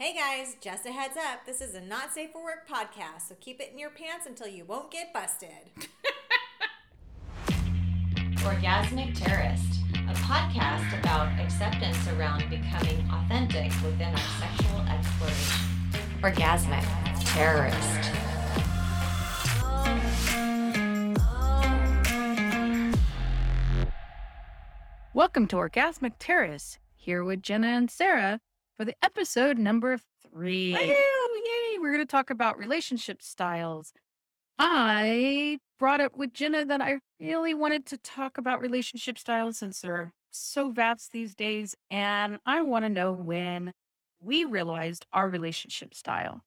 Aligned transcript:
Hey 0.00 0.14
guys, 0.14 0.54
just 0.60 0.86
a 0.86 0.92
heads 0.92 1.16
up, 1.16 1.44
this 1.44 1.60
is 1.60 1.74
a 1.74 1.80
not 1.80 2.12
safe 2.14 2.30
for 2.30 2.44
work 2.44 2.68
podcast, 2.68 3.22
so 3.28 3.34
keep 3.40 3.58
it 3.58 3.70
in 3.72 3.80
your 3.80 3.90
pants 3.90 4.26
until 4.26 4.46
you 4.46 4.64
won't 4.64 4.92
get 4.92 5.12
busted. 5.12 5.50
Orgasmic 8.44 9.18
Terrorist, 9.18 9.80
a 9.94 10.14
podcast 10.14 10.96
about 11.00 11.36
acceptance 11.40 11.98
around 12.16 12.48
becoming 12.48 13.10
authentic 13.10 13.72
within 13.82 14.14
our 14.14 14.22
sexual 14.38 14.82
exploration. 14.82 15.66
Orgasmic 16.22 16.86
Terrorist. 17.34 18.12
Welcome 25.12 25.48
to 25.48 25.56
Orgasmic 25.56 26.12
Terrace, 26.20 26.78
here 26.94 27.24
with 27.24 27.42
Jenna 27.42 27.66
and 27.66 27.90
Sarah 27.90 28.38
for 28.78 28.84
the 28.84 28.94
episode 29.02 29.58
number 29.58 29.98
three. 30.22 30.72
Woo, 30.72 30.78
yay! 30.78 31.78
We're 31.80 31.92
going 31.92 31.98
to 31.98 32.06
talk 32.06 32.30
about 32.30 32.56
relationship 32.56 33.20
styles. 33.20 33.92
I 34.56 35.58
brought 35.80 36.00
up 36.00 36.16
with 36.16 36.32
Jenna 36.32 36.64
that 36.64 36.80
I 36.80 37.00
really 37.20 37.54
wanted 37.54 37.86
to 37.86 37.96
talk 37.98 38.38
about 38.38 38.60
relationship 38.60 39.18
styles 39.18 39.58
since 39.58 39.80
they're 39.80 40.12
so 40.30 40.70
vast 40.70 41.10
these 41.10 41.34
days. 41.34 41.74
And 41.90 42.38
I 42.46 42.62
want 42.62 42.84
to 42.84 42.88
know 42.88 43.12
when 43.12 43.72
we 44.20 44.44
realized 44.44 45.06
our 45.12 45.28
relationship 45.28 45.92
style. 45.92 46.42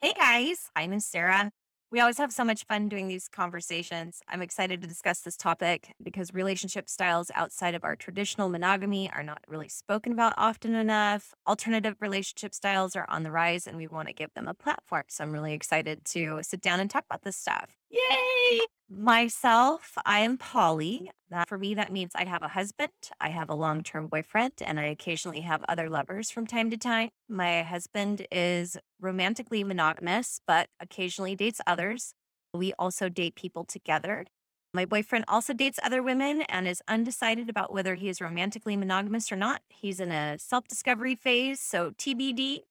Hey 0.00 0.14
guys, 0.18 0.70
I'm 0.74 0.98
Sarah. 0.98 1.52
We 1.92 1.98
always 1.98 2.18
have 2.18 2.32
so 2.32 2.44
much 2.44 2.66
fun 2.66 2.88
doing 2.88 3.08
these 3.08 3.26
conversations. 3.26 4.20
I'm 4.28 4.42
excited 4.42 4.80
to 4.80 4.86
discuss 4.86 5.22
this 5.22 5.36
topic 5.36 5.92
because 6.00 6.32
relationship 6.32 6.88
styles 6.88 7.32
outside 7.34 7.74
of 7.74 7.82
our 7.82 7.96
traditional 7.96 8.48
monogamy 8.48 9.10
are 9.12 9.24
not 9.24 9.40
really 9.48 9.68
spoken 9.68 10.12
about 10.12 10.34
often 10.36 10.76
enough. 10.76 11.34
Alternative 11.48 11.96
relationship 11.98 12.54
styles 12.54 12.94
are 12.94 13.06
on 13.08 13.24
the 13.24 13.32
rise 13.32 13.66
and 13.66 13.76
we 13.76 13.88
want 13.88 14.06
to 14.06 14.14
give 14.14 14.32
them 14.34 14.46
a 14.46 14.54
platform. 14.54 15.02
So 15.08 15.24
I'm 15.24 15.32
really 15.32 15.52
excited 15.52 16.04
to 16.06 16.38
sit 16.42 16.60
down 16.60 16.78
and 16.78 16.88
talk 16.88 17.06
about 17.10 17.22
this 17.22 17.36
stuff. 17.36 17.76
Yay! 17.90 18.60
Myself, 18.92 19.92
I 20.04 20.18
am 20.20 20.36
poly. 20.36 21.12
That 21.30 21.48
for 21.48 21.56
me, 21.56 21.74
that 21.74 21.92
means 21.92 22.10
I 22.16 22.24
have 22.24 22.42
a 22.42 22.48
husband, 22.48 22.90
I 23.20 23.28
have 23.28 23.48
a 23.48 23.54
long 23.54 23.84
term 23.84 24.08
boyfriend, 24.08 24.54
and 24.60 24.80
I 24.80 24.86
occasionally 24.86 25.42
have 25.42 25.64
other 25.68 25.88
lovers 25.88 26.28
from 26.28 26.44
time 26.44 26.70
to 26.70 26.76
time. 26.76 27.10
My 27.28 27.62
husband 27.62 28.26
is 28.32 28.76
romantically 29.00 29.62
monogamous, 29.62 30.40
but 30.44 30.70
occasionally 30.80 31.36
dates 31.36 31.60
others. 31.68 32.14
We 32.52 32.72
also 32.80 33.08
date 33.08 33.36
people 33.36 33.64
together. 33.64 34.26
My 34.74 34.84
boyfriend 34.84 35.24
also 35.28 35.52
dates 35.52 35.78
other 35.84 36.02
women 36.02 36.42
and 36.48 36.66
is 36.66 36.82
undecided 36.88 37.48
about 37.48 37.72
whether 37.72 37.94
he 37.94 38.08
is 38.08 38.20
romantically 38.20 38.76
monogamous 38.76 39.30
or 39.30 39.36
not. 39.36 39.62
He's 39.68 40.00
in 40.00 40.10
a 40.10 40.36
self 40.36 40.66
discovery 40.66 41.14
phase, 41.14 41.60
so 41.60 41.92
TBD. 41.92 42.62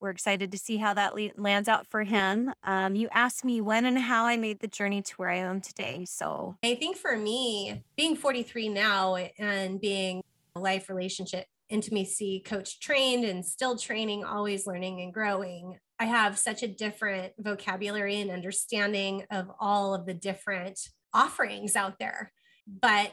We're 0.00 0.10
excited 0.10 0.52
to 0.52 0.58
see 0.58 0.76
how 0.76 0.94
that 0.94 1.14
le- 1.14 1.30
lands 1.36 1.68
out 1.68 1.86
for 1.86 2.02
him. 2.02 2.52
Um, 2.64 2.94
you 2.94 3.08
asked 3.12 3.44
me 3.44 3.60
when 3.60 3.84
and 3.84 3.98
how 3.98 4.24
I 4.24 4.36
made 4.36 4.60
the 4.60 4.68
journey 4.68 5.02
to 5.02 5.14
where 5.14 5.30
I 5.30 5.36
am 5.36 5.60
today. 5.60 6.04
So 6.06 6.56
I 6.62 6.74
think 6.74 6.96
for 6.96 7.16
me, 7.16 7.82
being 7.96 8.16
43 8.16 8.68
now 8.68 9.16
and 9.16 9.80
being 9.80 10.22
a 10.54 10.60
life 10.60 10.88
relationship 10.88 11.46
intimacy 11.68 12.42
coach 12.44 12.78
trained 12.80 13.24
and 13.24 13.44
still 13.44 13.76
training, 13.76 14.24
always 14.24 14.66
learning 14.66 15.00
and 15.00 15.12
growing, 15.12 15.78
I 15.98 16.04
have 16.04 16.38
such 16.38 16.62
a 16.62 16.68
different 16.68 17.32
vocabulary 17.38 18.20
and 18.20 18.30
understanding 18.30 19.24
of 19.30 19.50
all 19.58 19.94
of 19.94 20.06
the 20.06 20.14
different 20.14 20.78
offerings 21.14 21.74
out 21.74 21.98
there. 21.98 22.32
But 22.66 23.12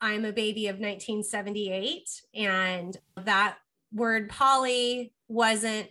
I'm 0.00 0.24
a 0.24 0.32
baby 0.32 0.66
of 0.66 0.76
1978, 0.76 2.08
and 2.34 2.96
that 3.16 3.56
word 3.92 4.28
poly 4.28 5.12
wasn't 5.28 5.88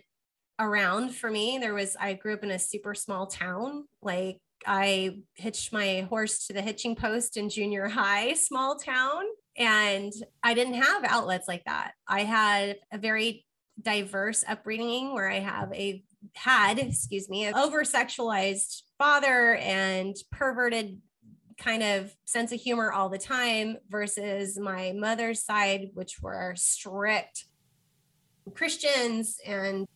around 0.58 1.14
for 1.14 1.30
me. 1.30 1.58
There 1.58 1.74
was, 1.74 1.96
I 1.98 2.14
grew 2.14 2.34
up 2.34 2.44
in 2.44 2.50
a 2.50 2.58
super 2.58 2.94
small 2.94 3.26
town. 3.26 3.84
Like 4.02 4.38
I 4.66 5.18
hitched 5.34 5.72
my 5.72 6.06
horse 6.08 6.46
to 6.46 6.52
the 6.52 6.62
hitching 6.62 6.96
post 6.96 7.36
in 7.36 7.48
junior 7.48 7.88
high, 7.88 8.34
small 8.34 8.76
town. 8.76 9.24
And 9.56 10.12
I 10.42 10.54
didn't 10.54 10.74
have 10.74 11.04
outlets 11.04 11.48
like 11.48 11.64
that. 11.64 11.92
I 12.06 12.24
had 12.24 12.76
a 12.92 12.98
very 12.98 13.44
diverse 13.80 14.44
upbringing 14.46 15.12
where 15.12 15.30
I 15.30 15.40
have 15.40 15.72
a 15.72 16.02
had, 16.34 16.78
excuse 16.78 17.28
me, 17.28 17.44
an 17.44 17.54
over 17.54 17.84
sexualized 17.84 18.82
father 18.98 19.56
and 19.56 20.16
perverted 20.32 21.00
kind 21.58 21.82
of 21.82 22.14
sense 22.26 22.52
of 22.52 22.60
humor 22.60 22.92
all 22.92 23.08
the 23.08 23.18
time 23.18 23.76
versus 23.88 24.58
my 24.58 24.92
mother's 24.94 25.42
side, 25.42 25.90
which 25.94 26.20
were 26.20 26.54
strict 26.56 27.46
Christians 28.54 29.38
and 29.44 29.86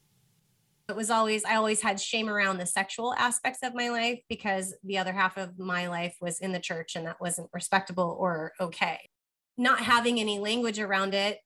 it 0.91 0.97
was 0.97 1.11
always 1.11 1.45
i 1.45 1.55
always 1.55 1.81
had 1.81 1.99
shame 1.99 2.29
around 2.29 2.59
the 2.59 2.67
sexual 2.67 3.15
aspects 3.15 3.61
of 3.63 3.75
my 3.75 3.89
life 3.89 4.21
because 4.29 4.75
the 4.85 4.99
other 4.99 5.13
half 5.13 5.39
of 5.39 5.59
my 5.59 5.89
life 5.89 6.17
was 6.21 6.41
in 6.41 6.53
the 6.53 6.61
church 6.61 6.97
and 6.97 7.07
that 7.07 7.21
wasn't 7.21 7.49
respectable 7.55 8.17
or 8.19 8.53
okay. 8.61 8.99
Not 9.57 9.81
having 9.81 10.19
any 10.19 10.39
language 10.39 10.79
around 10.79 11.15
it 11.15 11.39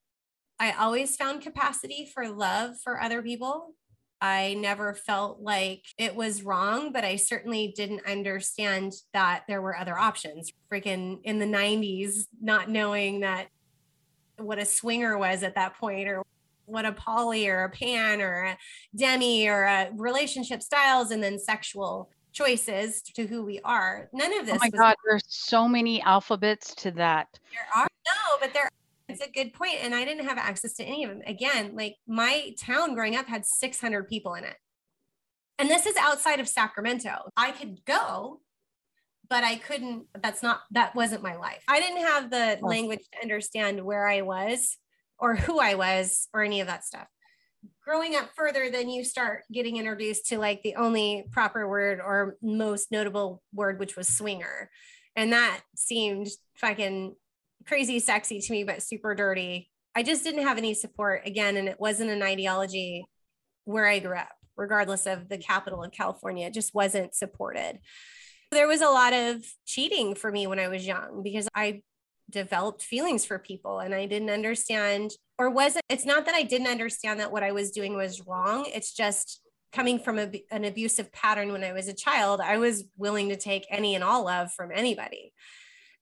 i 0.59 0.73
always 0.73 1.17
found 1.17 1.43
capacity 1.43 2.11
for 2.13 2.29
love 2.29 2.77
for 2.83 3.01
other 3.01 3.23
people. 3.23 3.75
I 4.21 4.55
never 4.55 4.95
felt 4.95 5.41
like 5.41 5.83
it 5.99 6.17
was 6.17 6.43
wrong 6.43 6.93
but 6.93 7.05
i 7.05 7.17
certainly 7.17 7.75
didn't 7.77 8.07
understand 8.07 8.95
that 9.13 9.45
there 9.47 9.61
were 9.61 9.77
other 9.77 9.99
options. 9.99 10.53
Freaking 10.73 11.21
in 11.25 11.39
the 11.39 11.47
90s 11.47 12.25
not 12.41 12.71
knowing 12.71 13.21
that 13.21 13.49
what 14.39 14.59
a 14.59 14.65
swinger 14.65 15.17
was 15.19 15.43
at 15.43 15.55
that 15.55 15.77
point 15.77 16.09
or 16.09 16.23
what 16.67 16.85
a 16.85 16.93
poly 16.93 17.49
or 17.49 17.65
a 17.65 17.71
pan 17.71 18.21
or 18.21 18.45
a 18.45 18.59
demi 18.97 19.49
or 19.49 19.65
a 19.65 19.91
relationship 19.95 20.63
styles 20.63 21.11
and 21.11 21.23
then 21.23 21.39
sexual 21.39 22.11
choices 22.33 23.01
to 23.01 23.27
who 23.27 23.45
we 23.45 23.61
are. 23.65 24.11
None 24.13 24.33
of 24.39 24.43
oh 24.43 24.45
this. 24.47 24.55
Oh 24.57 24.59
my 24.61 24.71
God, 24.71 24.95
there's 25.07 25.25
so 25.29 25.67
many 25.67 26.03
alphabets 26.03 26.75
to 26.77 26.91
that. 26.93 27.29
There 27.53 27.83
are 27.83 27.89
no, 28.07 28.37
but 28.41 28.53
there. 28.53 28.69
It's 29.09 29.21
a 29.21 29.31
good 29.31 29.53
point, 29.53 29.77
and 29.83 29.95
I 29.95 30.05
didn't 30.05 30.27
have 30.27 30.39
access 30.39 30.75
to 30.75 30.85
any 30.85 31.05
of 31.05 31.11
them. 31.11 31.21
Again, 31.27 31.77
like 31.77 31.97
my 32.07 32.55
town 32.59 32.95
growing 32.95 33.17
up 33.17 33.27
had 33.27 33.45
600 33.45 34.09
people 34.09 34.35
in 34.35 34.45
it, 34.45 34.57
and 35.59 35.69
this 35.69 35.87
is 35.87 35.95
outside 36.01 36.41
of 36.41 36.49
Sacramento. 36.49 37.31
I 37.37 37.51
could 37.53 37.85
go, 37.85 38.41
but 39.29 39.45
I 39.45 39.57
couldn't. 39.57 40.07
That's 40.21 40.43
not. 40.43 40.63
That 40.71 40.95
wasn't 40.95 41.23
my 41.23 41.37
life. 41.37 41.63
I 41.69 41.81
didn't 41.81 42.03
have 42.03 42.31
the 42.31 42.59
language 42.63 43.01
to 43.13 43.23
understand 43.23 43.85
where 43.85 44.09
I 44.09 44.23
was 44.23 44.79
or 45.19 45.35
who 45.37 45.59
I 45.61 45.75
was 45.75 46.29
or 46.33 46.43
any 46.43 46.61
of 46.61 46.67
that 46.67 46.85
stuff. 46.85 47.07
Growing 47.83 48.15
up 48.15 48.31
further, 48.37 48.71
then 48.71 48.89
you 48.89 49.05
start 49.05 49.45
getting 49.53 49.77
introduced 49.77 50.27
to 50.27 50.39
like 50.39 50.63
the 50.63 50.77
only 50.77 51.27
proper 51.33 51.69
word 51.69 52.01
or 52.01 52.37
most 52.43 52.91
notable 52.91 53.43
word, 53.53 53.79
which 53.79 53.97
was 53.97 54.09
swinger. 54.09 54.71
And 55.17 55.33
that 55.33 55.61
seemed 55.77 56.29
fucking 56.57 57.15
crazy 57.67 58.01
sexy 58.01 58.41
to 58.41 58.53
me, 58.53 58.65
but 58.65 58.83
super 58.83 59.15
dirty. 59.15 59.71
I 59.95 60.03
just 60.03 60.25
didn't 60.25 60.47
have 60.47 60.59
any 60.59 60.75
support 60.75 61.23
again. 61.25 61.57
And 61.57 61.69
it 61.69 61.79
wasn't 61.79 62.11
an 62.11 62.23
ideology 62.23 63.07
where 63.65 63.87
I 63.87 63.99
grew 63.99 64.17
up, 64.17 64.33
regardless 64.57 65.07
of 65.07 65.29
the 65.29 65.39
capital 65.39 65.83
of 65.83 65.93
California, 65.93 66.47
it 66.47 66.55
just 66.55 66.75
wasn't 66.75 67.15
supported. 67.15 67.79
There 68.51 68.69
was 68.69 68.83
a 68.83 68.89
lot 68.89 69.13
of 69.13 69.45
cheating 69.67 70.15
for 70.15 70.31
me 70.31 70.47
when 70.47 70.59
I 70.59 70.69
was 70.69 70.87
young 70.87 71.23
because 71.23 71.49
I 71.55 71.83
developed 72.31 72.83
feelings 72.83 73.25
for 73.25 73.39
people 73.39 73.81
and 73.81 73.95
I 73.95 74.07
didn't 74.07 74.31
understand 74.31 75.13
or 75.39 75.51
was 75.51 75.77
it 75.77 75.83
it's 75.89 76.07
not 76.07 76.25
that 76.27 76.35
I 76.35 76.43
didn't 76.43 76.69
understand 76.69 77.21
that 77.21 77.31
what 77.31 77.43
I 77.43 77.53
was 77.53 77.71
doing 77.71 77.97
was 77.97 78.27
wrong 78.27 78.65
it's 78.67 78.93
just 78.95 79.43
coming 79.75 79.99
from 79.99 80.19
a, 80.19 80.31
an 80.51 80.65
abusive 80.65 81.13
pattern 81.13 81.53
when 81.53 81.65
I 81.65 81.73
was 81.73 81.89
a 81.89 81.95
child 81.95 82.41
I 82.41 82.59
was 82.59 82.85
willing 82.97 83.29
to 83.31 83.37
take 83.37 83.67
any 83.69 83.95
and 83.95 84.05
all 84.05 84.25
love 84.25 84.53
from 84.53 84.71
anybody. 84.73 85.33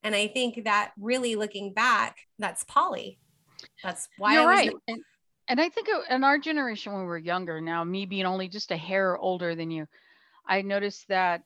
And 0.05 0.15
I 0.15 0.27
think 0.29 0.65
that 0.65 0.93
really 1.01 1.37
looking 1.37 1.73
back 1.73 2.19
that's 2.39 2.65
poly. 2.65 3.19
That's 3.83 4.09
why 4.19 4.35
you're 4.35 4.47
right. 4.47 4.73
and, 4.89 5.01
and 5.49 5.61
I 5.61 5.69
think 5.69 5.89
uh, 5.89 6.15
in 6.15 6.23
our 6.23 6.39
generation 6.39 6.93
when 6.93 7.03
we 7.03 7.09
we're 7.09 7.19
younger 7.19 7.61
now 7.61 7.83
me 7.83 8.07
being 8.07 8.27
only 8.27 8.49
just 8.49 8.71
a 8.73 8.77
hair 8.77 9.17
older 9.17 9.55
than 9.55 9.71
you 9.71 9.87
I 10.47 10.63
noticed 10.63 11.09
that 11.09 11.43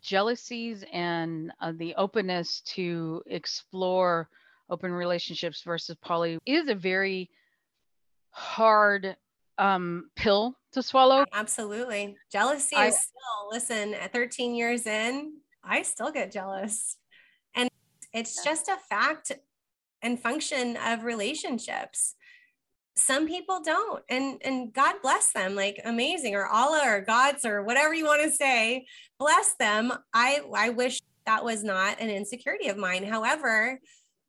jealousies 0.00 0.84
and 0.92 1.52
uh, 1.60 1.72
the 1.76 1.94
openness 1.96 2.60
to 2.62 3.22
explore 3.26 4.28
open 4.70 4.92
relationships 4.92 5.62
versus 5.62 5.96
poly 6.02 6.38
is 6.46 6.68
a 6.68 6.74
very 6.74 7.30
hard 8.30 9.16
um, 9.58 10.10
pill 10.14 10.56
to 10.72 10.82
swallow. 10.82 11.24
Absolutely. 11.32 12.16
Jealousy 12.30 12.76
I, 12.76 12.86
is 12.86 12.98
still, 12.98 13.50
listen, 13.50 13.94
at 13.94 14.12
13 14.12 14.54
years 14.54 14.86
in, 14.86 15.32
I 15.64 15.82
still 15.82 16.12
get 16.12 16.30
jealous. 16.30 16.96
And 17.54 17.68
it's 18.12 18.44
just 18.44 18.68
a 18.68 18.76
fact 18.88 19.32
and 20.02 20.20
function 20.20 20.76
of 20.76 21.04
relationships 21.04 22.14
some 22.98 23.26
people 23.26 23.60
don't 23.62 24.02
and 24.08 24.40
and 24.44 24.72
god 24.72 24.96
bless 25.02 25.32
them 25.32 25.54
like 25.54 25.80
amazing 25.84 26.34
or 26.34 26.46
allah 26.46 26.82
or 26.84 27.00
gods 27.00 27.44
or 27.44 27.62
whatever 27.62 27.94
you 27.94 28.04
want 28.04 28.22
to 28.22 28.30
say 28.30 28.84
bless 29.18 29.54
them 29.54 29.92
i 30.12 30.40
i 30.54 30.68
wish 30.70 31.00
that 31.26 31.44
was 31.44 31.62
not 31.62 32.00
an 32.00 32.10
insecurity 32.10 32.68
of 32.68 32.76
mine 32.76 33.04
however 33.04 33.78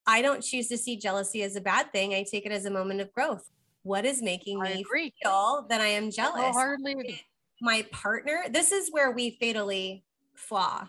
i 0.05 0.21
don't 0.21 0.43
choose 0.43 0.67
to 0.67 0.77
see 0.77 0.95
jealousy 0.95 1.41
as 1.41 1.55
a 1.55 1.61
bad 1.61 1.91
thing 1.91 2.13
i 2.13 2.23
take 2.23 2.45
it 2.45 2.51
as 2.51 2.65
a 2.65 2.71
moment 2.71 3.01
of 3.01 3.11
growth 3.13 3.49
what 3.83 4.05
is 4.05 4.21
making 4.21 4.61
I 4.61 4.73
me 4.73 4.81
agree. 4.81 5.13
feel 5.21 5.65
that 5.69 5.81
I 5.81 5.87
am 5.87 6.11
jealous? 6.11 6.55
Agree. 6.55 7.21
My 7.61 7.85
partner, 7.91 8.43
this 8.49 8.71
is 8.71 8.89
where 8.91 9.11
we 9.11 9.37
fatally 9.41 10.03
flaw. 10.35 10.87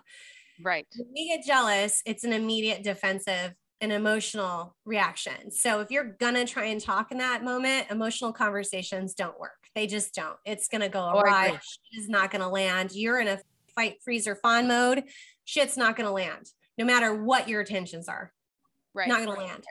Right. 0.62 0.86
When 0.96 1.08
we 1.14 1.28
get 1.28 1.44
jealous, 1.44 2.02
it's 2.04 2.24
an 2.24 2.32
immediate 2.32 2.82
defensive 2.82 3.54
an 3.80 3.90
emotional 3.90 4.76
reaction. 4.84 5.50
So 5.50 5.80
if 5.80 5.90
you're 5.90 6.16
gonna 6.20 6.46
try 6.46 6.66
and 6.66 6.80
talk 6.80 7.12
in 7.12 7.18
that 7.18 7.42
moment, 7.42 7.86
emotional 7.90 8.32
conversations 8.32 9.14
don't 9.14 9.38
work. 9.38 9.56
They 9.74 9.86
just 9.86 10.14
don't. 10.14 10.36
It's 10.44 10.68
gonna 10.68 10.88
go 10.88 11.12
Oh, 11.14 11.20
awry. 11.20 11.48
Shit 11.48 12.00
is 12.02 12.08
not 12.08 12.30
gonna 12.30 12.48
land. 12.48 12.92
You're 12.92 13.20
in 13.20 13.28
a 13.28 13.38
fight, 13.74 13.96
freeze, 14.04 14.26
or 14.26 14.34
fawn 14.36 14.68
mode. 14.68 15.04
Shit's 15.44 15.76
not 15.76 15.96
gonna 15.96 16.12
land, 16.12 16.50
no 16.76 16.84
matter 16.84 17.14
what 17.14 17.48
your 17.48 17.60
intentions 17.60 18.08
are. 18.08 18.32
Right. 18.94 19.08
Not 19.08 19.24
gonna 19.24 19.38
land. 19.40 19.64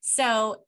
So 0.00 0.64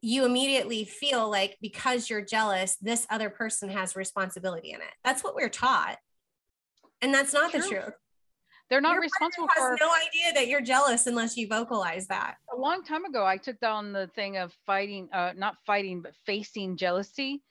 you 0.00 0.24
immediately 0.24 0.84
feel 0.84 1.30
like 1.30 1.58
because 1.60 2.10
you're 2.10 2.24
jealous, 2.24 2.76
this 2.80 3.06
other 3.10 3.30
person 3.30 3.68
has 3.68 3.94
responsibility 3.94 4.70
in 4.70 4.80
it. 4.80 4.92
That's 5.04 5.22
what 5.22 5.34
we're 5.34 5.48
taught. 5.48 5.98
And 7.00 7.12
that's 7.12 7.32
not 7.32 7.52
the 7.52 7.60
truth. 7.60 7.92
They're 8.72 8.80
not 8.80 8.94
Your 8.94 9.02
responsible 9.02 9.48
for 9.54 9.76
no 9.78 9.92
idea 9.92 10.32
that 10.32 10.48
you're 10.48 10.62
jealous 10.62 11.06
unless 11.06 11.36
you 11.36 11.46
vocalize 11.46 12.06
that. 12.06 12.36
a 12.54 12.56
long 12.56 12.82
time 12.82 13.04
ago 13.04 13.22
i 13.22 13.36
took 13.36 13.60
down 13.60 13.92
the 13.92 14.06
thing 14.14 14.38
of 14.38 14.50
fighting 14.64 15.10
uh 15.12 15.34
not 15.36 15.56
fighting 15.66 16.00
but 16.00 16.14
facing 16.24 16.78
jealousy. 16.78 17.42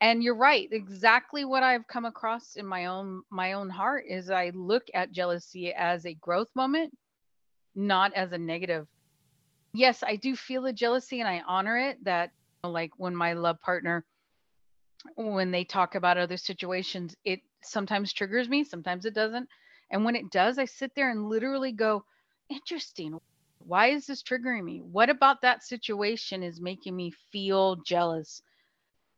And 0.00 0.22
you're 0.22 0.36
right. 0.36 0.68
Exactly 0.70 1.44
what 1.44 1.64
i've 1.64 1.88
come 1.88 2.04
across 2.04 2.54
in 2.54 2.64
my 2.64 2.86
own 2.86 3.22
my 3.30 3.54
own 3.54 3.68
heart 3.68 4.04
is 4.08 4.30
i 4.30 4.52
look 4.54 4.84
at 4.94 5.10
jealousy 5.10 5.72
as 5.74 6.06
a 6.06 6.14
growth 6.14 6.50
moment 6.54 6.96
not 7.74 8.14
as 8.14 8.30
a 8.30 8.38
negative. 8.38 8.86
Yes 9.74 10.04
i 10.06 10.14
do 10.14 10.36
feel 10.36 10.62
the 10.62 10.72
jealousy 10.72 11.18
and 11.18 11.28
i 11.28 11.42
honor 11.48 11.76
it 11.78 12.04
that 12.04 12.30
like 12.62 12.92
when 12.96 13.16
my 13.16 13.32
love 13.32 13.60
partner 13.60 14.04
when 15.16 15.50
they 15.50 15.64
talk 15.64 15.96
about 15.96 16.16
other 16.16 16.36
situations 16.36 17.16
it 17.24 17.40
sometimes 17.60 18.12
triggers 18.12 18.48
me 18.48 18.62
sometimes 18.62 19.04
it 19.04 19.14
doesn't 19.14 19.48
and 19.90 20.04
when 20.04 20.16
it 20.16 20.30
does 20.30 20.58
i 20.58 20.64
sit 20.64 20.92
there 20.94 21.10
and 21.10 21.28
literally 21.28 21.72
go 21.72 22.04
interesting 22.48 23.18
why 23.58 23.88
is 23.88 24.06
this 24.06 24.22
triggering 24.22 24.64
me 24.64 24.80
what 24.80 25.10
about 25.10 25.42
that 25.42 25.62
situation 25.62 26.42
is 26.42 26.60
making 26.60 26.96
me 26.96 27.12
feel 27.32 27.76
jealous 27.76 28.42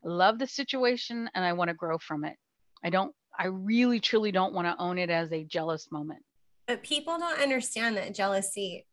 I 0.05 0.09
love 0.09 0.39
the 0.39 0.47
situation 0.47 1.31
and 1.35 1.45
i 1.45 1.53
want 1.53 1.69
to 1.69 1.75
grow 1.75 1.99
from 1.99 2.25
it 2.25 2.37
i 2.85 2.91
don't 2.91 3.15
i 3.39 3.47
really 3.47 4.01
truly 4.01 4.33
don't 4.33 4.53
want 4.53 4.67
to 4.67 4.77
own 4.83 4.99
it 4.99 5.11
as 5.11 5.33
a 5.33 5.45
jealous 5.45 5.91
moment 5.93 6.23
But 6.67 6.83
people 6.83 7.19
don't 7.19 7.41
understand 7.41 7.97
that 7.97 8.15
jealousy, 8.15 8.87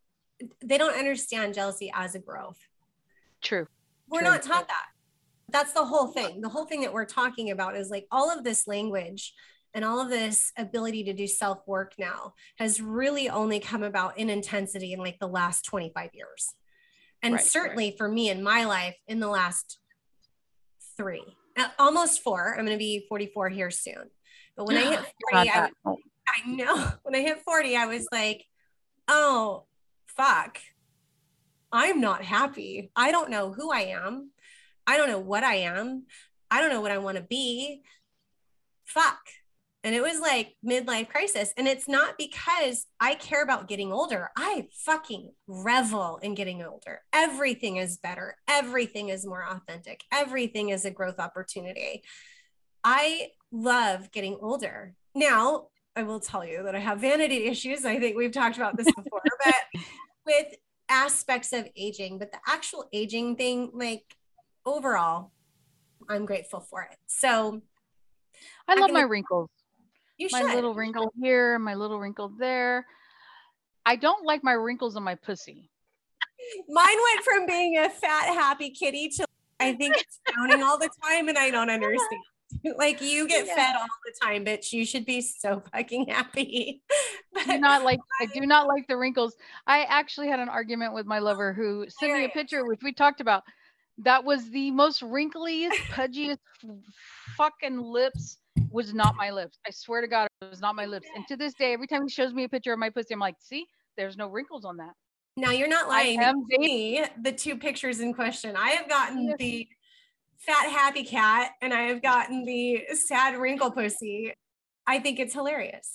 they 0.63 0.77
don't 0.77 0.97
understand 0.97 1.53
jealousy 1.53 1.91
as 1.93 2.15
a 2.15 2.19
growth. 2.19 2.59
true 3.41 3.67
We're 4.07 4.21
True. 4.21 4.29
not 4.29 4.41
taught 4.41 4.67
that. 4.67 4.85
That's 5.51 5.73
the 5.73 5.85
whole 5.85 6.07
thing. 6.07 6.41
The 6.41 6.49
whole 6.49 6.65
thing 6.65 6.81
that 6.81 6.93
we're 6.93 7.05
talking 7.05 7.49
about 7.51 7.75
is 7.75 7.89
like 7.89 8.05
all 8.11 8.29
of 8.31 8.43
this 8.43 8.67
language 8.67 9.33
and 9.73 9.85
all 9.85 9.99
of 9.99 10.09
this 10.09 10.51
ability 10.57 11.03
to 11.05 11.13
do 11.13 11.27
self 11.27 11.59
work 11.67 11.93
now 11.97 12.33
has 12.57 12.81
really 12.81 13.29
only 13.29 13.59
come 13.59 13.83
about 13.83 14.17
in 14.17 14.29
intensity 14.29 14.93
in 14.93 14.99
like 14.99 15.19
the 15.19 15.27
last 15.27 15.63
25 15.65 16.09
years. 16.13 16.53
And 17.21 17.33
Right, 17.33 17.41
right. 17.41 17.47
certainly 17.47 17.95
for 17.97 18.07
me 18.07 18.29
in 18.29 18.41
my 18.41 18.65
life 18.65 18.95
in 19.07 19.19
the 19.19 19.27
last 19.27 19.79
three, 20.97 21.23
uh, 21.57 21.67
almost 21.77 22.21
four. 22.23 22.55
I'm 22.57 22.65
going 22.65 22.77
to 22.77 22.79
be 22.79 23.05
44 23.09 23.49
here 23.49 23.71
soon. 23.71 24.09
But 24.55 24.65
when 24.65 24.77
I 24.77 24.81
hit 24.81 24.99
40, 25.31 25.49
I, 25.49 25.69
I 25.85 26.47
know 26.47 26.91
when 27.03 27.15
I 27.15 27.21
hit 27.21 27.41
40, 27.41 27.75
I 27.75 27.85
was 27.85 28.07
like, 28.11 28.45
oh, 29.07 29.65
fuck. 30.07 30.59
I'm 31.71 32.01
not 32.01 32.23
happy. 32.23 32.91
I 32.95 33.11
don't 33.11 33.29
know 33.29 33.53
who 33.53 33.71
I 33.71 33.81
am. 33.81 34.31
I 34.87 34.97
don't 34.97 35.09
know 35.09 35.19
what 35.19 35.43
I 35.43 35.55
am. 35.55 36.05
I 36.49 36.61
don't 36.61 36.71
know 36.71 36.81
what 36.81 36.91
I 36.91 36.97
want 36.97 37.17
to 37.17 37.23
be. 37.23 37.83
Fuck. 38.85 39.19
And 39.83 39.95
it 39.95 40.01
was 40.01 40.19
like 40.19 40.55
midlife 40.65 41.07
crisis. 41.07 41.53
And 41.57 41.67
it's 41.67 41.87
not 41.87 42.15
because 42.17 42.85
I 42.99 43.15
care 43.15 43.41
about 43.41 43.69
getting 43.69 43.93
older. 43.93 44.29
I 44.37 44.67
fucking 44.73 45.31
revel 45.47 46.17
in 46.17 46.35
getting 46.35 46.61
older. 46.61 47.01
Everything 47.13 47.77
is 47.77 47.97
better. 47.97 48.35
Everything 48.49 49.07
is 49.07 49.25
more 49.25 49.45
authentic. 49.49 50.03
Everything 50.11 50.69
is 50.69 50.83
a 50.83 50.91
growth 50.91 51.19
opportunity. 51.19 52.03
I 52.83 53.29
love 53.51 54.11
getting 54.11 54.37
older. 54.41 54.95
Now, 55.15 55.67
I 55.95 56.03
will 56.03 56.19
tell 56.19 56.45
you 56.45 56.63
that 56.63 56.75
I 56.75 56.79
have 56.79 56.99
vanity 56.99 57.45
issues. 57.45 57.85
I 57.85 57.99
think 57.99 58.17
we've 58.17 58.33
talked 58.33 58.57
about 58.57 58.75
this 58.75 58.87
before, 58.95 59.21
but 59.45 59.81
with 60.25 60.55
aspects 60.89 61.53
of 61.53 61.69
aging, 61.77 62.19
but 62.19 62.33
the 62.33 62.39
actual 62.47 62.89
aging 62.91 63.37
thing, 63.37 63.71
like 63.73 64.03
overall, 64.65 65.31
I'm 66.09 66.25
grateful 66.25 66.59
for 66.59 66.81
it. 66.81 66.97
So 67.07 67.61
i 68.67 68.75
love 68.75 68.87
can- 68.87 68.93
my 68.93 69.01
wrinkles 69.01 69.49
you 70.19 70.27
my 70.31 70.41
should. 70.41 70.53
little 70.53 70.75
wrinkle 70.75 71.11
here 71.19 71.57
my 71.57 71.73
little 71.73 71.99
wrinkle 71.99 72.31
there 72.37 72.85
i 73.85 73.95
don't 73.95 74.23
like 74.25 74.43
my 74.43 74.53
wrinkles 74.53 74.95
on 74.95 75.03
my 75.03 75.15
pussy 75.15 75.69
Mine 76.67 76.97
went 77.13 77.23
from 77.25 77.45
being 77.45 77.77
a 77.77 77.89
fat, 77.89 78.33
happy 78.33 78.69
kitty 78.71 79.09
to 79.09 79.25
I 79.59 79.73
think 79.73 79.97
it's 79.97 80.19
frowning 80.33 80.63
all 80.63 80.79
the 80.79 80.89
time, 81.03 81.27
and 81.27 81.37
I 81.37 81.51
don't 81.51 81.69
understand. 81.69 82.21
Like 82.77 82.99
you 82.99 83.27
get 83.27 83.45
Yeah. 83.45 83.55
fed 83.55 83.75
all 83.75 83.85
the 84.03 84.13
time, 84.25 84.43
bitch. 84.43 84.73
You 84.73 84.83
should 84.83 85.05
be 85.05 85.21
so 85.21 85.61
fucking 85.71 86.07
happy. 86.07 86.81
do 87.45 87.59
not 87.59 87.83
like 87.83 87.99
I 88.19 88.25
do 88.25 88.41
not 88.41 88.67
like 88.67 88.87
the 88.87 88.97
wrinkles. 88.97 89.35
I 89.67 89.83
actually 89.83 90.29
had 90.29 90.39
an 90.39 90.49
argument 90.49 90.95
with 90.95 91.05
my 91.05 91.19
lover 91.19 91.53
who 91.53 91.85
sent 91.89 92.11
me 92.13 92.25
a 92.25 92.29
picture 92.29 92.65
which 92.65 92.81
we 92.81 92.91
talked 92.91 93.21
about. 93.21 93.43
That 93.99 94.23
was 94.23 94.49
the 94.49 94.71
most 94.71 95.03
wrinkliest, 95.03 95.77
pudgiest 95.91 96.39
fucking 97.37 97.79
lips 97.79 98.39
was 98.71 98.93
not 98.93 99.15
my 99.15 99.31
lips. 99.31 99.57
I 99.67 99.71
swear 99.71 100.01
to 100.01 100.07
God, 100.07 100.27
it 100.41 100.49
was 100.49 100.61
not 100.61 100.75
my 100.75 100.85
lips. 100.85 101.07
And 101.15 101.27
to 101.27 101.35
this 101.37 101.53
day, 101.53 101.73
every 101.73 101.87
time 101.87 102.03
he 102.03 102.09
shows 102.09 102.33
me 102.33 102.43
a 102.43 102.49
picture 102.49 102.73
of 102.73 102.79
my 102.79 102.89
pussy, 102.89 103.13
I'm 103.13 103.19
like, 103.19 103.35
see, 103.39 103.65
there's 103.97 104.17
no 104.17 104.27
wrinkles 104.27 104.65
on 104.65 104.77
that. 104.77 104.93
now 105.37 105.51
you're 105.51 105.67
not 105.67 105.87
lying. 105.87 106.19
I 106.19 106.23
am 106.23 106.45
to 106.49 106.59
me, 106.59 107.03
the 107.21 107.31
two 107.31 107.57
pictures 107.57 107.99
in 107.99 108.13
question. 108.13 108.55
I 108.55 108.69
have 108.71 108.89
gotten 108.89 109.35
the 109.37 109.67
fat 110.37 110.69
happy 110.69 111.03
cat 111.03 111.51
and 111.61 111.73
I 111.73 111.83
have 111.83 112.01
gotten 112.01 112.45
the 112.45 112.85
sad 112.93 113.37
wrinkle 113.37 113.71
pussy. 113.71 114.33
I 114.87 114.99
think 114.99 115.19
it's 115.19 115.33
hilarious. 115.33 115.91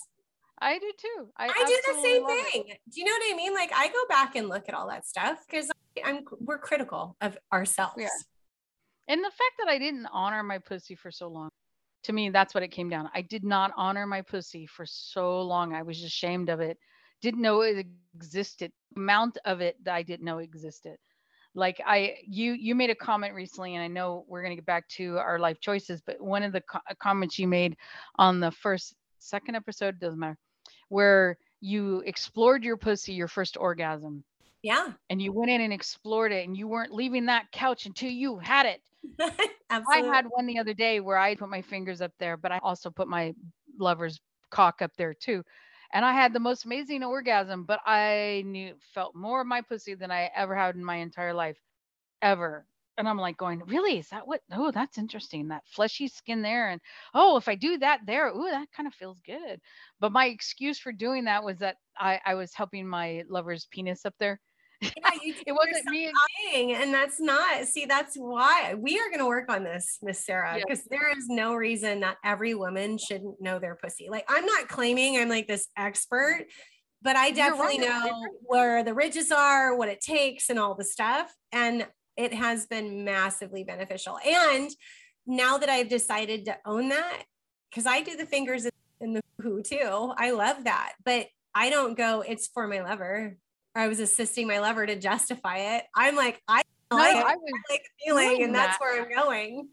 I 0.61 0.79
do 0.79 0.91
too. 0.97 1.27
I, 1.37 1.47
I, 1.47 1.65
do 1.67 1.93
the 1.93 2.01
same 2.01 2.23
love 2.23 2.31
it. 2.31 2.51
thing. 2.51 2.63
Do 2.89 2.99
you 2.99 3.05
know 3.05 3.11
what 3.11 3.33
I 3.33 3.35
mean? 3.35 3.53
Like 3.53 3.71
I 3.75 3.87
go 3.87 4.05
back 4.07 4.35
and 4.35 4.47
look 4.47 4.69
at 4.69 4.75
all 4.75 4.87
that 4.87 5.05
stuff 5.05 5.39
because 5.45 5.69
I'm 6.03 6.23
we're 6.39 6.59
critical 6.59 7.17
of 7.21 7.37
ourselves. 7.51 7.95
Yeah. 7.97 8.07
And 9.07 9.21
the 9.21 9.29
fact 9.29 9.53
that 9.59 9.67
I 9.67 9.77
didn't 9.77 10.07
honor 10.11 10.41
my 10.43 10.59
pussy 10.59 10.95
for 10.95 11.11
so 11.11 11.27
long, 11.27 11.49
to 12.05 12.13
me, 12.13 12.29
that's 12.29 12.53
what 12.53 12.63
it 12.63 12.71
came 12.71 12.89
down. 12.89 13.09
I 13.13 13.21
did 13.21 13.43
not 13.43 13.71
honor 13.75 14.05
my 14.07 14.21
pussy 14.21 14.65
for 14.65 14.85
so 14.85 15.41
long. 15.41 15.73
I 15.73 15.81
was 15.83 16.03
ashamed 16.03 16.49
of 16.49 16.59
it. 16.59 16.77
Didn't 17.21 17.41
know 17.41 17.61
it 17.61 17.85
existed. 18.15 18.71
Amount 18.95 19.37
of 19.45 19.61
it 19.61 19.83
that 19.83 19.93
I 19.95 20.03
didn't 20.03 20.25
know 20.25 20.39
existed. 20.39 20.97
Like 21.53 21.81
I, 21.85 22.17
you, 22.27 22.51
you 22.53 22.75
made 22.75 22.89
a 22.89 22.95
comment 22.95 23.33
recently, 23.33 23.75
and 23.75 23.83
I 23.83 23.87
know 23.87 24.25
we're 24.27 24.43
gonna 24.43 24.55
get 24.55 24.65
back 24.65 24.87
to 24.89 25.17
our 25.17 25.39
life 25.39 25.59
choices. 25.61 26.01
But 26.01 26.19
one 26.19 26.43
of 26.43 26.51
the 26.51 26.61
co- 26.61 26.79
uh, 26.89 26.93
comments 26.99 27.39
you 27.39 27.47
made 27.47 27.77
on 28.17 28.39
the 28.39 28.51
first, 28.51 28.95
second 29.19 29.55
episode 29.55 29.99
doesn't 29.99 30.19
matter, 30.19 30.37
where 30.89 31.37
you 31.61 32.03
explored 32.05 32.63
your 32.63 32.77
pussy, 32.77 33.13
your 33.13 33.29
first 33.29 33.55
orgasm, 33.57 34.23
Yeah. 34.63 34.91
and 35.09 35.21
you 35.21 35.31
went 35.31 35.49
in 35.49 35.61
and 35.61 35.71
explored 35.73 36.31
it, 36.33 36.45
and 36.45 36.57
you 36.57 36.67
weren't 36.67 36.93
leaving 36.93 37.25
that 37.27 37.51
couch 37.51 37.85
until 37.85 38.11
you 38.11 38.37
had 38.37 38.65
it. 38.65 38.81
I 39.87 40.01
had 40.01 40.25
one 40.27 40.45
the 40.45 40.59
other 40.59 40.73
day 40.73 40.99
where 40.99 41.17
I 41.17 41.35
put 41.35 41.49
my 41.49 41.61
fingers 41.61 42.01
up 42.01 42.11
there, 42.19 42.37
but 42.37 42.51
I 42.51 42.59
also 42.59 42.89
put 42.89 43.07
my 43.07 43.33
lover's 43.79 44.19
cock 44.51 44.81
up 44.81 44.91
there 44.97 45.13
too. 45.13 45.43
And 45.93 46.03
I 46.05 46.13
had 46.13 46.33
the 46.33 46.39
most 46.39 46.65
amazing 46.65 47.03
orgasm, 47.03 47.63
but 47.65 47.79
I 47.85 48.43
knew 48.45 48.75
felt 48.93 49.15
more 49.15 49.41
of 49.41 49.47
my 49.47 49.61
pussy 49.61 49.95
than 49.95 50.11
I 50.11 50.31
ever 50.35 50.55
had 50.55 50.75
in 50.75 50.83
my 50.83 50.97
entire 50.97 51.33
life, 51.33 51.57
ever. 52.21 52.67
And 52.97 53.09
I'm 53.09 53.17
like 53.17 53.37
going, 53.37 53.61
really? 53.67 53.99
Is 53.99 54.09
that 54.09 54.27
what? 54.27 54.41
Oh, 54.51 54.71
that's 54.71 54.97
interesting. 54.97 55.49
That 55.49 55.67
fleshy 55.67 56.07
skin 56.07 56.41
there. 56.41 56.69
And 56.69 56.81
oh, 57.13 57.37
if 57.37 57.47
I 57.47 57.55
do 57.55 57.77
that 57.79 58.01
there, 58.05 58.29
ooh, 58.29 58.49
that 58.51 58.71
kind 58.71 58.87
of 58.87 58.93
feels 58.93 59.19
good. 59.21 59.59
But 59.99 60.11
my 60.13 60.27
excuse 60.27 60.79
for 60.79 60.91
doing 60.93 61.25
that 61.25 61.43
was 61.43 61.59
that 61.59 61.77
I, 61.97 62.19
I 62.25 62.35
was 62.35 62.53
helping 62.53 62.87
my 62.87 63.23
lover's 63.29 63.67
penis 63.71 64.05
up 64.05 64.15
there. 64.19 64.39
Yeah, 64.81 64.89
It 65.47 65.53
wasn't 65.53 65.85
me. 65.87 66.11
thing, 66.51 66.73
and 66.73 66.93
that's 66.93 67.19
not. 67.19 67.65
See, 67.65 67.85
that's 67.85 68.15
why 68.15 68.75
we 68.77 68.97
are 68.99 69.07
going 69.09 69.19
to 69.19 69.25
work 69.25 69.49
on 69.51 69.63
this, 69.63 69.97
Miss 70.01 70.25
Sarah, 70.25 70.57
Yeah. 70.57 70.63
because 70.67 70.83
there 70.85 71.09
is 71.17 71.27
no 71.29 71.55
reason 71.55 72.01
that 72.01 72.17
every 72.23 72.53
woman 72.55 72.97
shouldn't 72.97 73.41
know 73.41 73.59
their 73.59 73.75
pussy. 73.75 74.07
Like, 74.09 74.25
I'm 74.29 74.45
not 74.45 74.67
claiming 74.67 75.17
I'm 75.17 75.29
like 75.29 75.47
this 75.47 75.67
expert, 75.77 76.45
but 77.01 77.15
I 77.15 77.31
definitely 77.31 77.79
right. 77.79 78.05
Know 78.05 78.27
where 78.41 78.83
the 78.83 78.93
ridges 78.93 79.31
are, 79.31 79.75
what 79.75 79.89
it 79.89 80.01
takes, 80.01 80.49
and 80.49 80.59
all 80.59 80.75
the 80.75 80.83
stuff. 80.85 81.33
And 81.51 81.87
it 82.17 82.33
has 82.33 82.65
been 82.65 83.03
massively 83.03 83.63
beneficial. 83.63 84.17
And 84.25 84.69
now 85.27 85.57
that 85.57 85.69
I've 85.69 85.89
decided 85.89 86.45
to 86.45 86.57
own 86.65 86.89
that, 86.89 87.23
because 87.69 87.85
I 87.85 88.01
do 88.01 88.15
the 88.15 88.25
fingers 88.25 88.67
in 89.01 89.13
the 89.13 89.21
who 89.41 89.61
too, 89.61 90.13
I 90.17 90.31
love 90.31 90.63
that. 90.63 90.93
But 91.03 91.27
I 91.53 91.69
don't 91.69 91.97
go, 91.97 92.21
it's 92.21 92.47
for 92.47 92.67
my 92.67 92.81
lover. 92.81 93.37
Or 93.75 93.81
I 93.81 93.87
was 93.87 93.99
assisting 93.99 94.47
my 94.47 94.59
lover 94.59 94.85
to 94.85 94.95
justify 94.97 95.57
it. 95.77 95.85
I'm 95.95 96.15
like, 96.15 96.41
I 96.47 96.61
No, 96.91 96.97
like, 96.97 97.15
I 97.17 97.35
was 97.35 97.59
I 97.69 97.73
like 97.73 97.81
feeling, 98.03 98.43
and 98.43 98.55
that's 98.55 98.77
that. 98.77 98.79
where 98.79 99.01
I'm 99.03 99.09
going. 99.09 99.69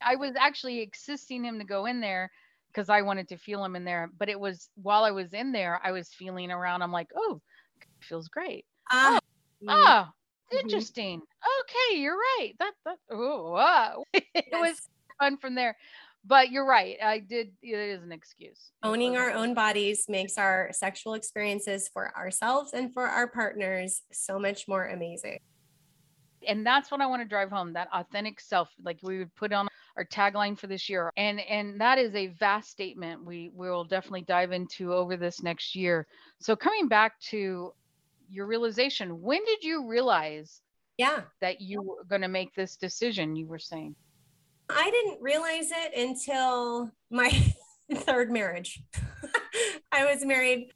I 0.00 0.16
was 0.16 0.34
actually 0.36 0.88
assisting 0.92 1.44
him 1.44 1.58
to 1.58 1.64
go 1.64 1.86
in 1.86 2.00
there 2.00 2.30
because 2.68 2.88
I 2.88 3.02
wanted 3.02 3.28
to 3.28 3.36
feel 3.38 3.64
him 3.64 3.76
in 3.76 3.84
there. 3.84 4.10
But 4.16 4.28
it 4.28 4.38
was 4.40 4.70
while 4.74 5.04
I 5.04 5.10
was 5.10 5.32
in 5.32 5.52
there, 5.52 5.80
I 5.84 5.92
was 5.92 6.12
feeling 6.12 6.50
around. 6.50 6.82
I'm 6.82 6.92
like, 6.92 7.10
oh, 7.14 7.40
feels 8.02 8.28
great. 8.28 8.66
Ah, 8.90 9.18
Oh, 9.68 10.10
Mhm. 10.52 10.60
interesting. 10.60 11.22
Okay, 11.60 11.98
you're 12.00 12.16
right. 12.16 12.54
That 12.58 12.74
that 12.84 12.98
oh 13.10 13.50
wow. 13.52 14.04
it 14.14 14.58
was 14.58 14.80
fun 15.18 15.38
from 15.38 15.54
there. 15.54 15.76
But 16.24 16.50
you're 16.50 16.66
right. 16.66 16.96
I 17.02 17.18
did 17.18 17.52
it 17.62 17.68
is 17.76 18.02
an 18.02 18.12
excuse. 18.12 18.70
Owning 18.82 19.16
our 19.16 19.32
own 19.32 19.54
bodies 19.54 20.04
makes 20.08 20.38
our 20.38 20.70
sexual 20.72 21.14
experiences 21.14 21.88
for 21.92 22.16
ourselves 22.16 22.72
and 22.74 22.92
for 22.94 23.06
our 23.08 23.26
partners 23.26 24.02
so 24.12 24.38
much 24.38 24.68
more 24.68 24.86
amazing. 24.86 25.38
and 26.48 26.66
that's 26.66 26.90
what 26.90 27.00
I 27.00 27.06
want 27.06 27.22
to 27.22 27.28
drive 27.28 27.50
home 27.50 27.72
that 27.74 27.88
authentic 27.92 28.40
self 28.40 28.68
like 28.82 28.98
we 29.02 29.18
would 29.18 29.34
put 29.36 29.52
on 29.52 29.68
our 29.96 30.04
tagline 30.04 30.58
for 30.58 30.66
this 30.66 30.88
year 30.88 31.12
and 31.16 31.38
and 31.40 31.80
that 31.80 31.98
is 31.98 32.14
a 32.16 32.28
vast 32.28 32.68
statement 32.70 33.24
we 33.24 33.50
will 33.54 33.84
definitely 33.84 34.22
dive 34.22 34.50
into 34.50 34.92
over 34.92 35.16
this 35.16 35.40
next 35.42 35.76
year 35.76 36.06
so 36.40 36.56
coming 36.56 36.88
back 36.88 37.12
to 37.20 37.72
your 38.28 38.46
realization 38.46 39.20
when 39.22 39.44
did 39.44 39.62
you 39.62 39.86
realize 39.86 40.62
Yeah. 40.98 41.20
that 41.40 41.60
you 41.60 41.80
were 41.82 42.02
going 42.08 42.22
to 42.22 42.28
make 42.28 42.52
this 42.56 42.76
decision 42.76 43.36
you 43.36 43.46
were 43.46 43.60
saying 43.60 43.94
I 44.68 44.90
didn't 44.90 45.22
realize 45.22 45.70
it 45.70 45.96
until 45.96 46.90
my 47.10 47.30
third 47.94 48.30
marriage. 48.30 48.82
I 49.92 50.04
was 50.04 50.24
married, 50.24 50.72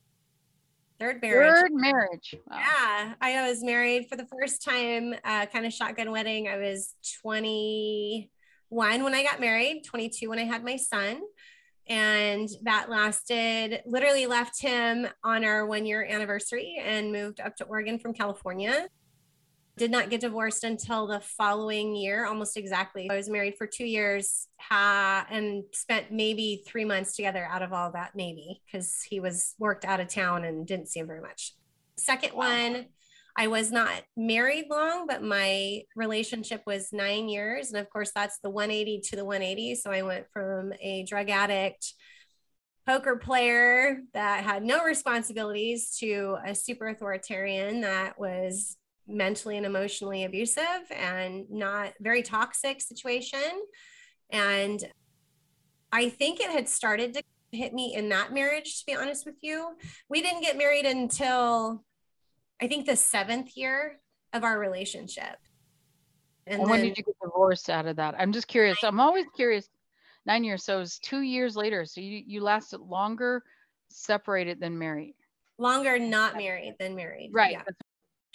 third 0.99 1.21
marriage. 1.23 1.55
third 1.55 1.73
marriage 1.73 2.35
Wow. 2.49 2.59
Yeah, 2.59 3.15
I 3.21 3.49
was 3.49 3.63
married 3.63 4.09
for 4.09 4.17
the 4.17 4.27
first 4.27 4.63
time, 4.63 5.15
uh, 5.25 5.47
kind 5.47 5.67
of 5.67 5.73
shotgun 5.73 6.11
wedding. 6.11 6.49
I 6.49 6.57
was 6.57 6.95
21 7.23 9.05
when 9.05 9.15
I 9.15 9.23
got 9.23 9.41
married, 9.41 9.85
22 9.85 10.29
when 10.29 10.39
I 10.39 10.45
had 10.45 10.65
my 10.65 10.77
son. 10.77 11.23
And 11.89 12.49
that 12.63 12.91
lasted, 12.91 13.83
literally 13.87 14.27
left 14.27 14.61
him 14.61 15.07
on 15.23 15.45
our 15.45 15.67
one 15.67 15.87
year 15.87 16.05
anniversary 16.05 16.83
and 16.85 17.13
moved 17.13 17.41
up 17.41 17.55
to 17.57 17.65
Oregon 17.65 17.99
from 18.01 18.13
California. 18.13 18.89
Did 19.77 19.91
not 19.91 20.09
get 20.09 20.23
divorced 20.23 20.65
until 20.65 21.07
the 21.07 21.21
following 21.21 21.95
year, 21.95 22.25
almost 22.25 22.57
exactly. 22.57 23.09
I 23.11 23.17
was 23.17 23.29
married 23.29 23.57
for 23.59 23.67
two 23.67 23.85
years 23.85 24.49
ha- 24.59 25.27
and 25.31 25.65
spent 25.73 26.11
maybe 26.11 26.63
three 26.67 26.85
months 26.85 27.15
together 27.15 27.47
out 27.51 27.63
of 27.63 27.75
all 27.75 27.93
that, 27.93 28.13
maybe 28.15 28.63
because 28.65 29.03
he 29.03 29.21
was 29.21 29.55
worked 29.59 29.85
out 29.85 30.01
of 30.01 30.09
town 30.09 30.45
and 30.45 30.67
didn't 30.67 30.89
see 30.89 31.01
him 31.01 31.07
very 31.07 31.21
much. 31.21 31.53
Second 31.99 32.33
one, 32.33 32.87
I 33.37 33.49
was 33.49 33.71
not 33.71 33.93
married 34.17 34.67
long, 34.71 35.07
but 35.07 35.23
my 35.23 35.83
relationship 35.95 36.63
was 36.67 36.93
nine 36.93 37.29
years. 37.29 37.71
And 37.71 37.79
of 37.79 37.91
course, 37.91 38.13
that's 38.15 38.39
the 38.39 38.49
180 38.49 39.03
to 39.11 39.17
the 39.17 39.25
180. 39.27 39.75
So 39.75 39.91
I 39.91 40.03
went 40.03 40.27
from 40.33 40.73
a 40.81 41.05
drug 41.05 41.29
addict, 41.29 41.93
poker 42.87 43.17
player 43.17 43.99
that 44.15 44.45
had 44.45 44.63
no 44.63 44.85
responsibilities 44.85 45.97
to 45.99 46.39
a 46.47 46.55
super 46.55 46.87
authoritarian 46.89 47.83
that 47.83 48.19
was 48.19 48.77
mentally 49.07 49.57
and 49.57 49.67
emotionally 49.67 50.25
abusive 50.25 50.91
and 50.91 51.45
not 51.51 51.93
very 52.01 52.23
toxic 52.23 52.81
situation. 52.81 53.63
And 54.31 54.85
I 55.93 56.09
think 56.09 56.41
it 56.41 56.51
had 56.51 56.69
started 56.69 57.15
to 57.15 57.23
hit 57.53 57.73
me 57.73 57.95
in 57.95 58.09
that 58.09 58.33
marriage, 58.33 58.81
to 58.81 58.87
be 58.87 58.95
honest 58.95 59.25
with 59.25 59.37
you. 59.41 59.77
We 60.09 60.21
didn't 60.21 60.43
get 60.43 60.59
married 60.59 60.85
until 60.87 61.85
I 62.61 62.67
think 62.67 62.87
the 62.87 62.97
seventh 62.97 63.57
year 63.57 64.01
of 64.33 64.45
our 64.45 64.59
relationship. 64.59 65.37
and 66.47 66.63
when 66.69 66.81
did 66.81 66.97
you 66.99 67.05
get 67.05 67.15
divorced 67.23 67.71
out 67.71 67.87
of 67.87 67.97
that 67.97 68.15
i'm 68.19 68.33
just 68.33 68.47
curious 68.47 68.79
i'm 68.83 69.01
always 69.01 69.27
curious 69.35 69.69
nine 70.27 70.45
years 70.45 70.63
so 70.65 70.77
it 70.77 70.81
was 70.81 70.99
two 70.99 71.21
years 71.21 71.57
later 71.57 71.85
so 71.85 72.01
you 72.01 72.23
you 72.27 72.41
lasted 72.41 72.81
longer 72.81 73.43
separated 73.89 74.61
than 74.61 74.79
married 74.79 75.15
longer 75.59 75.99
not 75.99 76.37
married 76.37 76.75
than 76.79 76.95
married. 76.95 77.31
right 77.33 77.53
Yeah. 77.53 77.63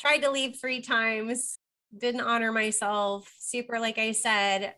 Tried 0.01 0.23
to 0.23 0.31
leave 0.31 0.57
three 0.59 0.81
times, 0.81 1.59
didn't 1.95 2.21
honor 2.21 2.51
myself. 2.51 3.31
Super, 3.37 3.79
like 3.79 3.99
I 3.99 4.13
said, 4.13 4.73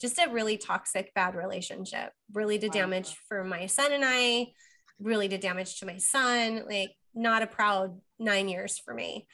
just 0.00 0.16
a 0.18 0.30
really 0.30 0.56
toxic, 0.56 1.12
bad 1.12 1.34
relationship. 1.34 2.12
Really 2.32 2.56
did 2.56 2.68
Wow. 2.72 2.82
damage 2.82 3.16
for 3.28 3.42
my 3.42 3.66
son 3.66 3.92
and 3.92 4.04
I, 4.06 4.52
really 5.00 5.26
did 5.26 5.40
damage 5.40 5.80
to 5.80 5.86
my 5.86 5.96
son. 5.96 6.64
Like, 6.68 6.92
not 7.14 7.42
a 7.42 7.48
proud 7.48 8.00
nine 8.20 8.48
years 8.48 8.78
for 8.78 8.94
me. 8.94 9.26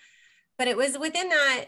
But 0.57 0.69
it 0.69 0.77
was 0.79 0.97
within 0.99 1.29
that, 1.29 1.67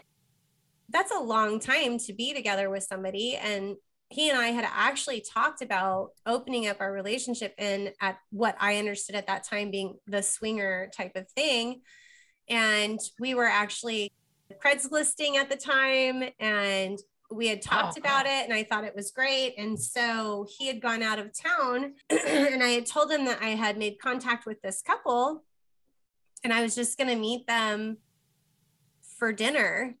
that's 0.89 1.11
a 1.11 1.19
long 1.19 1.59
time 1.59 1.99
to 1.99 2.13
be 2.13 2.33
together 2.33 2.71
with 2.71 2.83
somebody. 2.83 3.35
And 3.35 3.75
he 4.09 4.31
and 4.31 4.39
I 4.39 4.47
had 4.47 4.65
actually 4.67 5.21
talked 5.21 5.61
about 5.61 6.09
opening 6.25 6.67
up 6.67 6.77
our 6.79 6.91
relationship 6.91 7.53
and 7.59 7.93
at 8.01 8.17
what 8.31 8.57
I 8.59 8.77
understood 8.77 9.15
at 9.15 9.27
that 9.27 9.43
time 9.43 9.69
being 9.69 9.99
the 10.07 10.23
swinger 10.23 10.89
type 10.97 11.15
of 11.15 11.29
thing. 11.29 11.81
And 12.51 12.99
we 13.19 13.33
were 13.33 13.47
actually 13.47 14.11
Craigslisting 14.63 15.35
at 15.37 15.49
the 15.49 15.55
time 15.55 16.23
and 16.39 16.99
we 17.31 17.47
had 17.47 17.61
talked 17.61 17.97
Oh, 17.97 18.01
about 18.01 18.25
it 18.25 18.43
and 18.43 18.53
I 18.53 18.63
thought 18.63 18.83
it 18.83 18.93
was 18.93 19.11
great. 19.11 19.55
And 19.57 19.79
so 19.81 20.45
he 20.57 20.67
had 20.67 20.81
gone 20.81 21.01
out 21.01 21.17
of 21.17 21.31
town 21.33 21.93
and 22.09 22.61
I 22.61 22.71
had 22.71 22.85
told 22.85 23.09
him 23.09 23.23
that 23.25 23.41
I 23.41 23.49
had 23.51 23.77
made 23.77 23.97
contact 23.99 24.45
with 24.45 24.61
this 24.61 24.81
couple 24.81 25.45
and 26.43 26.51
I 26.51 26.61
was 26.61 26.75
just 26.75 26.97
going 26.97 27.07
to 27.09 27.15
meet 27.15 27.47
them 27.47 27.97
for 29.17 29.31
dinner. 29.31 29.95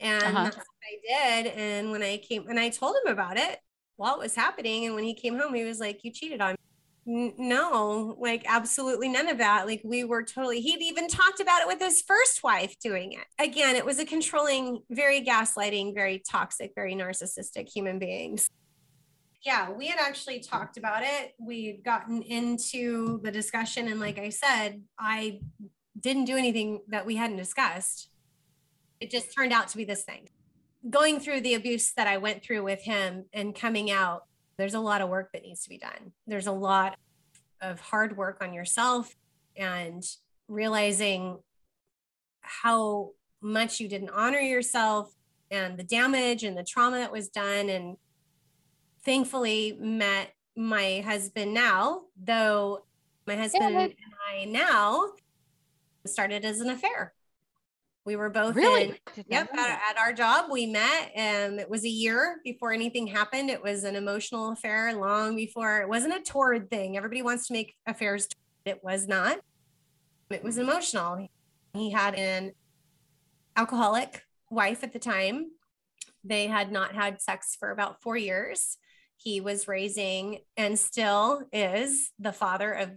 And 0.00 0.22
Uh-huh. 0.22 0.44
that's 0.44 0.56
what 0.56 0.66
I 0.82 1.40
did. 1.42 1.52
And 1.54 1.90
when 1.90 2.02
I 2.02 2.18
came 2.18 2.46
and 2.48 2.60
I 2.60 2.68
told 2.68 2.96
him 3.02 3.10
about 3.10 3.38
it 3.38 3.58
while 3.96 4.16
it 4.16 4.18
was 4.20 4.34
happening. 4.34 4.84
And 4.84 4.94
when 4.94 5.04
he 5.04 5.14
came 5.14 5.38
home, 5.38 5.54
he 5.54 5.64
was 5.64 5.80
like, 5.80 6.04
You 6.04 6.10
cheated 6.12 6.42
on 6.42 6.50
me. 6.52 6.56
No, 7.06 8.16
like 8.18 8.44
absolutely 8.46 9.08
none 9.08 9.28
of 9.28 9.38
that. 9.38 9.66
Like 9.66 9.82
we 9.84 10.04
were 10.04 10.22
totally, 10.22 10.60
he'd 10.60 10.82
even 10.82 11.06
talked 11.06 11.38
about 11.38 11.60
it 11.60 11.66
with 11.66 11.78
his 11.78 12.00
first 12.00 12.42
wife 12.42 12.76
doing 12.82 13.12
it. 13.12 13.26
Again, 13.38 13.76
it 13.76 13.84
was 13.84 13.98
a 13.98 14.06
controlling, 14.06 14.80
very 14.90 15.20
gaslighting, 15.22 15.94
very 15.94 16.22
toxic, 16.30 16.72
very 16.74 16.94
narcissistic 16.94 17.68
human 17.68 17.98
beings. 17.98 18.48
Yeah, 19.44 19.70
we 19.70 19.88
had 19.88 19.98
actually 20.00 20.40
talked 20.40 20.78
about 20.78 21.02
it. 21.02 21.34
We 21.38 21.66
had 21.66 21.84
gotten 21.84 22.22
into 22.22 23.20
the 23.22 23.30
discussion. 23.30 23.88
And 23.88 24.00
like 24.00 24.18
I 24.18 24.30
said, 24.30 24.82
I 24.98 25.40
didn't 26.00 26.24
do 26.24 26.38
anything 26.38 26.80
that 26.88 27.04
we 27.04 27.16
hadn't 27.16 27.36
discussed. 27.36 28.08
It 29.00 29.10
just 29.10 29.34
turned 29.34 29.52
out 29.52 29.68
to 29.68 29.76
be 29.76 29.84
this 29.84 30.04
thing. 30.04 30.28
Going 30.88 31.20
through 31.20 31.42
the 31.42 31.54
abuse 31.54 31.92
that 31.98 32.06
I 32.06 32.16
went 32.16 32.42
through 32.42 32.62
with 32.62 32.80
him 32.80 33.26
and 33.34 33.54
coming 33.54 33.90
out, 33.90 34.22
there's 34.56 34.74
a 34.74 34.80
lot 34.80 35.00
of 35.00 35.08
work 35.08 35.30
that 35.32 35.42
needs 35.42 35.62
to 35.64 35.68
be 35.68 35.78
done. 35.78 36.12
There's 36.26 36.46
a 36.46 36.52
lot 36.52 36.98
of 37.60 37.80
hard 37.80 38.16
work 38.16 38.42
on 38.42 38.52
yourself 38.52 39.14
and 39.56 40.04
realizing 40.48 41.38
how 42.40 43.12
much 43.40 43.80
you 43.80 43.88
didn't 43.88 44.10
honor 44.10 44.40
yourself 44.40 45.14
and 45.50 45.78
the 45.78 45.84
damage 45.84 46.44
and 46.44 46.56
the 46.56 46.64
trauma 46.64 46.98
that 46.98 47.12
was 47.12 47.28
done. 47.28 47.68
And 47.68 47.96
thankfully, 49.04 49.76
met 49.80 50.34
my 50.56 51.02
husband 51.04 51.54
now, 51.54 52.02
though 52.22 52.84
my 53.26 53.36
husband 53.36 53.76
and 53.76 53.94
I 54.30 54.44
now 54.44 55.12
started 56.06 56.44
as 56.44 56.60
an 56.60 56.70
affair. 56.70 57.14
We 58.06 58.16
were 58.16 58.28
both 58.28 58.54
really 58.54 59.00
in 59.16 59.24
Yep, 59.28 59.48
at, 59.54 59.80
at 59.90 59.98
our 59.98 60.12
job 60.12 60.46
we 60.50 60.66
met. 60.66 61.10
and 61.14 61.58
it 61.58 61.70
was 61.70 61.84
a 61.84 61.88
year 61.88 62.40
before 62.44 62.72
anything 62.72 63.06
happened. 63.06 63.48
It 63.48 63.62
was 63.62 63.84
an 63.84 63.96
emotional 63.96 64.52
affair 64.52 64.92
long 64.94 65.36
before. 65.36 65.80
It 65.80 65.88
wasn't 65.88 66.14
a 66.14 66.20
torrid 66.20 66.68
thing. 66.68 66.96
Everybody 66.96 67.22
wants 67.22 67.46
to 67.46 67.54
make 67.54 67.74
affairs. 67.86 68.28
torrid. 68.28 68.76
It 68.78 68.84
was 68.84 69.06
not. 69.08 69.38
It 70.30 70.44
was 70.44 70.58
emotional. 70.58 71.28
He 71.72 71.90
had 71.90 72.14
an 72.14 72.52
alcoholic 73.56 74.22
wife 74.50 74.82
at 74.84 74.92
the 74.92 74.98
time. 74.98 75.46
They 76.22 76.46
had 76.46 76.72
not 76.72 76.94
had 76.94 77.20
sex 77.22 77.56
for 77.58 77.70
about 77.70 78.02
four 78.02 78.16
years. 78.16 78.76
He 79.16 79.40
was 79.40 79.68
raising 79.68 80.40
and 80.56 80.78
still 80.78 81.42
is 81.52 82.10
the 82.18 82.32
father 82.32 82.72
of 82.72 82.90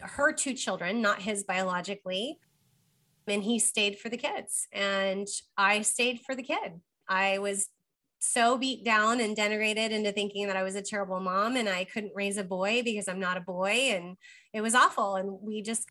her 0.00 0.32
two 0.32 0.54
children, 0.54 1.00
not 1.02 1.22
his 1.22 1.44
biologically 1.44 2.38
and 3.30 3.42
he 3.42 3.58
stayed 3.58 3.98
for 3.98 4.08
the 4.08 4.16
kids 4.16 4.66
and 4.72 5.26
i 5.56 5.82
stayed 5.82 6.20
for 6.20 6.34
the 6.34 6.42
kid. 6.42 6.80
I 7.08 7.38
was 7.38 7.68
so 8.20 8.58
beat 8.58 8.84
down 8.84 9.20
and 9.20 9.36
denigrated 9.36 9.90
into 9.90 10.12
thinking 10.12 10.46
that 10.46 10.56
i 10.56 10.62
was 10.62 10.74
a 10.74 10.82
terrible 10.82 11.20
mom 11.20 11.56
and 11.56 11.68
i 11.68 11.84
couldn't 11.84 12.12
raise 12.14 12.36
a 12.36 12.44
boy 12.44 12.82
because 12.84 13.08
i'm 13.08 13.18
not 13.18 13.38
a 13.38 13.40
boy 13.40 13.70
and 13.70 14.16
it 14.52 14.60
was 14.60 14.74
awful 14.74 15.16
and 15.16 15.38
we 15.40 15.62
just 15.62 15.86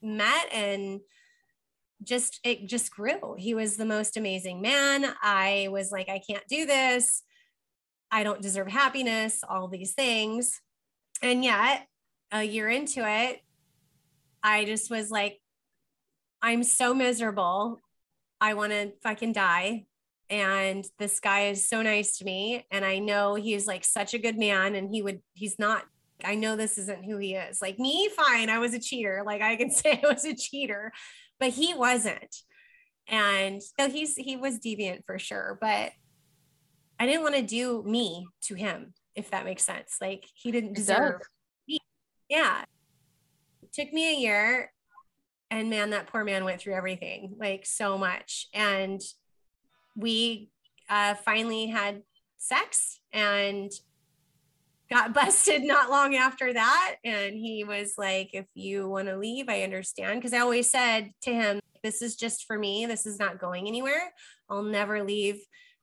met 0.00 0.46
and 0.52 1.00
just 2.02 2.40
it 2.44 2.66
just 2.66 2.90
grew. 2.90 3.34
He 3.38 3.54
was 3.54 3.78
the 3.78 3.86
most 3.86 4.18
amazing 4.18 4.60
man. 4.60 5.14
I 5.22 5.68
was 5.70 5.90
like 5.90 6.08
i 6.08 6.20
can't 6.20 6.46
do 6.48 6.66
this. 6.66 7.22
I 8.10 8.22
don't 8.22 8.42
deserve 8.42 8.68
happiness 8.68 9.40
all 9.48 9.66
these 9.66 9.94
things. 9.94 10.60
And 11.22 11.42
yet 11.42 11.86
a 12.32 12.42
year 12.42 12.68
into 12.68 13.08
it 13.08 13.40
i 14.42 14.64
just 14.64 14.90
was 14.90 15.10
like 15.10 15.40
I'm 16.46 16.62
so 16.62 16.94
miserable. 16.94 17.80
I 18.40 18.54
want 18.54 18.70
to 18.70 18.92
fucking 19.02 19.32
die. 19.32 19.86
And 20.30 20.86
this 20.96 21.18
guy 21.18 21.48
is 21.48 21.68
so 21.68 21.82
nice 21.82 22.18
to 22.18 22.24
me. 22.24 22.64
And 22.70 22.84
I 22.84 23.00
know 23.00 23.34
he's 23.34 23.66
like 23.66 23.84
such 23.84 24.14
a 24.14 24.18
good 24.18 24.38
man. 24.38 24.76
And 24.76 24.88
he 24.88 25.02
would, 25.02 25.22
he's 25.34 25.58
not, 25.58 25.82
I 26.24 26.36
know 26.36 26.54
this 26.54 26.78
isn't 26.78 27.04
who 27.04 27.18
he 27.18 27.34
is. 27.34 27.60
Like 27.60 27.80
me, 27.80 28.08
fine. 28.16 28.48
I 28.48 28.60
was 28.60 28.74
a 28.74 28.78
cheater. 28.78 29.24
Like 29.26 29.42
I 29.42 29.56
can 29.56 29.70
say 29.72 30.00
I 30.00 30.06
was 30.06 30.24
a 30.24 30.36
cheater, 30.36 30.92
but 31.40 31.50
he 31.50 31.74
wasn't. 31.74 32.36
And 33.08 33.60
so 33.60 33.90
he's, 33.90 34.14
he 34.14 34.36
was 34.36 34.60
deviant 34.60 35.04
for 35.04 35.18
sure. 35.18 35.58
But 35.60 35.90
I 37.00 37.06
didn't 37.06 37.24
want 37.24 37.34
to 37.34 37.42
do 37.42 37.82
me 37.84 38.24
to 38.42 38.54
him, 38.54 38.94
if 39.16 39.32
that 39.32 39.46
makes 39.46 39.64
sense. 39.64 39.96
Like 40.00 40.24
he 40.32 40.52
didn't 40.52 40.74
deserve 40.74 41.22
me. 41.66 41.80
Yeah. 42.28 42.62
It 43.64 43.72
took 43.72 43.92
me 43.92 44.14
a 44.14 44.20
year 44.20 44.70
and 45.50 45.70
man 45.70 45.90
that 45.90 46.08
poor 46.08 46.24
man 46.24 46.44
went 46.44 46.60
through 46.60 46.74
everything 46.74 47.36
like 47.38 47.66
so 47.66 47.96
much. 47.96 48.48
And 48.52 49.00
we 49.94 50.50
uh, 50.88 51.14
finally 51.14 51.66
had 51.66 52.02
sex 52.38 53.00
and 53.12 53.70
got 54.90 55.14
busted 55.14 55.62
not 55.62 55.90
long 55.90 56.14
after 56.14 56.52
that. 56.52 56.96
And 57.04 57.34
he 57.34 57.64
was 57.64 57.94
like 57.96 58.30
if 58.32 58.46
you 58.54 58.88
want 58.88 59.08
to 59.08 59.16
leave 59.16 59.48
i 59.48 59.62
understand. 59.62 60.20
Because 60.20 60.32
i 60.32 60.38
always 60.38 60.70
said 60.70 61.12
to 61.22 61.32
him 61.32 61.60
this 61.82 62.02
is 62.02 62.16
just 62.16 62.46
for 62.46 62.58
me. 62.58 62.86
This 62.86 63.06
is 63.06 63.18
not 63.18 63.38
going 63.38 63.68
anywhere. 63.68 64.12
I'll 64.50 64.62
never 64.62 65.04
leave 65.04 65.40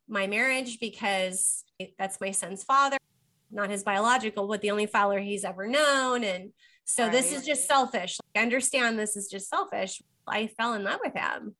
my 0.09 0.27
marriage 0.27 0.79
because 0.81 1.63
that's 1.97 2.19
my 2.19 2.31
son's 2.31 2.63
father 2.63 2.97
not 3.53 3.69
his 3.69 3.83
biological 3.83 4.47
but 4.47 4.61
the 4.61 4.71
only 4.71 4.85
father 4.85 5.19
he's 5.19 5.45
ever 5.45 5.67
known. 5.67 6.23
And 6.23 6.51
so 6.85 7.03
right. 7.03 7.11
this 7.11 7.31
is 7.31 7.45
just 7.45 7.67
selfish. 7.67 8.17
I 8.35 8.39
understand 8.39 8.99
this 8.99 9.15
is 9.15 9.27
just 9.27 9.49
selfish. 9.49 10.01
I 10.27 10.47
fell 10.47 10.73
in 10.73 10.83
love 10.83 10.99
with 11.03 11.13
him 11.13 11.55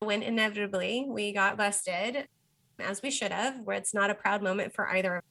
when 0.00 0.22
inevitably 0.22 1.06
we 1.08 1.32
got 1.32 1.56
busted, 1.56 2.26
as 2.78 3.02
we 3.02 3.10
should 3.10 3.32
have, 3.32 3.60
where 3.60 3.76
it's 3.76 3.94
not 3.94 4.10
a 4.10 4.14
proud 4.14 4.42
moment 4.42 4.74
for 4.74 4.88
either. 4.88 5.16
Of 5.16 5.22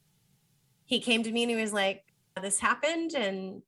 he 0.86 1.00
came 1.00 1.22
to 1.22 1.32
me 1.32 1.42
and 1.42 1.50
he 1.50 1.56
was 1.56 1.72
like, 1.72 2.02
This 2.40 2.58
happened, 2.58 3.14
and 3.14 3.62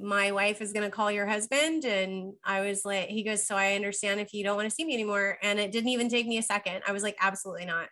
my 0.00 0.32
wife 0.32 0.60
is 0.60 0.72
going 0.72 0.84
to 0.84 0.94
call 0.94 1.10
your 1.10 1.26
husband. 1.26 1.84
And 1.84 2.34
I 2.44 2.62
was 2.62 2.84
like, 2.84 3.08
He 3.08 3.22
goes, 3.22 3.46
So 3.46 3.56
I 3.56 3.74
understand 3.74 4.20
if 4.20 4.34
you 4.34 4.44
don't 4.44 4.56
want 4.56 4.68
to 4.68 4.74
see 4.74 4.84
me 4.84 4.94
anymore. 4.94 5.38
And 5.42 5.58
it 5.58 5.72
didn't 5.72 5.90
even 5.90 6.08
take 6.08 6.26
me 6.26 6.38
a 6.38 6.42
second. 6.42 6.82
I 6.86 6.92
was 6.92 7.02
like, 7.02 7.16
Absolutely 7.20 7.66
not. 7.66 7.88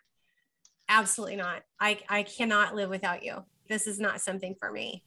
Absolutely 0.89 1.37
not. 1.37 1.61
I, 1.79 1.99
I 2.09 2.23
cannot 2.23 2.75
live 2.75 2.89
without 2.89 3.23
you. 3.23 3.45
This 3.69 3.87
is 3.87 3.99
not 3.99 4.19
something 4.19 4.55
for 4.59 4.71
me. 4.71 5.03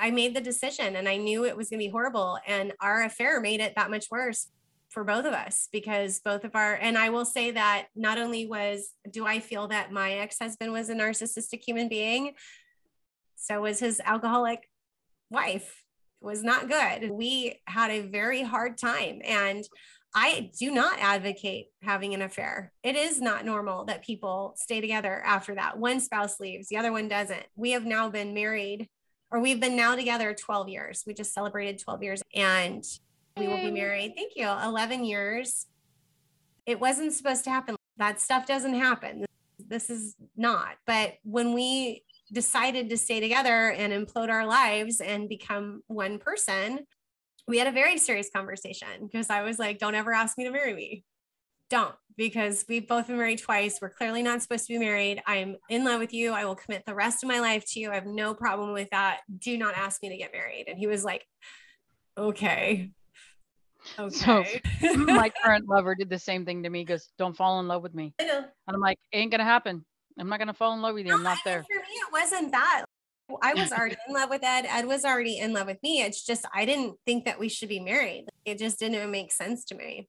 I 0.00 0.10
made 0.10 0.34
the 0.34 0.40
decision 0.40 0.96
and 0.96 1.08
I 1.08 1.16
knew 1.16 1.44
it 1.44 1.56
was 1.56 1.70
going 1.70 1.80
to 1.80 1.86
be 1.86 1.90
horrible. 1.90 2.38
And 2.46 2.72
our 2.80 3.04
affair 3.04 3.40
made 3.40 3.60
it 3.60 3.74
that 3.76 3.90
much 3.90 4.06
worse 4.10 4.48
for 4.88 5.04
both 5.04 5.26
of 5.26 5.34
us 5.34 5.68
because 5.70 6.20
both 6.20 6.44
of 6.44 6.54
our, 6.54 6.74
and 6.74 6.96
I 6.96 7.10
will 7.10 7.24
say 7.24 7.50
that 7.50 7.88
not 7.94 8.18
only 8.18 8.46
was, 8.46 8.90
do 9.10 9.26
I 9.26 9.40
feel 9.40 9.68
that 9.68 9.92
my 9.92 10.14
ex 10.14 10.38
husband 10.38 10.72
was 10.72 10.88
a 10.88 10.94
narcissistic 10.94 11.62
human 11.62 11.88
being, 11.88 12.34
so 13.36 13.60
was 13.60 13.80
his 13.80 14.00
alcoholic 14.04 14.68
wife. 15.30 15.84
It 16.20 16.24
was 16.24 16.42
not 16.42 16.68
good. 16.68 17.10
We 17.10 17.60
had 17.66 17.90
a 17.90 18.00
very 18.00 18.42
hard 18.42 18.78
time. 18.78 19.20
And 19.24 19.64
I 20.14 20.50
do 20.58 20.70
not 20.70 20.98
advocate 20.98 21.66
having 21.82 22.14
an 22.14 22.22
affair. 22.22 22.72
It 22.82 22.96
is 22.96 23.20
not 23.20 23.44
normal 23.44 23.84
that 23.84 24.04
people 24.04 24.54
stay 24.56 24.80
together 24.80 25.22
after 25.24 25.54
that. 25.54 25.78
One 25.78 26.00
spouse 26.00 26.40
leaves, 26.40 26.68
the 26.68 26.78
other 26.78 26.92
one 26.92 27.08
doesn't. 27.08 27.44
We 27.56 27.72
have 27.72 27.84
now 27.84 28.08
been 28.08 28.34
married 28.34 28.88
or 29.30 29.40
we've 29.40 29.60
been 29.60 29.76
now 29.76 29.94
together 29.94 30.34
12 30.34 30.68
years. 30.68 31.04
We 31.06 31.14
just 31.14 31.32
celebrated 31.32 31.78
12 31.78 32.02
years 32.02 32.22
and 32.34 32.84
we 33.36 33.46
will 33.46 33.58
be 33.58 33.70
married. 33.70 34.14
Thank 34.16 34.32
you. 34.36 34.48
11 34.48 35.04
years. 35.04 35.66
It 36.66 36.80
wasn't 36.80 37.12
supposed 37.12 37.44
to 37.44 37.50
happen. 37.50 37.76
That 37.98 38.20
stuff 38.20 38.46
doesn't 38.46 38.74
happen. 38.74 39.26
This 39.58 39.90
is 39.90 40.16
not. 40.36 40.76
But 40.86 41.14
when 41.22 41.52
we 41.52 42.02
decided 42.32 42.90
to 42.90 42.96
stay 42.96 43.20
together 43.20 43.70
and 43.70 43.92
implode 43.92 44.30
our 44.30 44.46
lives 44.46 45.00
and 45.00 45.28
become 45.28 45.82
one 45.86 46.18
person, 46.18 46.80
we 47.46 47.58
had 47.58 47.66
a 47.66 47.72
very 47.72 47.96
serious 47.98 48.28
conversation 48.34 48.88
because 49.00 49.30
I 49.30 49.42
was 49.42 49.58
like, 49.58 49.78
don't 49.78 49.94
ever 49.94 50.12
ask 50.12 50.36
me 50.36 50.44
to 50.44 50.50
marry 50.50 50.74
me 50.74 51.04
don't 51.68 51.94
because 52.18 52.64
we've 52.68 52.86
both 52.86 53.06
been 53.06 53.16
married 53.16 53.38
twice. 53.38 53.78
We're 53.80 53.90
clearly 53.90 54.22
not 54.22 54.42
supposed 54.42 54.66
to 54.66 54.72
be 54.72 54.78
married. 54.78 55.22
I'm 55.26 55.56
in 55.70 55.84
love 55.84 56.00
with 56.00 56.12
you. 56.12 56.32
I 56.32 56.44
will 56.44 56.56
commit 56.56 56.84
the 56.84 56.94
rest 56.94 57.22
of 57.22 57.28
my 57.28 57.38
life 57.38 57.64
to 57.68 57.80
you. 57.80 57.90
I 57.90 57.94
have 57.94 58.06
no 58.06 58.34
problem 58.34 58.72
with 58.72 58.90
that. 58.90 59.20
Do 59.38 59.56
not 59.56 59.76
ask 59.76 60.02
me 60.02 60.10
to 60.10 60.16
get 60.16 60.32
married. 60.32 60.66
And 60.68 60.76
he 60.76 60.88
was 60.88 61.04
like, 61.04 61.24
okay. 62.18 62.90
Okay. 63.98 64.10
So 64.10 64.44
my 64.96 65.30
current 65.44 65.68
lover 65.68 65.94
did 65.94 66.10
the 66.10 66.18
same 66.18 66.44
thing 66.44 66.64
to 66.64 66.70
me. 66.70 66.80
He 66.80 66.84
goes, 66.84 67.08
don't 67.18 67.36
fall 67.36 67.60
in 67.60 67.68
love 67.68 67.82
with 67.82 67.94
me. 67.94 68.12
And 68.18 68.46
I'm 68.66 68.80
like, 68.80 68.98
ain't 69.12 69.30
gonna 69.30 69.44
happen. 69.44 69.84
I'm 70.18 70.28
not 70.28 70.40
gonna 70.40 70.52
fall 70.52 70.74
in 70.74 70.82
love 70.82 70.94
with 70.94 71.06
you. 71.06 71.14
I'm 71.14 71.22
not 71.22 71.38
there. 71.44 71.62
For 71.62 71.78
me, 71.78 71.80
it 71.80 72.12
wasn't 72.12 72.50
that. 72.50 72.84
I 73.42 73.54
was 73.54 73.70
already 73.72 73.96
in 74.08 74.14
love 74.14 74.30
with 74.30 74.42
Ed. 74.42 74.66
Ed 74.68 74.86
was 74.86 75.04
already 75.04 75.38
in 75.38 75.52
love 75.52 75.66
with 75.66 75.80
me. 75.82 76.02
It's 76.02 76.24
just 76.24 76.44
I 76.52 76.64
didn't 76.64 76.96
think 77.06 77.26
that 77.26 77.38
we 77.38 77.48
should 77.48 77.68
be 77.68 77.78
married. 77.78 78.26
It 78.44 78.58
just 78.58 78.80
didn't 78.80 79.10
make 79.10 79.32
sense 79.32 79.64
to 79.66 79.76
me 79.76 80.08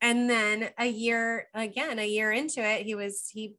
and 0.00 0.28
then 0.28 0.70
a 0.78 0.86
year 0.86 1.46
again 1.54 1.98
a 1.98 2.06
year 2.06 2.30
into 2.32 2.60
it 2.60 2.82
he 2.82 2.94
was 2.94 3.28
he 3.32 3.54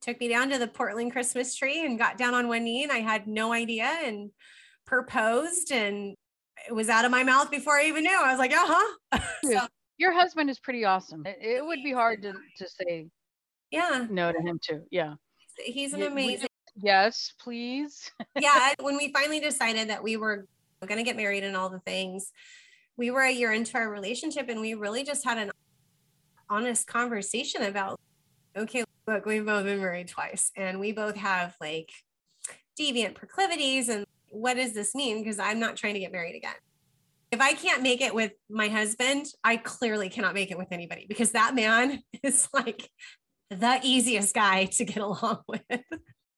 took 0.00 0.18
me 0.20 0.28
down 0.28 0.48
to 0.50 0.58
the 0.58 0.68
portland 0.68 1.12
christmas 1.12 1.54
tree 1.54 1.84
and 1.84 1.98
got 1.98 2.16
down 2.16 2.34
on 2.34 2.48
one 2.48 2.64
knee 2.64 2.82
and 2.82 2.92
i 2.92 2.98
had 2.98 3.26
no 3.26 3.52
idea 3.52 3.84
and 4.04 4.30
proposed 4.86 5.70
and 5.72 6.14
it 6.68 6.72
was 6.72 6.88
out 6.88 7.04
of 7.04 7.10
my 7.10 7.22
mouth 7.22 7.50
before 7.50 7.78
i 7.78 7.84
even 7.84 8.04
knew. 8.04 8.18
I 8.18 8.30
was 8.30 8.38
like 8.38 8.52
uh-huh. 8.52 9.18
So, 9.44 9.60
your 9.98 10.12
husband 10.12 10.48
is 10.48 10.58
pretty 10.58 10.86
awesome. 10.86 11.24
It, 11.26 11.38
it, 11.42 11.64
would 11.64 11.82
be 11.84 11.92
hard 11.92 12.22
to, 12.22 12.32
to 12.32 12.68
say 12.68 13.08
yeah. 13.70 14.06
no 14.08 14.32
to 14.32 14.40
him 14.40 14.58
too. 14.62 14.82
Yeah. 14.90 15.14
He's 15.62 15.92
an 15.92 16.02
amazing 16.02 16.48
yes 16.76 17.34
please. 17.38 18.10
Yeah 18.40 18.72
when 18.80 18.96
we 18.96 19.12
finally 19.12 19.40
decided 19.40 19.90
that 19.90 20.02
we 20.02 20.16
were 20.16 20.46
going 20.86 20.98
to 20.98 21.04
get 21.04 21.16
married 21.16 21.44
and 21.44 21.56
all 21.56 21.68
the 21.68 21.80
things 21.80 22.32
we 22.96 23.10
were 23.10 23.22
a 23.22 23.30
year 23.30 23.52
into 23.52 23.76
our 23.76 23.90
relationship 23.90 24.48
and 24.48 24.60
we 24.60 24.74
really 24.74 25.04
just 25.04 25.24
had 25.24 25.38
an 25.38 25.50
honest 26.50 26.86
conversation 26.86 27.62
about 27.62 27.98
okay 28.56 28.84
look 29.06 29.24
we've 29.24 29.46
both 29.46 29.64
been 29.64 29.78
married 29.78 30.08
twice 30.08 30.50
and 30.56 30.78
we 30.78 30.92
both 30.92 31.16
have 31.16 31.54
like 31.60 31.90
deviant 32.78 33.14
proclivities 33.14 33.88
and 33.88 34.04
what 34.32 34.54
does 34.54 34.74
this 34.74 34.94
mean? 34.94 35.18
Because 35.18 35.38
i'm 35.38 35.58
not 35.58 35.76
trying 35.76 35.94
to 35.94 36.00
get 36.00 36.12
married 36.12 36.36
again. 36.36 36.54
If 37.30 37.40
i 37.40 37.52
can't 37.52 37.82
make 37.82 38.00
it 38.00 38.14
with 38.14 38.32
my 38.48 38.68
husband 38.68 39.26
i 39.44 39.56
clearly 39.56 40.08
cannot 40.08 40.34
make 40.34 40.50
it 40.50 40.58
with 40.58 40.72
anybody 40.72 41.06
because 41.08 41.32
that 41.32 41.54
man 41.54 42.02
is 42.22 42.48
like 42.52 42.90
the 43.50 43.80
easiest 43.82 44.34
guy 44.34 44.66
to 44.66 44.84
get 44.84 44.98
along 45.02 45.40
with. 45.46 45.62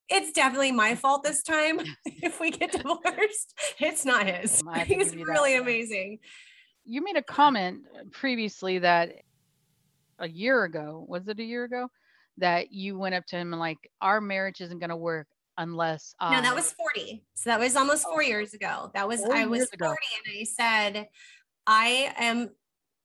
It's 0.09 0.33
definitely 0.33 0.73
my 0.73 0.95
fault 0.95 1.23
this 1.23 1.43
time 1.43 1.81
if 2.05 2.39
we 2.41 2.51
get 2.51 2.73
divorced. 2.73 3.55
It's 3.79 4.05
not 4.05 4.27
his. 4.27 4.63
He's 4.85 5.17
really 5.17 5.57
amazing. 5.57 6.19
You 6.85 7.03
made 7.03 7.17
a 7.17 7.23
comment 7.23 7.83
previously 8.11 8.81
that 8.81 9.23
a 10.19 10.29
year 10.29 10.65
ago. 10.65 11.05
Was 11.09 11.29
it 11.29 11.39
a 11.39 11.45
year 11.45 11.65
ago 11.65 11.89
that 12.39 12.73
you 12.73 12.99
went 12.99 13.15
up 13.15 13.27
to 13.27 13.37
him 13.37 13.53
and 13.53 13.61
like, 13.61 13.91
our 14.01 14.21
marriage 14.21 14.61
isn't 14.61 14.79
going 14.79 14.91
to 14.91 14.97
work 14.97 15.27
unless 15.59 16.15
no 16.23 16.41
that 16.41 16.55
was 16.55 16.73
40 16.73 17.23
so 17.35 17.51
that 17.51 17.61
was 17.61 17.77
almost 17.77 18.05
four 18.05 18.23
oh. 18.23 18.27
years 18.27 18.55
ago. 18.55 18.91
That 18.95 19.07
was 19.07 19.23
i 19.23 19.45
was 19.45 19.69
40 19.69 19.75
ago. 19.75 19.95
and 20.27 20.41
i 20.41 20.45
said 20.45 21.09
i 21.67 22.13
am 22.17 22.49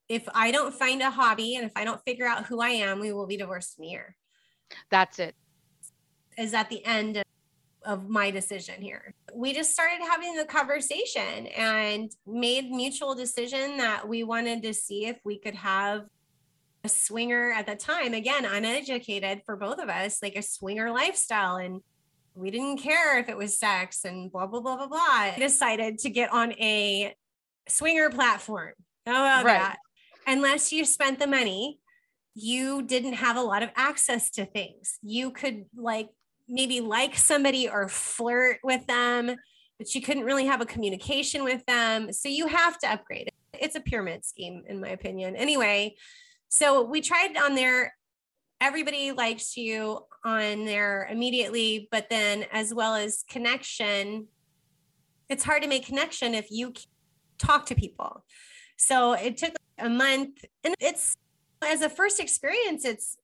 if 0.08 0.28
i 0.34 0.50
don't 0.50 0.74
find 0.74 1.02
a 1.02 1.10
hobby 1.10 1.58
and 1.58 1.66
if 1.66 1.74
i 1.76 1.84
don't 1.84 2.02
figure 2.06 2.26
out 2.26 2.46
who 2.46 2.62
i 2.62 2.70
am 2.70 3.02
we 3.02 3.12
will 3.12 3.28
be 3.28 3.36
divorced 3.36 3.78
in 3.78 3.84
a 3.84 3.88
year. 3.90 4.16
That's 4.90 5.20
it. 5.20 5.36
Is 6.38 6.54
at 6.54 6.70
the 6.70 6.86
end 6.86 7.22
of 7.86 8.10
my 8.10 8.30
decision 8.30 8.82
here. 8.82 9.14
We 9.34 9.54
just 9.54 9.72
started 9.72 10.00
having 10.10 10.36
the 10.36 10.46
conversation 10.46 11.48
and 11.48 12.12
made 12.26 12.70
mutual 12.70 13.16
decision 13.16 13.78
that 13.78 14.08
we 14.08 14.24
wanted 14.24 14.62
to 14.64 14.74
see 14.74 15.06
if 15.06 15.18
we 15.24 15.40
could 15.40 15.56
have 15.56 16.06
a 16.84 16.90
swinger 16.90 17.52
at 17.52 17.66
the 17.66 17.76
time, 17.76 18.14
again, 18.14 18.46
uneducated 18.46 19.42
for 19.46 19.56
both 19.56 19.80
of 19.80 19.90
us, 19.90 20.22
like 20.22 20.36
a 20.36 20.42
swinger 20.42 20.92
lifestyle. 20.92 21.58
And 21.58 21.82
we 22.36 22.52
didn't 22.52 22.78
care 22.78 23.20
if 23.20 23.30
it 23.30 23.38
was 23.38 23.60
sex 23.60 24.06
and 24.06 24.32
blah, 24.32 24.48
blah, 24.48 24.62
blah, 24.62 24.78
blah, 24.78 24.88
blah. 24.88 24.98
I 25.00 25.36
decided 25.38 26.00
to 26.00 26.10
get 26.10 26.32
on 26.32 26.54
a 26.54 27.16
swinger 27.68 28.10
platform. 28.10 28.74
How 29.06 29.24
about 29.24 29.46
right. 29.46 29.60
that? 29.60 29.78
Unless 30.28 30.72
you 30.72 30.86
spent 30.86 31.20
the 31.20 31.28
money, 31.28 31.80
you 32.36 32.84
didn't 32.84 33.14
have 33.14 33.38
a 33.38 33.42
lot 33.42 33.64
of 33.64 33.70
access 33.76 34.30
to 34.32 34.46
things. 34.46 35.00
You 35.02 35.32
could 35.32 35.66
like 35.76 36.10
maybe 36.48 36.82
like 36.82 37.18
somebody 37.18 37.68
or 37.68 37.88
flirt 37.90 38.60
with 38.64 38.86
them, 38.88 39.36
but 39.78 39.96
you 39.96 40.02
couldn't 40.02 40.24
really 40.24 40.46
have 40.46 40.62
a 40.62 40.66
communication 40.66 41.44
with 41.44 41.66
them. 41.66 42.14
So 42.14 42.30
you 42.30 42.48
have 42.48 42.78
to 42.80 42.92
upgrade. 42.92 43.30
It's 43.54 43.76
a 43.76 43.82
pyramid 43.82 44.26
scheme, 44.26 44.64
in 44.68 44.80
my 44.80 44.90
opinion. 44.90 45.36
Anyway, 45.36 45.96
so 46.50 46.84
we 46.84 47.02
tried 47.02 47.38
on 47.38 47.56
there. 47.56 47.94
Everybody 48.60 49.12
likes 49.12 49.56
you 49.56 50.00
on 50.24 50.66
there 50.66 51.08
immediately, 51.12 51.88
but 51.92 52.10
then 52.10 52.46
as 52.52 52.74
well 52.74 52.96
as 52.96 53.24
connection, 53.30 54.28
it's 55.30 55.44
hard 55.44 55.62
to 55.62 55.68
make 55.68 55.86
connection 55.86 56.34
if 56.34 56.48
you 56.50 56.74
talk 57.38 57.68
to 57.68 57.76
people. 57.76 58.24
So 58.78 59.14
it 59.14 59.38
took 59.38 59.54
a 59.78 59.90
month 59.90 60.44
and 60.64 60.74
it's 60.80 61.16
as 61.62 61.82
a 61.82 61.90
first 61.90 62.20
experience, 62.20 62.86
it's 62.86 63.18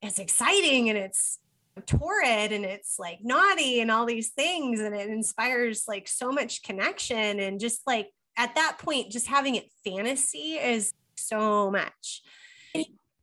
it's 0.00 0.18
exciting 0.18 0.88
and 0.88 0.98
it's 0.98 1.38
torrid 1.86 2.52
and 2.52 2.64
it's 2.64 2.98
like 2.98 3.18
naughty 3.22 3.80
and 3.80 3.90
all 3.90 4.06
these 4.06 4.30
things 4.30 4.80
and 4.80 4.94
it 4.94 5.08
inspires 5.08 5.84
like 5.86 6.08
so 6.08 6.30
much 6.30 6.62
connection 6.62 7.38
and 7.38 7.60
just 7.60 7.82
like 7.86 8.08
at 8.36 8.54
that 8.56 8.78
point 8.78 9.12
just 9.12 9.26
having 9.28 9.54
it 9.54 9.70
fantasy 9.84 10.54
is 10.54 10.92
so 11.16 11.70
much 11.70 12.22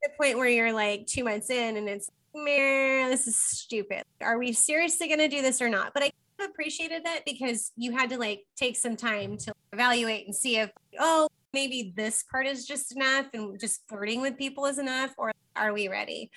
the 0.06 0.12
point 0.18 0.38
where 0.38 0.48
you're 0.48 0.74
like 0.74 1.08
two 1.08 1.24
months 1.24 1.50
in 1.50 1.78
and 1.78 1.90
it's 1.90 2.10
man 2.36 3.10
this 3.10 3.28
is 3.28 3.36
stupid. 3.38 4.04
Are 4.22 4.38
we 4.38 4.52
seriously 4.52 5.08
going 5.08 5.20
to 5.20 5.28
do 5.28 5.42
this 5.42 5.62
or 5.62 5.70
not? 5.70 5.94
But 5.94 6.04
i 6.04 6.12
appreciated 6.44 7.06
that 7.06 7.22
because 7.26 7.72
you 7.78 7.94
had 7.94 8.10
to 8.10 8.18
like 8.18 8.42
take 8.58 8.76
some 8.76 8.98
time 8.98 9.38
to 9.38 9.54
evaluate 9.72 10.26
and 10.26 10.36
see 10.36 10.58
if 10.58 10.70
oh 11.00 11.30
maybe 11.54 11.94
this 11.96 12.24
part 12.30 12.46
is 12.46 12.68
just 12.68 12.94
enough 12.94 13.26
and 13.34 13.58
just 13.58 13.88
flirting 13.88 14.20
with 14.20 14.38
people 14.38 14.66
is 14.66 14.78
enough 14.78 15.12
or 15.18 15.32
are 15.56 15.74
we 15.74 15.88
ready? 15.88 16.30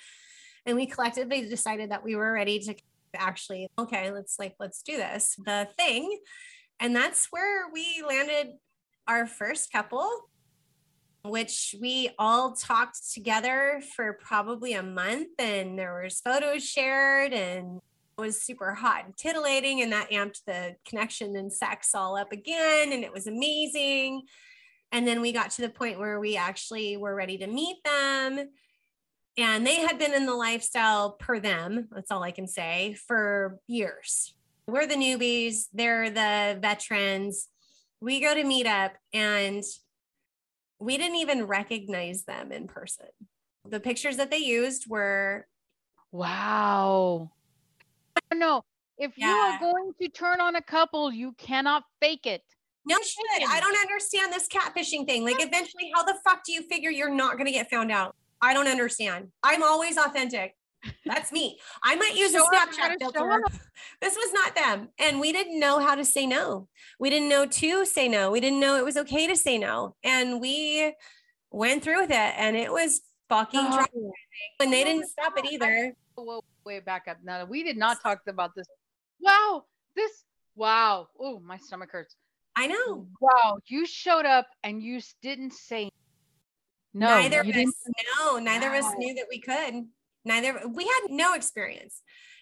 And 0.65 0.77
we 0.77 0.85
collectively 0.85 1.47
decided 1.49 1.91
that 1.91 2.03
we 2.03 2.15
were 2.15 2.31
ready 2.31 2.59
to 2.59 2.75
actually 3.15 3.67
okay 3.77 4.11
let's 4.11 4.39
like 4.39 4.55
let's 4.59 4.81
do 4.81 4.95
this. 4.95 5.35
The 5.45 5.67
thing 5.77 6.17
and 6.79 6.95
that's 6.95 7.27
where 7.29 7.69
we 7.69 8.01
landed 8.07 8.53
our 9.05 9.27
first 9.27 9.71
couple 9.71 10.29
which 11.29 11.75
we 11.79 12.09
all 12.17 12.53
talked 12.53 13.11
together 13.13 13.81
for 13.95 14.13
probably 14.13 14.73
a 14.73 14.83
month 14.83 15.29
and 15.39 15.77
there 15.77 16.01
was 16.01 16.21
photos 16.21 16.63
shared 16.63 17.33
and 17.33 17.77
it 18.17 18.21
was 18.21 18.41
super 18.41 18.73
hot 18.73 19.05
and 19.05 19.15
titillating 19.15 19.81
and 19.81 19.91
that 19.91 20.09
amped 20.11 20.43
the 20.45 20.75
connection 20.85 21.35
and 21.35 21.51
sex 21.51 21.95
all 21.95 22.17
up 22.17 22.31
again 22.31 22.91
and 22.91 23.03
it 23.03 23.13
was 23.13 23.27
amazing 23.27 24.23
and 24.91 25.07
then 25.07 25.21
we 25.21 25.31
got 25.31 25.51
to 25.51 25.61
the 25.61 25.69
point 25.69 25.99
where 25.99 26.19
we 26.19 26.35
actually 26.35 26.97
were 26.97 27.15
ready 27.15 27.37
to 27.37 27.47
meet 27.47 27.77
them 27.83 28.49
and 29.39 29.65
they 29.65 29.75
had 29.75 29.97
been 29.97 30.13
in 30.13 30.25
the 30.25 30.35
lifestyle 30.35 31.11
per 31.11 31.39
them, 31.39 31.87
that's 31.91 32.11
all 32.11 32.23
I 32.23 32.31
can 32.31 32.45
say, 32.45 32.97
for 33.07 33.57
years. 33.67 34.33
We're 34.67 34.85
the 34.85 34.95
newbies, 34.95 35.67
they're 35.73 36.09
the 36.09 36.59
veterans. 36.59 37.47
We 38.01 38.19
go 38.19 38.35
to 38.35 38.43
meet 38.43 38.67
up 38.67 38.93
and 39.13 39.63
we 40.79 40.97
didn't 40.97 41.17
even 41.17 41.45
recognize 41.45 42.23
them 42.23 42.51
in 42.51 42.67
person. 42.67 43.07
The 43.67 43.79
pictures 43.79 44.17
that 44.17 44.31
they 44.31 44.37
used 44.37 44.89
were 44.89 45.45
wow. 46.11 47.31
No, 48.33 48.63
if 48.97 49.13
yeah. 49.17 49.27
you 49.27 49.35
are 49.35 49.59
going 49.59 49.93
to 50.01 50.09
turn 50.09 50.41
on 50.41 50.55
a 50.55 50.61
couple, 50.61 51.11
you 51.11 51.33
cannot 51.37 51.83
fake 52.01 52.25
it. 52.25 52.43
No 52.85 52.97
shit. 52.97 53.47
I 53.47 53.59
don't 53.59 53.77
understand 53.77 54.33
this 54.33 54.47
catfishing 54.47 55.05
thing. 55.05 55.23
Like, 55.23 55.37
eventually, 55.39 55.91
how 55.93 56.03
the 56.03 56.15
fuck 56.23 56.43
do 56.43 56.53
you 56.53 56.63
figure 56.63 56.89
you're 56.89 57.13
not 57.13 57.33
going 57.33 57.45
to 57.45 57.51
get 57.51 57.69
found 57.69 57.91
out? 57.91 58.15
I 58.41 58.53
don't 58.53 58.67
understand. 58.67 59.27
I'm 59.43 59.63
always 59.63 59.97
authentic. 59.97 60.55
That's 61.05 61.31
me. 61.31 61.59
I 61.83 61.95
might 61.95 62.15
use 62.15 62.31
show 62.31 62.45
a 62.45 62.55
Snapchat 62.55 62.97
filter. 62.99 63.41
This 64.01 64.15
was 64.15 64.33
not 64.33 64.55
them. 64.55 64.89
And 64.99 65.19
we 65.19 65.31
didn't 65.31 65.59
know 65.59 65.79
how 65.79 65.95
to 65.95 66.03
say 66.03 66.25
no. 66.25 66.67
We 66.99 67.09
didn't 67.09 67.29
know 67.29 67.45
to 67.45 67.85
say 67.85 68.07
no. 68.07 68.31
We 68.31 68.39
didn't 68.39 68.59
know 68.59 68.77
it 68.77 68.85
was 68.85 68.97
okay 68.97 69.27
to 69.27 69.35
say 69.35 69.57
no. 69.57 69.95
And 70.03 70.41
we 70.41 70.93
went 71.51 71.83
through 71.83 72.01
with 72.01 72.11
it 72.11 72.33
and 72.37 72.55
it 72.55 72.71
was 72.71 73.01
fucking 73.29 73.59
oh. 73.63 73.85
And 74.59 74.73
they 74.73 74.83
didn't 74.83 75.07
stop 75.07 75.37
it 75.37 75.45
either. 75.51 75.93
Oh, 76.17 76.23
whoa, 76.23 76.43
way 76.65 76.79
back 76.79 77.07
up. 77.07 77.17
Now 77.23 77.45
we 77.45 77.63
did 77.63 77.77
not 77.77 78.01
talk 78.01 78.19
about 78.27 78.51
this. 78.55 78.67
Wow. 79.21 79.63
This 79.95 80.25
wow. 80.55 81.07
Oh, 81.19 81.39
my 81.39 81.57
stomach 81.57 81.91
hurts. 81.91 82.15
I 82.55 82.67
know. 82.67 83.07
Wow. 83.21 83.59
You 83.67 83.85
showed 83.85 84.25
up 84.25 84.47
and 84.63 84.83
you 84.83 84.99
didn't 85.21 85.53
say 85.53 85.89
no, 86.93 87.07
neither 87.07 87.41
of 87.41 87.47
us 87.47 87.73
no, 88.17 88.39
neither 88.39 88.69
wow. 88.69 88.79
of 88.79 88.85
us 88.85 88.93
knew 88.97 89.13
that 89.15 89.25
we 89.29 89.39
could. 89.39 89.85
Neither 90.29 90.61
we 90.73 90.83
had 90.83 91.09
no 91.09 91.33
experience. 91.33 92.01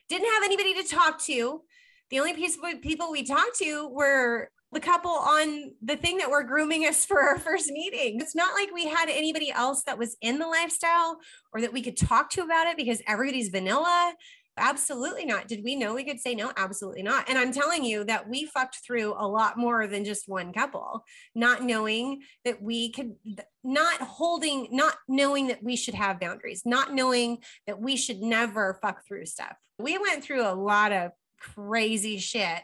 Didn't 0.09 0.31
have 0.33 0.43
anybody 0.43 0.73
to 0.75 0.87
talk 0.87 1.21
to. 1.23 1.61
The 2.09 2.19
only 2.19 2.33
people 2.81 3.11
we 3.11 3.23
talked 3.23 3.57
to 3.59 3.89
were 3.89 4.49
the 4.73 4.79
couple 4.81 5.11
on 5.11 5.71
the 5.81 5.95
thing 5.95 6.17
that 6.17 6.29
were 6.29 6.43
grooming 6.43 6.83
us 6.83 7.05
for 7.05 7.21
our 7.21 7.39
first 7.47 7.71
meeting. 7.71 8.19
It's 8.19 8.35
not 8.35 8.53
like 8.53 8.69
we 8.73 8.87
had 8.87 9.09
anybody 9.09 9.51
else 9.51 9.83
that 9.83 9.97
was 9.97 10.17
in 10.21 10.37
the 10.39 10.47
lifestyle 10.47 11.19
or 11.53 11.61
that 11.61 11.73
we 11.73 11.81
could 11.81 11.97
talk 11.97 12.29
to 12.31 12.41
about 12.43 12.67
it 12.67 12.77
because 12.77 13.01
everybody's 13.07 13.49
vanilla. 13.49 14.13
Absolutely 14.57 15.25
not. 15.25 15.47
Did 15.47 15.63
we 15.63 15.75
know 15.75 15.93
we 15.93 16.03
could 16.03 16.19
say 16.19 16.33
no? 16.33 16.51
Absolutely 16.57 17.03
not. 17.03 17.29
And 17.29 17.37
I'm 17.37 17.51
telling 17.51 17.83
you 17.83 18.03
that 18.05 18.27
we 18.27 18.45
fucked 18.45 18.79
through 18.85 19.13
a 19.17 19.27
lot 19.27 19.57
more 19.57 19.87
than 19.87 20.03
just 20.03 20.27
one 20.27 20.51
couple, 20.51 21.03
not 21.35 21.63
knowing 21.63 22.21
that 22.43 22.61
we 22.61 22.91
could, 22.91 23.15
not 23.63 24.01
holding, 24.01 24.67
not 24.71 24.95
knowing 25.07 25.47
that 25.47 25.63
we 25.63 25.75
should 25.75 25.93
have 25.93 26.19
boundaries, 26.19 26.63
not 26.65 26.93
knowing 26.93 27.37
that 27.67 27.79
we 27.79 27.95
should 27.95 28.21
never 28.21 28.79
fuck 28.81 29.05
through 29.07 29.25
stuff. 29.25 29.55
We 29.79 29.97
went 29.97 30.23
through 30.23 30.41
a 30.41 30.55
lot 30.55 30.91
of 30.91 31.11
crazy 31.39 32.17
shit. 32.17 32.61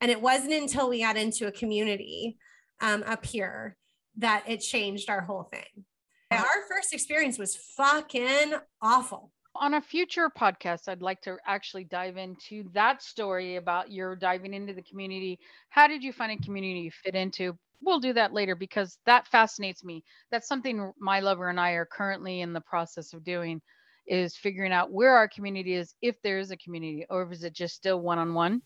And 0.00 0.10
it 0.10 0.20
wasn't 0.20 0.52
until 0.52 0.88
we 0.88 1.00
got 1.00 1.16
into 1.16 1.46
a 1.46 1.52
community 1.52 2.36
um, 2.80 3.02
up 3.06 3.24
here 3.24 3.76
that 4.18 4.44
it 4.46 4.58
changed 4.58 5.10
our 5.10 5.22
whole 5.22 5.44
thing. 5.44 5.84
Our 6.30 6.66
first 6.68 6.92
experience 6.92 7.38
was 7.38 7.56
fucking 7.56 8.54
awful 8.82 9.30
on 9.56 9.74
a 9.74 9.80
future 9.80 10.30
podcast, 10.30 10.88
I'd 10.88 11.02
like 11.02 11.20
to 11.22 11.36
actually 11.46 11.84
dive 11.84 12.16
into 12.16 12.64
that 12.72 13.02
story 13.02 13.56
about 13.56 13.90
your 13.90 14.16
diving 14.16 14.54
into 14.54 14.74
the 14.74 14.82
community. 14.82 15.38
How 15.68 15.86
did 15.86 16.02
you 16.02 16.12
find 16.12 16.32
a 16.32 16.44
community 16.44 16.80
you 16.80 16.90
fit 16.90 17.14
into? 17.14 17.56
We'll 17.80 18.00
do 18.00 18.12
that 18.14 18.32
later 18.32 18.54
because 18.54 18.98
that 19.06 19.28
fascinates 19.28 19.84
me. 19.84 20.04
That's 20.30 20.48
something 20.48 20.92
my 20.98 21.20
lover 21.20 21.50
and 21.50 21.60
I 21.60 21.72
are 21.72 21.86
currently 21.86 22.40
in 22.40 22.52
the 22.52 22.60
process 22.60 23.12
of 23.12 23.24
doing 23.24 23.60
is 24.06 24.36
figuring 24.36 24.72
out 24.72 24.92
where 24.92 25.16
our 25.16 25.28
community 25.28 25.74
is, 25.74 25.94
if 26.02 26.20
there 26.22 26.38
is 26.38 26.50
a 26.50 26.56
community, 26.56 27.06
or 27.08 27.30
is 27.32 27.42
it 27.42 27.54
just 27.54 27.74
still 27.74 28.00
one 28.00 28.18
on 28.18 28.34
one? 28.34 28.60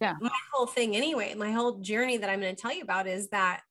Yeah. 0.00 0.14
My 0.20 0.30
whole 0.52 0.66
thing, 0.66 0.96
anyway, 0.96 1.34
my 1.34 1.50
whole 1.52 1.78
journey 1.78 2.18
that 2.18 2.28
I'm 2.28 2.40
going 2.40 2.54
to 2.54 2.60
tell 2.60 2.74
you 2.74 2.82
about 2.82 3.06
is 3.06 3.28
that 3.28 3.62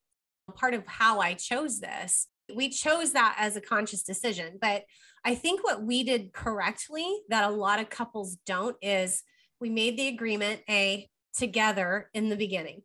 part 0.55 0.73
of 0.73 0.85
how 0.87 1.19
I 1.19 1.35
chose 1.35 1.79
this. 1.79 2.27
We 2.53 2.69
chose 2.69 3.13
that 3.13 3.35
as 3.39 3.55
a 3.55 3.61
conscious 3.61 4.03
decision, 4.03 4.57
but 4.59 4.83
I 5.23 5.35
think 5.35 5.63
what 5.63 5.83
we 5.83 6.03
did 6.03 6.33
correctly 6.33 7.07
that 7.29 7.49
a 7.49 7.53
lot 7.53 7.79
of 7.79 7.89
couples 7.89 8.37
don't 8.45 8.75
is 8.81 9.23
we 9.59 9.69
made 9.69 9.97
the 9.97 10.09
agreement 10.09 10.61
a 10.69 11.09
together 11.37 12.09
in 12.13 12.29
the 12.29 12.35
beginning. 12.35 12.81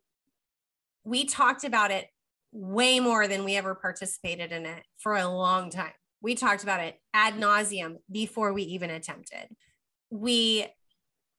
We 1.03 1.25
talked 1.25 1.63
about 1.63 1.91
it 1.91 2.07
way 2.51 2.99
more 2.99 3.27
than 3.27 3.43
we 3.43 3.57
ever 3.57 3.75
participated 3.75 4.51
in 4.51 4.65
it 4.65 4.83
for 4.97 5.15
a 5.15 5.27
long 5.27 5.69
time. 5.69 5.91
We 6.21 6.35
talked 6.35 6.63
about 6.63 6.81
it 6.81 6.99
ad 7.13 7.35
nauseum 7.35 7.97
before 8.11 8.53
we 8.53 8.63
even 8.63 8.89
attempted. 8.89 9.47
We 10.09 10.67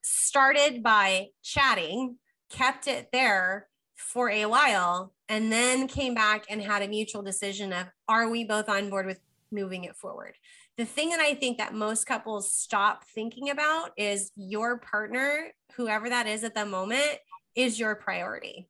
started 0.03 0.83
by 0.83 1.29
chatting, 1.43 2.17
kept 2.51 2.87
it 2.87 3.09
there 3.13 3.69
for 3.97 4.31
a 4.31 4.47
while, 4.47 5.13
and 5.31 5.51
then 5.51 5.89
came 5.89 6.13
back 6.13 6.45
and 6.51 6.61
had 6.61 6.83
a 6.83 6.89
mutual 6.89 7.23
decision 7.23 7.73
of 7.73 7.87
are 8.07 8.29
we 8.29 8.45
both 8.45 8.69
on 8.69 8.91
board 8.91 9.07
with 9.07 9.21
moving 9.51 9.85
it 9.85 9.97
forward? 9.97 10.35
the 10.81 10.87
thing 10.87 11.11
that 11.11 11.21
I 11.21 11.35
think 11.35 11.59
that 11.59 11.75
most 11.75 12.07
couples 12.07 12.51
stop 12.51 13.05
thinking 13.15 13.51
about 13.51 13.91
is 13.99 14.33
your 14.35 14.79
partner, 14.79 15.53
whoever 15.75 16.09
that 16.09 16.27
is 16.27 16.43
at 16.43 16.55
the 16.55 16.65
moment, 16.65 17.19
is 17.55 17.79
your 17.79 17.95
priority. 17.97 18.67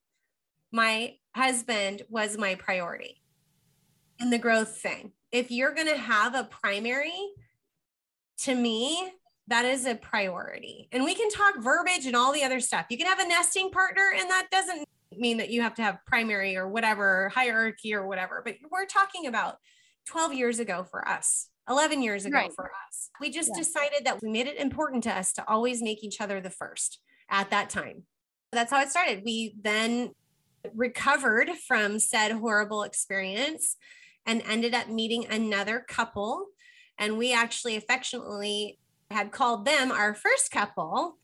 My 0.73 1.15
husband 1.37 2.03
was 2.09 2.37
my 2.37 2.57
priority 2.57 3.23
in 4.19 4.31
the 4.31 4.39
growth 4.39 4.79
thing. 4.79 5.13
If 5.31 5.53
you're 5.53 5.73
going 5.73 5.87
to 5.87 5.97
have 5.97 6.35
a 6.35 6.43
primary, 6.43 7.15
to 8.39 8.57
me, 8.57 9.13
that 9.47 9.65
is 9.65 9.87
a 9.87 9.95
priority. 9.95 10.89
And 10.91 11.05
we 11.05 11.15
can 11.15 11.31
talk 11.31 11.63
verbiage 11.63 12.07
and 12.07 12.17
all 12.17 12.33
the 12.33 12.43
other 12.43 12.59
stuff. 12.59 12.87
You 12.91 12.99
can 12.99 13.07
have 13.07 13.21
a 13.21 13.29
nesting 13.29 13.71
partner, 13.71 14.11
and 14.19 14.29
that 14.31 14.49
doesn't 14.51 14.85
mean 15.17 15.39
that 15.39 15.51
you 15.51 15.63
have 15.63 15.75
to 15.75 15.83
have 15.83 15.99
primary 16.07 16.57
or 16.57 16.69
whatever 16.69 17.31
hierarchy 17.31 17.95
or 17.95 18.07
whatever, 18.07 18.43
but 18.45 18.57
we're 18.71 18.87
talking 18.87 19.27
about 19.27 19.57
12 20.07 20.35
years 20.35 20.59
ago 20.59 20.85
for 20.91 21.07
us 21.07 21.49
11 21.69 22.03
years 22.03 22.25
ago 22.25 22.37
right. 22.37 22.53
for 22.53 22.71
us. 22.89 23.11
We 23.21 23.31
just 23.31 23.51
yeah. 23.55 23.63
decided 23.63 24.05
that 24.05 24.21
we 24.23 24.31
made 24.31 24.47
it 24.47 24.59
important 24.59 25.05
to 25.05 25.17
us 25.17 25.33
to 25.35 25.49
always 25.49 25.83
make 25.83 26.03
each 26.03 26.21
other 26.21 26.41
the 26.41 26.51
first 26.51 27.01
at 27.31 27.51
that 27.51 27.71
time. 27.71 28.05
That's 28.53 28.73
how 28.73 28.81
it 28.81 28.91
started. 28.91 29.23
We 29.25 29.55
then 29.61 30.11
recovered 30.75 31.51
from 31.67 31.99
said 31.99 32.33
horrible 32.33 32.83
experience 32.83 33.77
and 34.27 34.43
ended 34.47 34.75
up 34.75 34.89
meeting 34.89 35.27
another 35.31 35.85
couple. 35.89 36.47
And 36.99 37.17
we 37.17 37.33
actually 37.33 37.77
affectionately 37.77 38.79
had 39.11 39.31
called 39.31 39.65
them 39.65 39.91
our 39.91 40.15
first 40.15 40.51
couple 40.51 41.19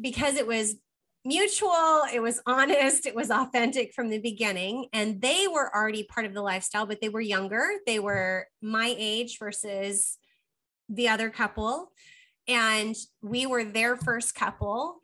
because 0.00 0.36
it 0.36 0.46
was 0.46 0.76
mutual, 1.24 2.02
it 2.12 2.20
was 2.20 2.40
honest, 2.46 3.06
it 3.06 3.14
was 3.14 3.30
authentic 3.30 3.94
from 3.94 4.10
the 4.10 4.18
beginning. 4.18 4.86
And 4.92 5.20
they 5.20 5.46
were 5.48 5.74
already 5.74 6.02
part 6.04 6.26
of 6.26 6.34
the 6.34 6.42
lifestyle, 6.42 6.86
but 6.86 7.00
they 7.00 7.08
were 7.08 7.20
younger. 7.20 7.64
They 7.86 7.98
were 7.98 8.48
my 8.60 8.94
age 8.98 9.38
versus 9.38 10.18
the 10.88 11.08
other 11.08 11.30
couple. 11.30 11.92
And 12.48 12.96
we 13.22 13.46
were 13.46 13.64
their 13.64 13.96
first 13.96 14.34
couple. 14.34 15.00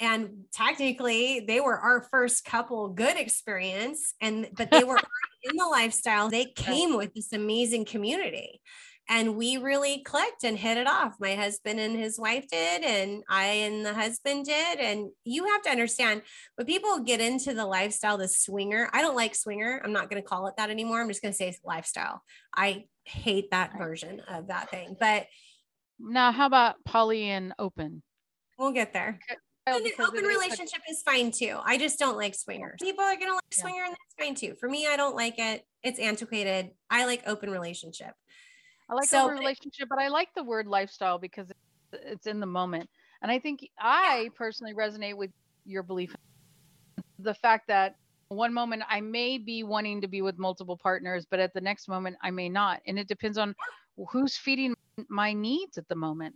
and 0.00 0.44
technically 0.52 1.44
they 1.46 1.60
were 1.60 1.78
our 1.78 2.02
first 2.10 2.44
couple 2.44 2.88
good 2.88 3.18
experience 3.18 4.14
and 4.20 4.48
but 4.56 4.70
they 4.70 4.82
were 4.82 4.96
in 5.44 5.56
the 5.56 5.66
lifestyle 5.66 6.28
they 6.30 6.46
came 6.46 6.96
with 6.96 7.12
this 7.14 7.32
amazing 7.32 7.84
community 7.84 8.60
and 9.10 9.36
we 9.36 9.56
really 9.56 10.02
clicked 10.04 10.44
and 10.44 10.56
hit 10.56 10.78
it 10.78 10.86
off 10.86 11.16
my 11.20 11.34
husband 11.34 11.80
and 11.80 11.98
his 11.98 12.18
wife 12.18 12.46
did 12.48 12.82
and 12.82 13.22
i 13.28 13.44
and 13.44 13.84
the 13.84 13.92
husband 13.92 14.46
did 14.46 14.78
and 14.78 15.10
you 15.24 15.44
have 15.44 15.60
to 15.62 15.70
understand 15.70 16.22
when 16.54 16.66
people 16.66 17.00
get 17.00 17.20
into 17.20 17.52
the 17.52 17.66
lifestyle 17.66 18.16
the 18.16 18.28
swinger 18.28 18.88
i 18.94 19.02
don't 19.02 19.16
like 19.16 19.34
swinger 19.34 19.82
i'm 19.84 19.92
not 19.92 20.08
going 20.08 20.22
to 20.22 20.26
call 20.26 20.46
it 20.46 20.54
that 20.56 20.70
anymore 20.70 21.00
i'm 21.00 21.08
just 21.08 21.20
going 21.20 21.32
to 21.32 21.36
say 21.36 21.54
lifestyle 21.64 22.22
i 22.56 22.84
hate 23.04 23.50
that 23.50 23.76
version 23.76 24.22
of 24.28 24.46
that 24.46 24.70
thing 24.70 24.96
but 24.98 25.26
now 25.98 26.32
how 26.32 26.46
about 26.46 26.76
poly 26.84 27.24
and 27.24 27.52
open 27.58 28.02
we'll 28.58 28.72
get 28.72 28.92
there 28.92 29.18
and 29.66 29.84
an 29.86 29.92
oh, 29.98 30.06
open 30.06 30.24
relationship 30.24 30.80
is 30.90 31.02
fine 31.02 31.30
too. 31.30 31.58
I 31.62 31.76
just 31.76 31.98
don't 31.98 32.16
like 32.16 32.34
swingers. 32.34 32.78
People 32.80 33.04
are 33.04 33.14
gonna 33.14 33.34
like 33.34 33.42
yeah. 33.56 33.62
swinger, 33.62 33.84
and 33.84 33.92
that's 33.92 34.26
fine 34.26 34.34
too. 34.34 34.54
For 34.58 34.68
me, 34.68 34.86
I 34.86 34.96
don't 34.96 35.14
like 35.14 35.38
it. 35.38 35.62
It's 35.82 35.98
antiquated. 35.98 36.70
I 36.88 37.04
like 37.04 37.22
open 37.26 37.50
relationship. 37.50 38.14
I 38.90 38.94
like 38.94 39.08
so, 39.08 39.28
the 39.28 39.34
relationship, 39.34 39.88
but 39.88 39.98
I 39.98 40.08
like 40.08 40.28
the 40.34 40.42
word 40.42 40.66
lifestyle 40.66 41.18
because 41.18 41.52
it's 41.92 42.26
in 42.26 42.40
the 42.40 42.46
moment. 42.46 42.90
And 43.22 43.30
I 43.30 43.38
think 43.38 43.68
I 43.78 44.30
personally 44.34 44.74
resonate 44.74 45.16
with 45.16 45.30
your 45.64 45.82
belief. 45.82 46.14
The 47.20 47.34
fact 47.34 47.68
that 47.68 47.94
one 48.28 48.52
moment 48.52 48.82
I 48.88 49.00
may 49.00 49.38
be 49.38 49.62
wanting 49.62 50.00
to 50.00 50.08
be 50.08 50.22
with 50.22 50.38
multiple 50.38 50.76
partners, 50.76 51.26
but 51.28 51.38
at 51.38 51.54
the 51.54 51.60
next 51.60 51.88
moment 51.88 52.16
I 52.22 52.30
may 52.30 52.48
not. 52.48 52.80
And 52.86 52.98
it 52.98 53.06
depends 53.06 53.38
on 53.38 53.54
who's 54.08 54.36
feeding 54.36 54.74
my 55.08 55.32
needs 55.32 55.78
at 55.78 55.86
the 55.88 55.94
moment. 55.94 56.34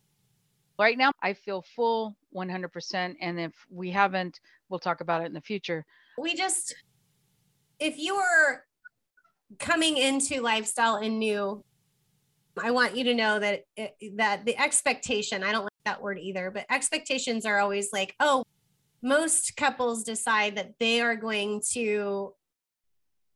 Right 0.78 0.98
now, 0.98 1.12
I 1.22 1.32
feel 1.32 1.62
full 1.74 2.16
100%. 2.34 3.16
And 3.20 3.40
if 3.40 3.52
we 3.70 3.90
haven't, 3.90 4.40
we'll 4.68 4.80
talk 4.80 5.00
about 5.00 5.22
it 5.22 5.26
in 5.26 5.32
the 5.32 5.40
future. 5.40 5.84
We 6.18 6.34
just, 6.34 6.74
if 7.78 7.96
you 7.96 8.16
are 8.16 8.64
coming 9.58 9.96
into 9.96 10.40
lifestyle 10.40 10.96
and 10.96 11.18
new, 11.18 11.62
I 12.62 12.70
want 12.70 12.96
you 12.96 13.04
to 13.04 13.14
know 13.14 13.38
that 13.38 13.62
it, 13.76 13.96
that 14.16 14.44
the 14.44 14.56
expectation, 14.58 15.42
I 15.42 15.52
don't 15.52 15.64
like 15.64 15.72
that 15.84 16.02
word 16.02 16.18
either, 16.18 16.50
but 16.50 16.66
expectations 16.70 17.46
are 17.46 17.58
always 17.58 17.90
like, 17.92 18.14
oh, 18.20 18.44
most 19.02 19.56
couples 19.56 20.04
decide 20.04 20.56
that 20.56 20.74
they 20.78 21.00
are 21.00 21.16
going 21.16 21.62
to 21.72 22.32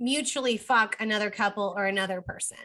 mutually 0.00 0.56
fuck 0.56 0.96
another 1.00 1.30
couple 1.30 1.74
or 1.76 1.86
another 1.86 2.22
person. 2.22 2.58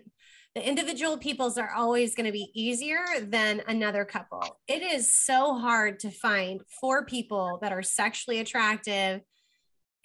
The 0.55 0.65
individual 0.65 1.17
peoples 1.17 1.57
are 1.57 1.73
always 1.73 2.13
going 2.13 2.27
to 2.27 2.31
be 2.31 2.51
easier 2.53 3.03
than 3.19 3.63
another 3.67 4.05
couple. 4.05 4.59
It 4.67 4.83
is 4.83 5.13
so 5.13 5.57
hard 5.57 5.99
to 6.01 6.11
find 6.11 6.61
four 6.79 7.05
people 7.05 7.57
that 7.63 7.71
are 7.71 7.81
sexually 7.81 8.39
attractive 8.39 9.21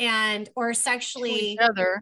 and 0.00 0.48
or 0.56 0.72
sexually 0.72 1.30
to 1.30 1.44
each 1.44 1.58
other, 1.60 2.00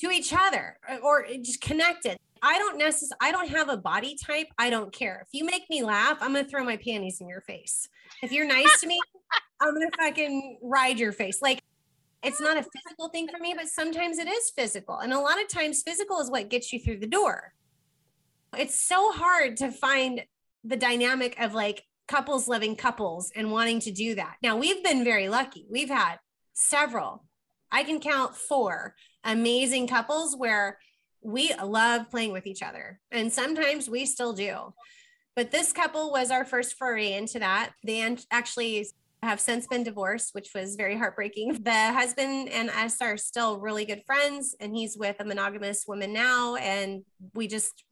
to 0.00 0.10
each 0.10 0.32
other 0.32 0.78
or 1.02 1.26
just 1.42 1.60
connected. 1.60 2.16
I 2.42 2.58
don't 2.58 2.78
necessarily, 2.78 3.18
I 3.20 3.32
don't 3.32 3.48
have 3.48 3.68
a 3.68 3.76
body 3.76 4.16
type. 4.16 4.48
I 4.58 4.70
don't 4.70 4.92
care. 4.92 5.26
If 5.26 5.38
you 5.38 5.44
make 5.44 5.68
me 5.68 5.82
laugh, 5.82 6.18
I'm 6.20 6.32
going 6.32 6.44
to 6.44 6.50
throw 6.50 6.64
my 6.64 6.76
panties 6.76 7.20
in 7.20 7.28
your 7.28 7.42
face. 7.42 7.88
If 8.22 8.32
you're 8.32 8.46
nice 8.46 8.80
to 8.80 8.86
me, 8.86 8.98
I'm 9.60 9.74
going 9.74 9.88
to 9.88 9.96
fucking 9.98 10.58
ride 10.62 10.98
your 10.98 11.12
face. 11.12 11.42
Like, 11.42 11.60
it's 12.22 12.40
not 12.40 12.56
a 12.56 12.62
physical 12.62 13.08
thing 13.08 13.28
for 13.28 13.38
me, 13.38 13.54
but 13.56 13.68
sometimes 13.68 14.18
it 14.18 14.28
is 14.28 14.50
physical. 14.50 14.98
And 14.98 15.12
a 15.12 15.20
lot 15.20 15.40
of 15.40 15.48
times, 15.48 15.82
physical 15.82 16.20
is 16.20 16.30
what 16.30 16.50
gets 16.50 16.72
you 16.72 16.80
through 16.80 16.98
the 16.98 17.06
door. 17.06 17.54
It's 18.56 18.86
so 18.86 19.12
hard 19.12 19.56
to 19.58 19.70
find 19.70 20.22
the 20.64 20.76
dynamic 20.76 21.38
of 21.40 21.54
like 21.54 21.82
couples 22.08 22.48
loving 22.48 22.76
couples 22.76 23.30
and 23.34 23.52
wanting 23.52 23.80
to 23.80 23.92
do 23.92 24.16
that. 24.16 24.36
Now, 24.42 24.56
we've 24.56 24.82
been 24.82 25.04
very 25.04 25.28
lucky. 25.28 25.66
We've 25.70 25.88
had 25.88 26.16
several, 26.52 27.24
I 27.70 27.84
can 27.84 28.00
count 28.00 28.36
four 28.36 28.94
amazing 29.24 29.86
couples 29.86 30.36
where 30.36 30.78
we 31.22 31.52
love 31.62 32.10
playing 32.10 32.32
with 32.32 32.46
each 32.46 32.62
other. 32.62 33.00
And 33.10 33.32
sometimes 33.32 33.88
we 33.88 34.06
still 34.06 34.32
do. 34.32 34.74
But 35.36 35.50
this 35.50 35.72
couple 35.72 36.10
was 36.10 36.30
our 36.30 36.44
first 36.44 36.76
foray 36.76 37.12
into 37.12 37.38
that. 37.38 37.72
They 37.84 38.16
actually 38.30 38.86
have 39.22 39.38
since 39.38 39.66
been 39.66 39.82
divorced, 39.82 40.34
which 40.34 40.50
was 40.54 40.76
very 40.76 40.96
heartbreaking. 40.96 41.62
The 41.62 41.92
husband 41.92 42.48
and 42.48 42.70
us 42.70 43.00
are 43.02 43.16
still 43.16 43.60
really 43.60 43.84
good 43.84 44.02
friends, 44.06 44.56
and 44.60 44.74
he's 44.74 44.96
with 44.96 45.16
a 45.20 45.24
monogamous 45.24 45.84
woman 45.86 46.12
now. 46.12 46.56
And 46.56 47.04
we 47.34 47.46
just, 47.46 47.84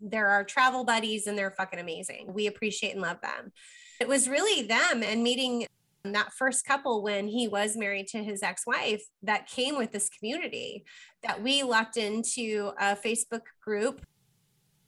they're 0.00 0.28
our 0.28 0.44
travel 0.44 0.84
buddies, 0.84 1.26
and 1.26 1.38
they're 1.38 1.52
fucking 1.52 1.78
amazing. 1.78 2.32
We 2.34 2.48
appreciate 2.48 2.92
and 2.92 3.02
love 3.02 3.20
them. 3.22 3.52
It 4.00 4.08
was 4.08 4.28
really 4.28 4.66
them 4.66 5.02
and 5.04 5.22
meeting 5.22 5.66
that 6.12 6.32
first 6.32 6.66
couple 6.66 7.02
when 7.02 7.26
he 7.26 7.48
was 7.48 7.76
married 7.76 8.06
to 8.08 8.22
his 8.22 8.42
ex-wife 8.42 9.02
that 9.22 9.46
came 9.46 9.76
with 9.78 9.90
this 9.90 10.10
community 10.10 10.84
that 11.22 11.42
we 11.42 11.62
lucked 11.62 11.96
into 11.96 12.72
a 12.78 12.94
facebook 12.94 13.42
group 13.62 14.04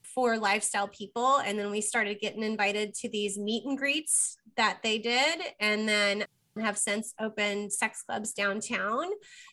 for 0.02 0.38
lifestyle 0.38 0.88
people. 0.88 1.38
And 1.38 1.58
then 1.58 1.70
we 1.70 1.80
started 1.80 2.20
getting 2.20 2.42
invited 2.42 2.94
to 2.94 3.08
these 3.08 3.38
meet 3.38 3.64
and 3.66 3.76
greets 3.76 4.38
that 4.56 4.78
they 4.82 4.98
did. 4.98 5.40
And 5.60 5.88
then 5.88 6.24
have 6.58 6.78
since 6.78 7.12
opened 7.20 7.70
sex 7.70 8.02
clubs 8.02 8.32
downtown. 8.32 9.04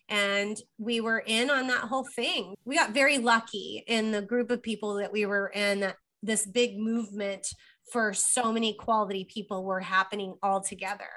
And 0.07 0.57
we 0.77 1.01
were 1.01 1.23
in 1.25 1.49
on 1.49 1.67
that 1.67 1.81
whole 1.81 2.05
thing. 2.05 2.55
We 2.63 2.77
got 2.77 2.91
very 2.91 3.17
lucky 3.17 3.83
in 3.87 4.11
the 4.11 4.21
group 4.21 4.51
of 4.51 4.63
people 4.63 4.93
that 4.95 5.11
we 5.11 5.25
were 5.25 5.49
in 5.49 5.81
that 5.81 5.97
this 6.21 6.45
big 6.45 6.77
movement 6.77 7.45
for 7.91 8.13
so 8.13 8.53
many 8.53 8.73
quality 8.73 9.25
people 9.25 9.65
were 9.65 9.81
happening 9.81 10.35
all 10.41 10.61
together 10.61 11.09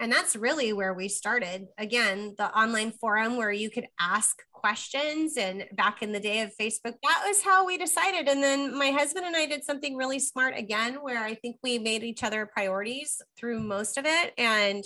and 0.00 0.10
that's 0.10 0.34
really 0.34 0.72
where 0.72 0.92
we 0.92 1.08
started. 1.08 1.68
Again, 1.78 2.34
the 2.36 2.50
online 2.56 2.90
forum 2.90 3.36
where 3.36 3.52
you 3.52 3.70
could 3.70 3.86
ask 4.00 4.42
questions. 4.52 5.36
And 5.36 5.66
back 5.72 6.02
in 6.02 6.12
the 6.12 6.20
day 6.20 6.40
of 6.40 6.50
Facebook, 6.60 6.94
that 7.02 7.24
was 7.26 7.42
how 7.44 7.64
we 7.64 7.78
decided. 7.78 8.28
And 8.28 8.42
then 8.42 8.76
my 8.76 8.90
husband 8.90 9.26
and 9.26 9.36
I 9.36 9.46
did 9.46 9.62
something 9.62 9.96
really 9.96 10.18
smart 10.18 10.56
again, 10.56 10.94
where 10.94 11.22
I 11.22 11.34
think 11.34 11.58
we 11.62 11.78
made 11.78 12.02
each 12.02 12.24
other 12.24 12.46
priorities 12.46 13.22
through 13.36 13.60
most 13.60 13.96
of 13.96 14.04
it. 14.06 14.32
And 14.36 14.82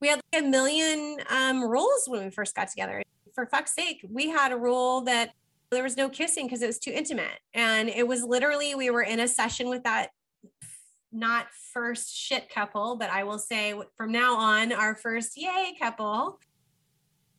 we 0.00 0.08
had 0.08 0.20
like 0.32 0.42
a 0.42 0.46
million 0.46 1.16
um, 1.30 1.62
rules 1.62 2.04
when 2.06 2.24
we 2.24 2.30
first 2.30 2.54
got 2.54 2.68
together. 2.68 3.02
For 3.34 3.46
fuck's 3.46 3.74
sake, 3.74 4.04
we 4.08 4.28
had 4.28 4.52
a 4.52 4.56
rule 4.56 5.00
that 5.02 5.30
there 5.70 5.82
was 5.82 5.96
no 5.96 6.08
kissing 6.08 6.46
because 6.46 6.62
it 6.62 6.66
was 6.66 6.78
too 6.78 6.92
intimate. 6.92 7.40
And 7.52 7.88
it 7.88 8.06
was 8.06 8.22
literally, 8.22 8.74
we 8.76 8.90
were 8.90 9.02
in 9.02 9.18
a 9.18 9.26
session 9.26 9.68
with 9.68 9.82
that 9.84 10.10
not 11.14 11.46
first 11.72 12.14
shit 12.14 12.50
couple, 12.50 12.96
but 12.96 13.10
I 13.10 13.24
will 13.24 13.38
say 13.38 13.74
from 13.96 14.12
now 14.12 14.36
on, 14.36 14.72
our 14.72 14.94
first 14.94 15.36
yay 15.36 15.74
couple. 15.80 16.38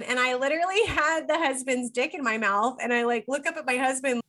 And 0.05 0.19
I 0.19 0.35
literally 0.35 0.85
had 0.87 1.27
the 1.27 1.37
husband's 1.37 1.91
dick 1.91 2.13
in 2.13 2.23
my 2.23 2.37
mouth. 2.37 2.77
And 2.81 2.93
I 2.93 3.03
like 3.03 3.25
look 3.27 3.45
up 3.45 3.57
at 3.57 3.65
my 3.65 3.77
husband. 3.77 4.21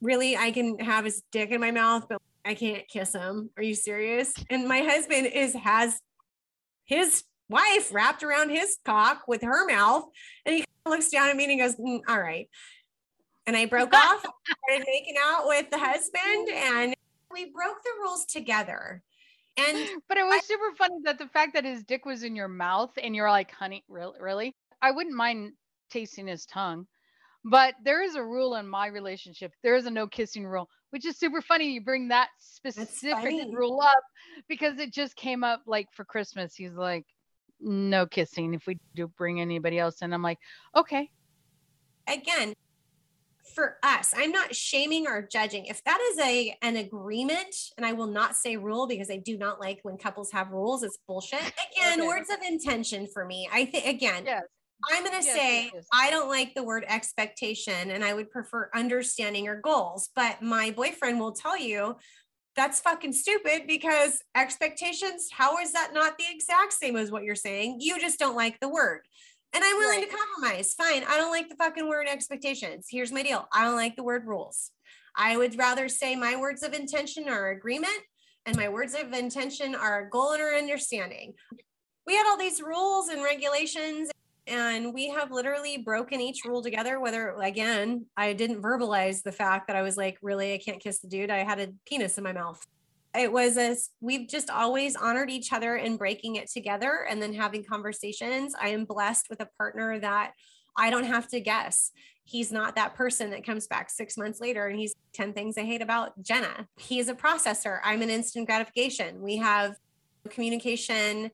Really, 0.00 0.36
I 0.36 0.50
can 0.50 0.78
have 0.78 1.04
his 1.04 1.22
dick 1.30 1.50
in 1.50 1.60
my 1.60 1.70
mouth, 1.70 2.06
but 2.08 2.20
I 2.44 2.54
can't 2.54 2.86
kiss 2.88 3.12
him. 3.12 3.50
Are 3.56 3.62
you 3.62 3.74
serious? 3.74 4.34
And 4.50 4.66
my 4.66 4.80
husband 4.80 5.26
is 5.26 5.54
has 5.54 6.00
his 6.84 7.24
wife 7.48 7.92
wrapped 7.92 8.22
around 8.22 8.50
his 8.50 8.78
cock 8.84 9.22
with 9.28 9.42
her 9.42 9.66
mouth. 9.66 10.04
And 10.44 10.56
he 10.56 10.64
looks 10.86 11.10
down 11.10 11.28
at 11.28 11.36
me 11.36 11.44
and 11.44 11.52
he 11.52 11.58
goes, 11.58 11.76
mm, 11.76 12.00
All 12.08 12.20
right. 12.20 12.48
And 13.46 13.56
I 13.56 13.66
broke 13.66 13.94
off, 13.94 14.20
started 14.20 14.86
making 14.86 15.16
out 15.22 15.46
with 15.46 15.70
the 15.70 15.78
husband, 15.78 16.48
and 16.48 16.94
we 17.32 17.50
broke 17.50 17.82
the 17.82 17.90
rules 18.00 18.24
together. 18.26 19.02
And 19.56 19.76
but 20.08 20.18
it 20.18 20.24
was 20.24 20.34
I, 20.34 20.40
super 20.40 20.74
funny 20.76 20.96
that 21.04 21.18
the 21.18 21.28
fact 21.28 21.54
that 21.54 21.64
his 21.64 21.84
dick 21.84 22.04
was 22.04 22.22
in 22.22 22.36
your 22.36 22.48
mouth 22.48 22.92
and 23.02 23.14
you're 23.14 23.30
like, 23.30 23.50
honey, 23.50 23.84
really, 23.88 24.18
really? 24.20 24.56
I 24.80 24.90
wouldn't 24.90 25.14
mind 25.14 25.52
tasting 25.90 26.26
his 26.26 26.46
tongue. 26.46 26.86
But 27.44 27.74
there 27.84 28.02
is 28.02 28.14
a 28.14 28.22
rule 28.22 28.54
in 28.54 28.68
my 28.68 28.86
relationship. 28.86 29.52
There 29.62 29.74
is 29.74 29.86
a 29.86 29.90
no 29.90 30.06
kissing 30.06 30.46
rule, 30.46 30.68
which 30.90 31.04
is 31.04 31.18
super 31.18 31.42
funny. 31.42 31.72
You 31.72 31.80
bring 31.80 32.08
that 32.08 32.28
specific 32.38 33.48
rule 33.52 33.80
up 33.82 34.04
because 34.48 34.78
it 34.78 34.92
just 34.92 35.16
came 35.16 35.42
up 35.42 35.62
like 35.66 35.88
for 35.92 36.04
Christmas. 36.04 36.54
He's 36.54 36.74
like, 36.74 37.04
no 37.60 38.06
kissing 38.06 38.54
if 38.54 38.66
we 38.66 38.78
do 38.94 39.08
bring 39.08 39.40
anybody 39.40 39.78
else 39.78 40.02
in. 40.02 40.12
I'm 40.12 40.22
like, 40.22 40.38
okay. 40.76 41.10
Again, 42.08 42.54
for 43.54 43.76
us 43.82 44.12
i'm 44.16 44.32
not 44.32 44.54
shaming 44.54 45.06
or 45.06 45.22
judging. 45.30 45.66
If 45.66 45.82
that 45.84 46.00
is 46.12 46.18
a 46.18 46.56
an 46.62 46.76
agreement 46.76 47.54
and 47.76 47.86
i 47.86 47.92
will 47.92 48.06
not 48.06 48.36
say 48.36 48.56
rule 48.56 48.86
because 48.86 49.10
i 49.10 49.16
do 49.16 49.36
not 49.36 49.60
like 49.60 49.80
when 49.82 49.96
couples 49.96 50.30
have 50.32 50.50
rules 50.50 50.82
it's 50.82 50.98
bullshit. 51.06 51.40
Again 51.40 52.00
okay. 52.00 52.06
words 52.06 52.28
of 52.30 52.38
intention 52.46 53.06
for 53.12 53.24
me. 53.24 53.48
I 53.52 53.64
think 53.64 53.86
again 53.86 54.24
yes. 54.26 54.42
i'm 54.92 55.04
going 55.04 55.18
to 55.20 55.26
yes, 55.26 55.36
say 55.36 55.70
yes, 55.74 55.86
i 55.92 56.10
don't 56.10 56.28
like 56.28 56.54
the 56.54 56.62
word 56.62 56.84
expectation 56.88 57.90
and 57.90 58.04
i 58.04 58.12
would 58.14 58.30
prefer 58.30 58.70
understanding 58.74 59.48
or 59.48 59.60
goals 59.60 60.10
but 60.14 60.42
my 60.42 60.70
boyfriend 60.70 61.20
will 61.20 61.32
tell 61.32 61.58
you 61.58 61.96
that's 62.54 62.80
fucking 62.80 63.12
stupid 63.12 63.62
because 63.66 64.18
expectations 64.36 65.28
how 65.32 65.58
is 65.58 65.72
that 65.72 65.92
not 65.94 66.18
the 66.18 66.24
exact 66.30 66.72
same 66.72 66.96
as 66.96 67.10
what 67.10 67.24
you're 67.24 67.34
saying? 67.34 67.78
You 67.80 67.98
just 67.98 68.18
don't 68.18 68.36
like 68.36 68.60
the 68.60 68.68
word 68.68 69.00
and 69.54 69.62
I'm 69.64 69.76
willing 69.76 70.00
right. 70.00 70.10
to 70.10 70.16
compromise. 70.16 70.74
Fine. 70.74 71.04
I 71.08 71.16
don't 71.16 71.30
like 71.30 71.48
the 71.48 71.56
fucking 71.56 71.88
word 71.88 72.06
expectations. 72.08 72.86
Here's 72.90 73.12
my 73.12 73.22
deal. 73.22 73.46
I 73.52 73.64
don't 73.64 73.76
like 73.76 73.96
the 73.96 74.02
word 74.02 74.26
rules. 74.26 74.70
I 75.16 75.36
would 75.36 75.58
rather 75.58 75.88
say 75.88 76.16
my 76.16 76.36
words 76.36 76.62
of 76.62 76.72
intention 76.72 77.28
are 77.28 77.50
agreement 77.50 78.00
and 78.46 78.56
my 78.56 78.68
words 78.68 78.94
of 78.94 79.12
intention 79.12 79.74
are 79.74 80.08
goal 80.08 80.32
and 80.32 80.42
our 80.42 80.54
understanding. 80.54 81.34
we 82.06 82.14
had 82.14 82.28
all 82.28 82.38
these 82.38 82.60
rules 82.60 83.08
and 83.08 83.22
regulations 83.22 84.10
and 84.46 84.92
we 84.92 85.08
have 85.08 85.30
literally 85.30 85.78
broken 85.78 86.20
each 86.20 86.44
rule 86.44 86.62
together 86.62 86.98
whether 86.98 87.30
again 87.40 88.04
i 88.16 88.32
didn't 88.32 88.60
verbalize 88.60 89.22
the 89.22 89.30
fact 89.30 89.68
that 89.68 89.76
i 89.76 89.82
was 89.82 89.96
like 89.96 90.18
really 90.20 90.52
i 90.52 90.58
can't 90.58 90.82
kiss 90.82 90.98
the 90.98 91.08
dude 91.08 91.30
i 91.30 91.44
had 91.44 91.60
a 91.60 91.68
penis 91.86 92.18
in 92.18 92.24
my 92.24 92.32
mouth 92.32 92.60
it 93.16 93.30
was 93.30 93.56
as 93.56 93.90
we've 94.00 94.28
just 94.28 94.48
always 94.48 94.96
honored 94.96 95.30
each 95.30 95.52
other 95.52 95.76
in 95.76 95.96
breaking 95.96 96.36
it 96.36 96.50
together 96.50 97.06
and 97.08 97.20
then 97.20 97.34
having 97.34 97.64
conversations. 97.64 98.54
I 98.58 98.68
am 98.68 98.84
blessed 98.84 99.26
with 99.28 99.40
a 99.40 99.48
partner 99.58 99.98
that 100.00 100.32
i 100.76 100.88
don't 100.88 101.04
have 101.04 101.28
to 101.28 101.40
guess. 101.40 101.90
He's 102.24 102.50
not 102.50 102.76
that 102.76 102.94
person 102.94 103.30
that 103.30 103.44
comes 103.44 103.66
back 103.66 103.90
six 103.90 104.16
months 104.16 104.40
later 104.40 104.66
and 104.66 104.78
he's 104.78 104.94
10 105.12 105.34
things 105.34 105.58
i 105.58 105.62
hate 105.62 105.82
about 105.82 106.20
jenna. 106.22 106.66
He's 106.78 107.08
a 107.08 107.14
processor. 107.14 107.80
I'm 107.84 108.00
an 108.02 108.10
instant 108.10 108.46
gratification. 108.46 109.20
We 109.20 109.36
have 109.36 109.76
communication 110.30 111.30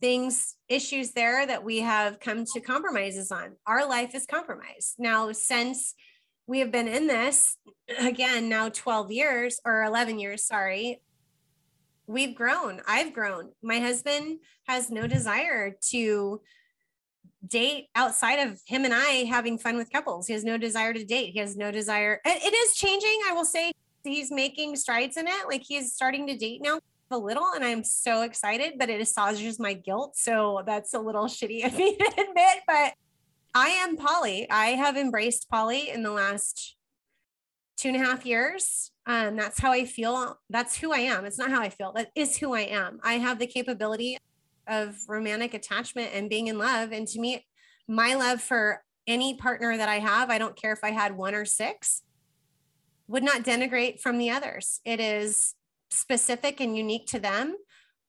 things 0.00 0.56
issues 0.68 1.12
there 1.12 1.46
that 1.46 1.64
we 1.64 1.78
have 1.78 2.18
come 2.18 2.44
to 2.44 2.60
compromises 2.60 3.30
on. 3.30 3.52
Our 3.66 3.88
life 3.88 4.14
is 4.14 4.26
compromised. 4.26 4.96
Now 4.98 5.32
since 5.32 5.94
we 6.46 6.58
have 6.58 6.72
been 6.72 6.88
in 6.88 7.06
this 7.06 7.56
again 7.98 8.48
now 8.48 8.68
12 8.68 9.12
years 9.12 9.60
or 9.64 9.84
11 9.84 10.18
years 10.18 10.44
sorry 10.44 11.00
we've 12.06 12.34
grown. 12.34 12.80
I've 12.86 13.12
grown. 13.12 13.50
My 13.62 13.78
husband 13.78 14.38
has 14.66 14.90
no 14.90 15.06
desire 15.06 15.76
to 15.90 16.40
date 17.46 17.88
outside 17.96 18.36
of 18.36 18.60
him 18.66 18.84
and 18.84 18.94
i 18.94 19.24
having 19.24 19.58
fun 19.58 19.76
with 19.76 19.90
couples. 19.90 20.26
He 20.26 20.32
has 20.32 20.44
no 20.44 20.56
desire 20.56 20.92
to 20.92 21.04
date. 21.04 21.32
He 21.32 21.40
has 21.40 21.56
no 21.56 21.70
desire 21.70 22.20
it 22.24 22.54
is 22.54 22.76
changing 22.76 23.18
i 23.28 23.32
will 23.32 23.44
say. 23.44 23.72
He's 24.04 24.32
making 24.32 24.74
strides 24.76 25.16
in 25.16 25.28
it. 25.28 25.46
Like 25.46 25.62
he's 25.62 25.92
starting 25.92 26.26
to 26.26 26.36
date 26.36 26.60
now 26.62 26.80
a 27.10 27.18
little 27.18 27.52
and 27.54 27.64
I'm 27.64 27.84
so 27.84 28.22
excited, 28.22 28.74
but 28.78 28.88
it 28.88 29.00
assuages 29.00 29.60
my 29.60 29.74
guilt. 29.74 30.16
So 30.16 30.62
that's 30.66 30.94
a 30.94 30.98
little 30.98 31.26
shitty 31.26 31.64
of 31.64 31.76
me 31.76 31.96
to 32.00 32.06
admit, 32.06 32.62
but 32.66 32.94
I 33.54 33.68
am 33.68 33.96
poly. 33.96 34.48
I 34.50 34.68
have 34.68 34.96
embraced 34.96 35.48
poly 35.50 35.90
in 35.90 36.02
the 36.02 36.10
last 36.10 36.76
two 37.76 37.88
and 37.88 37.96
a 37.96 38.04
half 38.04 38.24
years. 38.24 38.90
Um, 39.06 39.36
that's 39.36 39.58
how 39.58 39.72
I 39.72 39.84
feel. 39.84 40.38
That's 40.50 40.76
who 40.76 40.92
I 40.92 40.98
am. 40.98 41.24
It's 41.24 41.38
not 41.38 41.50
how 41.50 41.60
I 41.60 41.70
feel. 41.70 41.92
That 41.92 42.10
is 42.14 42.36
who 42.36 42.54
I 42.54 42.60
am. 42.60 43.00
I 43.02 43.14
have 43.14 43.38
the 43.38 43.46
capability 43.46 44.18
of 44.68 44.96
romantic 45.08 45.54
attachment 45.54 46.10
and 46.14 46.30
being 46.30 46.46
in 46.46 46.58
love. 46.58 46.92
And 46.92 47.08
to 47.08 47.20
me, 47.20 47.46
my 47.88 48.14
love 48.14 48.40
for 48.40 48.82
any 49.06 49.34
partner 49.34 49.76
that 49.76 49.88
I 49.88 49.98
have, 49.98 50.30
I 50.30 50.38
don't 50.38 50.56
care 50.56 50.72
if 50.72 50.84
I 50.84 50.90
had 50.90 51.16
one 51.16 51.34
or 51.34 51.44
six, 51.44 52.02
would 53.08 53.24
not 53.24 53.42
denigrate 53.42 54.00
from 54.00 54.18
the 54.18 54.30
others. 54.30 54.80
It 54.84 55.00
is 55.00 55.54
specific 55.90 56.60
and 56.60 56.76
unique 56.76 57.06
to 57.08 57.18
them. 57.18 57.56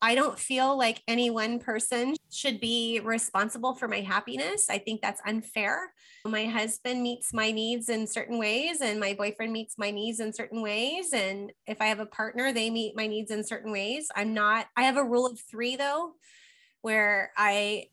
I 0.03 0.15
don't 0.15 0.37
feel 0.37 0.77
like 0.77 1.01
any 1.07 1.29
one 1.29 1.59
person 1.59 2.15
should 2.29 2.59
be 2.59 2.99
responsible 3.01 3.73
for 3.73 3.87
my 3.87 4.01
happiness. 4.01 4.69
I 4.69 4.77
think 4.77 5.01
that's 5.01 5.21
unfair. 5.25 5.93
My 6.25 6.43
husband 6.43 7.01
meets 7.01 7.33
my 7.33 7.51
needs 7.51 7.87
in 7.87 8.05
certain 8.05 8.37
ways, 8.37 8.81
and 8.81 8.99
my 8.99 9.13
boyfriend 9.13 9.53
meets 9.53 9.77
my 9.77 9.91
needs 9.91 10.19
in 10.19 10.33
certain 10.33 10.61
ways. 10.61 11.13
And 11.13 11.53
if 11.67 11.79
I 11.79 11.85
have 11.85 12.01
a 12.01 12.05
partner, 12.05 12.51
they 12.51 12.69
meet 12.69 12.97
my 12.97 13.07
needs 13.07 13.31
in 13.31 13.45
certain 13.45 13.71
ways. 13.71 14.09
I'm 14.13 14.33
not, 14.33 14.65
I 14.75 14.83
have 14.83 14.97
a 14.97 15.03
rule 15.05 15.25
of 15.25 15.39
three 15.39 15.77
though, 15.77 16.15
where 16.81 17.31
I 17.37 17.85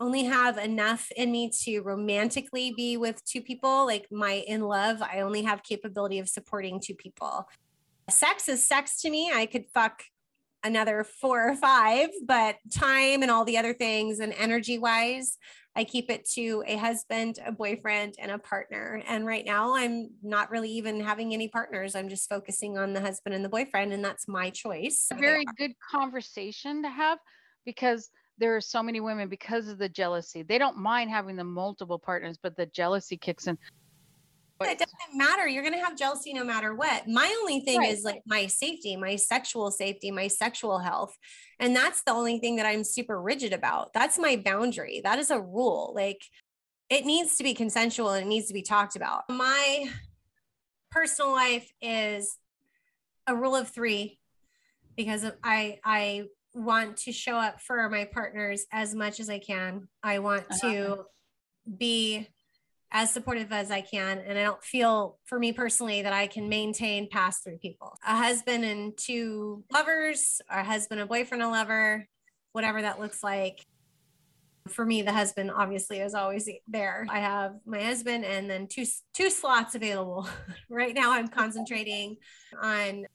only 0.00 0.24
have 0.24 0.58
enough 0.58 1.08
in 1.16 1.30
me 1.30 1.52
to 1.62 1.82
romantically 1.82 2.72
be 2.76 2.96
with 2.96 3.24
two 3.24 3.42
people. 3.42 3.86
Like 3.86 4.08
my 4.10 4.42
in 4.48 4.62
love, 4.62 5.02
I 5.02 5.20
only 5.20 5.42
have 5.42 5.62
capability 5.62 6.18
of 6.18 6.28
supporting 6.28 6.80
two 6.80 6.96
people 6.96 7.48
sex 8.10 8.48
is 8.48 8.66
sex 8.66 9.00
to 9.02 9.10
me. 9.10 9.30
I 9.32 9.46
could 9.46 9.66
fuck 9.72 10.02
another 10.64 11.04
four 11.04 11.50
or 11.50 11.56
five, 11.56 12.08
but 12.26 12.56
time 12.72 13.22
and 13.22 13.30
all 13.30 13.44
the 13.44 13.58
other 13.58 13.72
things 13.72 14.18
and 14.18 14.32
energy 14.34 14.78
wise, 14.78 15.38
I 15.76 15.84
keep 15.84 16.10
it 16.10 16.28
to 16.30 16.64
a 16.66 16.76
husband, 16.76 17.38
a 17.46 17.52
boyfriend, 17.52 18.14
and 18.18 18.32
a 18.32 18.38
partner. 18.38 19.02
And 19.06 19.24
right 19.24 19.44
now, 19.44 19.76
I'm 19.76 20.10
not 20.22 20.50
really 20.50 20.70
even 20.72 21.00
having 21.00 21.32
any 21.32 21.48
partners. 21.48 21.94
I'm 21.94 22.08
just 22.08 22.28
focusing 22.28 22.76
on 22.76 22.92
the 22.92 23.00
husband 23.00 23.34
and 23.34 23.44
the 23.44 23.48
boyfriend, 23.48 23.92
and 23.92 24.04
that's 24.04 24.26
my 24.26 24.50
choice. 24.50 25.06
A 25.12 25.16
very 25.16 25.44
good 25.56 25.72
conversation 25.90 26.82
to 26.82 26.88
have 26.88 27.18
because 27.64 28.10
there 28.38 28.56
are 28.56 28.60
so 28.60 28.82
many 28.82 29.00
women 29.00 29.28
because 29.28 29.68
of 29.68 29.78
the 29.78 29.88
jealousy. 29.88 30.42
They 30.42 30.58
don't 30.58 30.76
mind 30.76 31.10
having 31.10 31.36
the 31.36 31.44
multiple 31.44 31.98
partners, 31.98 32.38
but 32.42 32.56
the 32.56 32.66
jealousy 32.66 33.16
kicks 33.16 33.46
in 33.46 33.58
it 34.60 34.78
doesn't 34.78 35.16
matter. 35.16 35.46
You're 35.46 35.62
going 35.62 35.74
to 35.74 35.84
have 35.84 35.96
jealousy 35.96 36.32
no 36.32 36.44
matter 36.44 36.74
what. 36.74 37.06
My 37.06 37.32
only 37.40 37.60
thing 37.60 37.78
right. 37.78 37.92
is 37.92 38.02
like 38.02 38.22
my 38.26 38.46
safety, 38.46 38.96
my 38.96 39.16
sexual 39.16 39.70
safety, 39.70 40.10
my 40.10 40.26
sexual 40.26 40.78
health. 40.78 41.16
And 41.60 41.76
that's 41.76 42.02
the 42.02 42.12
only 42.12 42.38
thing 42.38 42.56
that 42.56 42.66
I'm 42.66 42.82
super 42.82 43.20
rigid 43.20 43.52
about. 43.52 43.92
That's 43.92 44.18
my 44.18 44.36
boundary. 44.36 45.00
That 45.04 45.18
is 45.18 45.30
a 45.30 45.40
rule. 45.40 45.92
Like 45.94 46.20
it 46.90 47.04
needs 47.04 47.36
to 47.36 47.44
be 47.44 47.54
consensual 47.54 48.10
and 48.10 48.26
it 48.26 48.28
needs 48.28 48.48
to 48.48 48.54
be 48.54 48.62
talked 48.62 48.96
about. 48.96 49.22
My 49.28 49.90
personal 50.90 51.32
life 51.32 51.70
is 51.80 52.36
a 53.26 53.36
rule 53.36 53.54
of 53.54 53.68
3 53.68 54.18
because 54.96 55.24
I 55.44 55.78
I 55.84 56.24
want 56.54 56.96
to 56.96 57.12
show 57.12 57.36
up 57.36 57.60
for 57.60 57.88
my 57.88 58.04
partners 58.04 58.66
as 58.72 58.94
much 58.94 59.20
as 59.20 59.30
I 59.30 59.38
can. 59.38 59.88
I 60.02 60.18
want 60.18 60.46
to 60.62 61.04
be 61.76 62.26
as 62.90 63.12
supportive 63.12 63.52
as 63.52 63.70
I 63.70 63.82
can. 63.82 64.18
And 64.18 64.38
I 64.38 64.42
don't 64.42 64.62
feel, 64.62 65.18
for 65.26 65.38
me 65.38 65.52
personally, 65.52 66.02
that 66.02 66.12
I 66.12 66.26
can 66.26 66.48
maintain 66.48 67.08
pass 67.10 67.40
through 67.40 67.58
people. 67.58 67.98
A 68.06 68.16
husband 68.16 68.64
and 68.64 68.96
two 68.96 69.64
lovers, 69.72 70.40
a 70.50 70.64
husband, 70.64 71.00
a 71.00 71.06
boyfriend, 71.06 71.42
a 71.42 71.48
lover, 71.48 72.06
whatever 72.52 72.80
that 72.80 72.98
looks 72.98 73.22
like. 73.22 73.64
For 74.68 74.84
me, 74.84 75.02
the 75.02 75.12
husband 75.12 75.50
obviously 75.50 76.00
is 76.00 76.14
always 76.14 76.48
there. 76.66 77.06
I 77.08 77.20
have 77.20 77.56
my 77.64 77.82
husband 77.82 78.24
and 78.24 78.50
then 78.50 78.66
two 78.66 78.84
two 79.14 79.30
slots 79.30 79.74
available. 79.74 80.28
right 80.70 80.94
now, 80.94 81.12
I'm 81.12 81.28
concentrating 81.28 82.16
on 82.60 83.06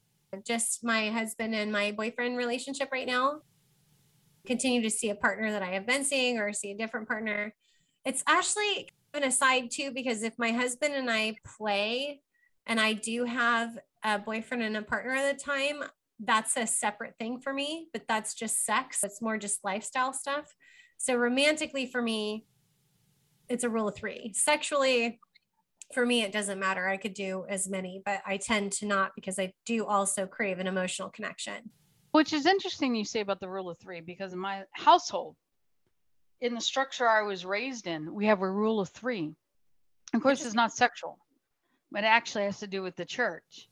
just 0.45 0.83
my 0.83 1.09
husband 1.09 1.53
and 1.53 1.71
my 1.71 1.91
boyfriend 1.91 2.37
relationship 2.37 2.89
right 2.91 3.05
now. 3.05 3.41
Continue 4.47 4.81
to 4.81 4.89
see 4.89 5.09
a 5.09 5.15
partner 5.15 5.51
that 5.51 5.61
I 5.61 5.73
have 5.73 5.85
been 5.85 6.03
seeing 6.03 6.39
or 6.39 6.53
see 6.53 6.71
a 6.71 6.77
different 6.77 7.07
partner. 7.07 7.53
It's 8.03 8.23
actually 8.27 8.89
an 9.13 9.23
aside 9.23 9.69
too, 9.71 9.91
because 9.93 10.23
if 10.23 10.33
my 10.37 10.51
husband 10.51 10.93
and 10.93 11.09
I 11.09 11.35
play 11.57 12.21
and 12.65 12.79
I 12.79 12.93
do 12.93 13.25
have 13.25 13.77
a 14.03 14.19
boyfriend 14.19 14.63
and 14.63 14.77
a 14.77 14.81
partner 14.81 15.11
at 15.11 15.37
the 15.37 15.43
time, 15.43 15.83
that's 16.19 16.55
a 16.57 16.65
separate 16.65 17.15
thing 17.19 17.39
for 17.39 17.53
me, 17.53 17.87
but 17.93 18.03
that's 18.07 18.33
just 18.33 18.65
sex. 18.65 19.03
It's 19.03 19.21
more 19.21 19.37
just 19.37 19.63
lifestyle 19.63 20.13
stuff. 20.13 20.55
So 20.97 21.15
romantically 21.15 21.85
for 21.85 22.01
me, 22.01 22.45
it's 23.49 23.63
a 23.63 23.69
rule 23.69 23.89
of 23.89 23.95
three. 23.95 24.31
Sexually, 24.33 25.19
for 25.93 26.05
me, 26.05 26.23
it 26.23 26.31
doesn't 26.31 26.59
matter. 26.59 26.87
I 26.87 26.97
could 26.97 27.13
do 27.13 27.45
as 27.49 27.69
many, 27.69 28.01
but 28.05 28.21
I 28.25 28.37
tend 28.37 28.71
to 28.73 28.85
not 28.85 29.11
because 29.15 29.37
I 29.37 29.53
do 29.65 29.85
also 29.85 30.25
crave 30.25 30.59
an 30.59 30.67
emotional 30.67 31.09
connection. 31.09 31.69
Which 32.11 32.31
is 32.31 32.45
interesting 32.45 32.95
you 32.95 33.05
say 33.05 33.19
about 33.19 33.39
the 33.39 33.49
rule 33.49 33.69
of 33.69 33.77
three, 33.79 34.01
because 34.01 34.33
in 34.33 34.39
my 34.39 34.63
household, 34.71 35.35
in 36.43 36.53
the 36.53 36.61
structure 36.61 37.07
I 37.07 37.21
was 37.21 37.45
raised 37.45 37.87
in, 37.87 38.13
we 38.13 38.25
have 38.25 38.41
a 38.41 38.51
rule 38.51 38.81
of 38.81 38.89
three. 38.89 39.33
Of 40.13 40.21
course, 40.21 40.45
it's 40.45 40.53
not 40.53 40.73
sexual, 40.73 41.17
but 41.89 42.03
it 42.03 42.07
actually 42.07 42.43
has 42.43 42.59
to 42.59 42.67
do 42.67 42.83
with 42.83 42.97
the 42.97 43.05
church. 43.05 43.69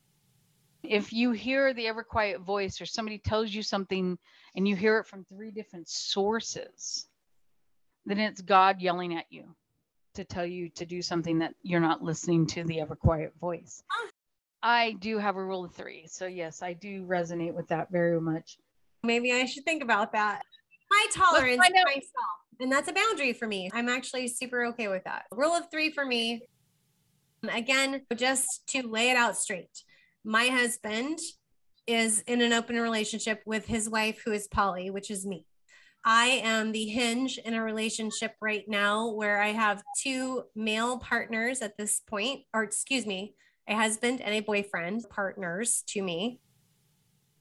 If 0.81 1.11
you 1.11 1.31
hear 1.31 1.73
the 1.73 1.87
ever 1.87 2.01
quiet 2.01 2.39
voice 2.39 2.79
or 2.79 2.85
somebody 2.85 3.19
tells 3.19 3.53
you 3.53 3.61
something 3.61 4.17
and 4.55 4.67
you 4.67 4.77
hear 4.77 4.99
it 4.99 5.05
from 5.05 5.25
three 5.25 5.51
different 5.51 5.89
sources, 5.89 7.07
then 8.05 8.19
it's 8.19 8.41
God 8.41 8.81
yelling 8.81 9.15
at 9.17 9.25
you 9.29 9.53
to 10.15 10.23
tell 10.23 10.45
you 10.45 10.69
to 10.69 10.85
do 10.85 11.01
something 11.01 11.39
that 11.39 11.53
you're 11.63 11.81
not 11.81 12.01
listening 12.01 12.47
to 12.47 12.63
the 12.63 12.79
ever 12.79 12.95
quiet 12.95 13.33
voice. 13.39 13.83
I 14.63 14.95
do 14.99 15.17
have 15.17 15.35
a 15.35 15.43
rule 15.43 15.65
of 15.65 15.73
three. 15.73 16.05
So, 16.07 16.25
yes, 16.25 16.61
I 16.61 16.71
do 16.71 17.03
resonate 17.03 17.53
with 17.53 17.67
that 17.67 17.91
very 17.91 18.19
much. 18.21 18.57
Maybe 19.03 19.33
I 19.33 19.43
should 19.45 19.65
think 19.65 19.83
about 19.83 20.13
that. 20.13 20.41
My 20.89 21.05
tolerance 21.13 21.57
myself 21.57 22.40
and 22.61 22.71
that's 22.71 22.87
a 22.87 22.93
boundary 22.93 23.33
for 23.33 23.47
me. 23.47 23.69
I'm 23.73 23.89
actually 23.89 24.27
super 24.27 24.65
okay 24.67 24.87
with 24.87 25.03
that. 25.05 25.25
Rule 25.31 25.53
of 25.53 25.69
three 25.71 25.91
for 25.91 26.05
me. 26.05 26.43
Again, 27.51 28.01
just 28.15 28.67
to 28.67 28.87
lay 28.87 29.09
it 29.09 29.17
out 29.17 29.35
straight, 29.35 29.83
my 30.23 30.45
husband 30.45 31.17
is 31.87 32.21
in 32.27 32.41
an 32.41 32.53
open 32.53 32.79
relationship 32.79 33.41
with 33.45 33.65
his 33.65 33.89
wife, 33.89 34.21
who 34.23 34.31
is 34.31 34.47
poly, 34.47 34.91
which 34.91 35.09
is 35.09 35.25
me. 35.25 35.45
I 36.05 36.41
am 36.43 36.71
the 36.71 36.85
hinge 36.85 37.39
in 37.39 37.53
a 37.53 37.63
relationship 37.63 38.35
right 38.41 38.63
now 38.67 39.09
where 39.09 39.41
I 39.41 39.49
have 39.49 39.83
two 40.01 40.43
male 40.55 40.99
partners 40.99 41.61
at 41.61 41.77
this 41.77 42.01
point, 42.07 42.41
or 42.53 42.63
excuse 42.63 43.05
me, 43.05 43.35
a 43.67 43.75
husband 43.75 44.21
and 44.21 44.33
a 44.33 44.39
boyfriend 44.41 45.03
partners 45.09 45.83
to 45.87 46.01
me. 46.01 46.39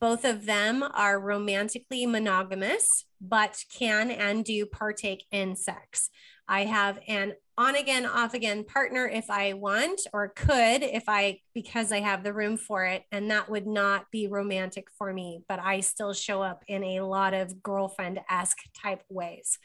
Both 0.00 0.24
of 0.24 0.46
them 0.46 0.82
are 0.82 1.20
romantically 1.20 2.06
monogamous, 2.06 2.86
but 3.20 3.62
can 3.70 4.10
and 4.10 4.44
do 4.44 4.64
partake 4.64 5.24
in 5.30 5.56
sex. 5.56 6.08
I 6.48 6.64
have 6.64 6.98
an 7.06 7.34
on 7.58 7.76
again, 7.76 8.06
off 8.06 8.32
again 8.32 8.64
partner 8.64 9.06
if 9.06 9.28
I 9.28 9.52
want 9.52 10.00
or 10.14 10.28
could 10.28 10.82
if 10.82 11.04
I, 11.08 11.40
because 11.54 11.92
I 11.92 12.00
have 12.00 12.24
the 12.24 12.32
room 12.32 12.56
for 12.56 12.86
it. 12.86 13.04
And 13.12 13.30
that 13.30 13.50
would 13.50 13.66
not 13.66 14.10
be 14.10 14.26
romantic 14.26 14.86
for 14.96 15.12
me, 15.12 15.42
but 15.46 15.60
I 15.60 15.80
still 15.80 16.14
show 16.14 16.40
up 16.40 16.64
in 16.66 16.82
a 16.82 17.02
lot 17.02 17.34
of 17.34 17.62
girlfriend 17.62 18.20
esque 18.30 18.56
type 18.82 19.02
ways. 19.10 19.58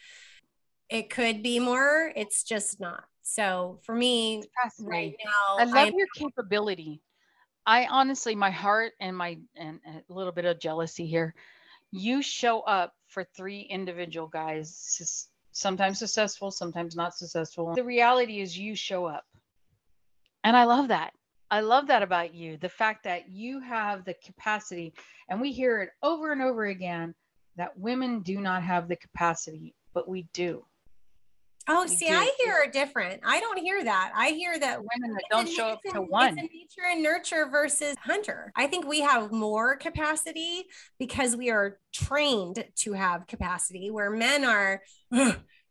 It 0.89 1.09
could 1.09 1.41
be 1.41 1.59
more, 1.59 2.11
it's 2.17 2.43
just 2.43 2.81
not. 2.81 3.05
So 3.21 3.79
for 3.83 3.95
me, 3.95 4.43
right 4.79 5.15
now, 5.23 5.57
I 5.57 5.63
love 5.63 5.75
I'm- 5.75 5.93
your 5.95 6.07
capability. 6.15 7.01
I 7.66 7.88
honestly, 7.88 8.36
my 8.36 8.51
heart 8.51 8.93
and 8.99 9.18
my, 9.18 9.38
and 9.55 9.80
a 9.88 10.13
little 10.13 10.32
bit 10.32 10.45
of 10.45 10.59
jealousy 10.59 11.07
here. 11.07 11.34
You 11.91 12.22
show 12.22 12.61
up 12.61 12.93
for 13.07 13.24
three 13.24 13.61
individual 13.61 14.28
guys 14.28 15.32
sometimes 15.51 15.99
successful, 15.99 16.51
sometimes 16.51 16.95
not 16.95 17.16
successful. 17.16 17.74
The 17.74 17.84
reality 17.84 18.41
is 18.41 18.57
you 18.57 18.76
show 18.76 19.05
up. 19.05 19.26
And 20.43 20.55
I 20.55 20.66
love 20.66 20.89
that. 20.89 21.13
I 21.49 21.61
love 21.61 21.88
that 21.88 22.03
about 22.03 22.34
you. 22.34 22.57
The 22.57 22.70
fact 22.70 23.03
that 23.05 23.30
you 23.30 23.59
have 23.61 24.03
the 24.03 24.16
capacity, 24.26 24.93
and 25.30 25.39
we 25.39 25.51
hear 25.51 25.82
it 25.82 25.89
over 26.03 26.32
and 26.32 26.41
over 26.41 26.66
again 26.66 27.16
that 27.55 27.78
women 27.80 28.22
do 28.22 28.41
not 28.41 28.63
have 28.63 28.88
the 28.88 28.95
capacity, 28.95 29.74
but 29.93 30.09
we 30.09 30.28
do. 30.34 30.66
Oh, 31.68 31.86
see, 31.88 32.07
do. 32.07 32.13
I 32.13 32.32
hear 32.39 32.63
a 32.68 32.72
different. 32.72 33.22
I 33.26 33.39
don't 33.39 33.57
hear 33.57 33.84
that. 33.84 34.11
I 34.16 34.30
hear 34.30 34.57
that 34.59 34.80
women 34.80 35.16
that 35.16 35.24
don't 35.32 35.49
show 35.49 35.70
up 35.70 35.82
to 35.93 36.01
one. 36.01 36.38
It's 36.38 36.53
nature 36.53 36.88
and 36.91 37.01
nurture 37.01 37.47
versus 37.49 37.95
hunter. 38.01 38.51
I 38.55 38.68
think 38.68 38.88
we 38.88 39.01
have 39.01 39.32
more 39.32 39.76
capacity 39.76 40.66
because 40.99 41.36
we 41.36 41.49
are 41.49 41.80
trained 41.93 42.63
to 42.78 42.93
have 42.93 43.28
capacity, 43.28 43.89
where 43.89 44.11
men 44.11 44.45
are 44.45 44.82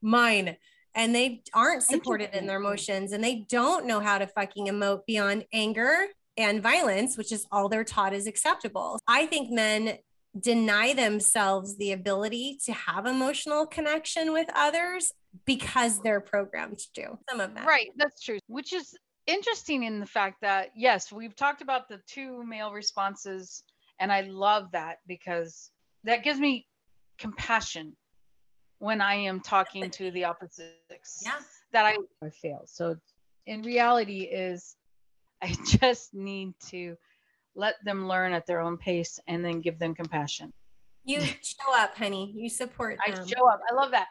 mine 0.02 0.56
and 0.94 1.14
they 1.14 1.42
aren't 1.52 1.82
supported 1.82 2.36
in 2.36 2.46
their 2.46 2.58
emotions 2.58 3.12
and 3.12 3.22
they 3.22 3.46
don't 3.48 3.86
know 3.86 4.00
how 4.00 4.18
to 4.18 4.26
fucking 4.26 4.66
emote 4.66 5.06
beyond 5.06 5.44
anger 5.52 6.06
and 6.36 6.62
violence, 6.62 7.16
which 7.16 7.32
is 7.32 7.46
all 7.52 7.68
they're 7.68 7.84
taught 7.84 8.12
is 8.12 8.26
acceptable. 8.26 8.98
I 9.06 9.26
think 9.26 9.50
men 9.50 9.98
deny 10.38 10.92
themselves 10.92 11.76
the 11.76 11.92
ability 11.92 12.58
to 12.64 12.72
have 12.72 13.06
emotional 13.06 13.66
connection 13.66 14.32
with 14.32 14.48
others 14.54 15.12
because 15.44 16.00
they're 16.00 16.20
programmed 16.20 16.78
to 16.94 17.18
some 17.28 17.40
of 17.40 17.54
that. 17.54 17.66
Right, 17.66 17.90
that's 17.96 18.22
true. 18.22 18.38
Which 18.46 18.72
is 18.72 18.96
interesting 19.26 19.84
in 19.84 20.00
the 20.00 20.06
fact 20.06 20.40
that 20.42 20.70
yes, 20.76 21.10
we've 21.12 21.34
talked 21.34 21.62
about 21.62 21.88
the 21.88 22.00
two 22.06 22.44
male 22.44 22.72
responses 22.72 23.62
and 24.00 24.12
I 24.12 24.22
love 24.22 24.72
that 24.72 24.98
because 25.06 25.70
that 26.04 26.24
gives 26.24 26.38
me 26.38 26.66
compassion 27.18 27.96
when 28.78 29.00
I 29.00 29.14
am 29.14 29.40
talking 29.40 29.90
to 29.90 30.10
the 30.10 30.24
opposite 30.24 30.74
sex 30.90 31.22
yeah. 31.24 31.38
that 31.72 31.86
I, 31.86 31.96
I 32.22 32.30
fail. 32.30 32.62
So 32.66 32.96
in 33.46 33.62
reality 33.62 34.22
is 34.22 34.76
I 35.42 35.54
just 35.66 36.14
need 36.14 36.54
to 36.68 36.96
let 37.54 37.76
them 37.84 38.08
learn 38.08 38.32
at 38.32 38.46
their 38.46 38.60
own 38.60 38.76
pace 38.76 39.20
and 39.28 39.44
then 39.44 39.60
give 39.60 39.78
them 39.78 39.94
compassion. 39.94 40.52
You 41.04 41.20
show 41.42 41.74
up, 41.74 41.96
honey. 41.96 42.32
You 42.36 42.48
support 42.48 42.98
them. 43.06 43.14
I 43.14 43.26
show 43.26 43.48
up. 43.48 43.60
I 43.70 43.74
love 43.74 43.92
that. 43.92 44.08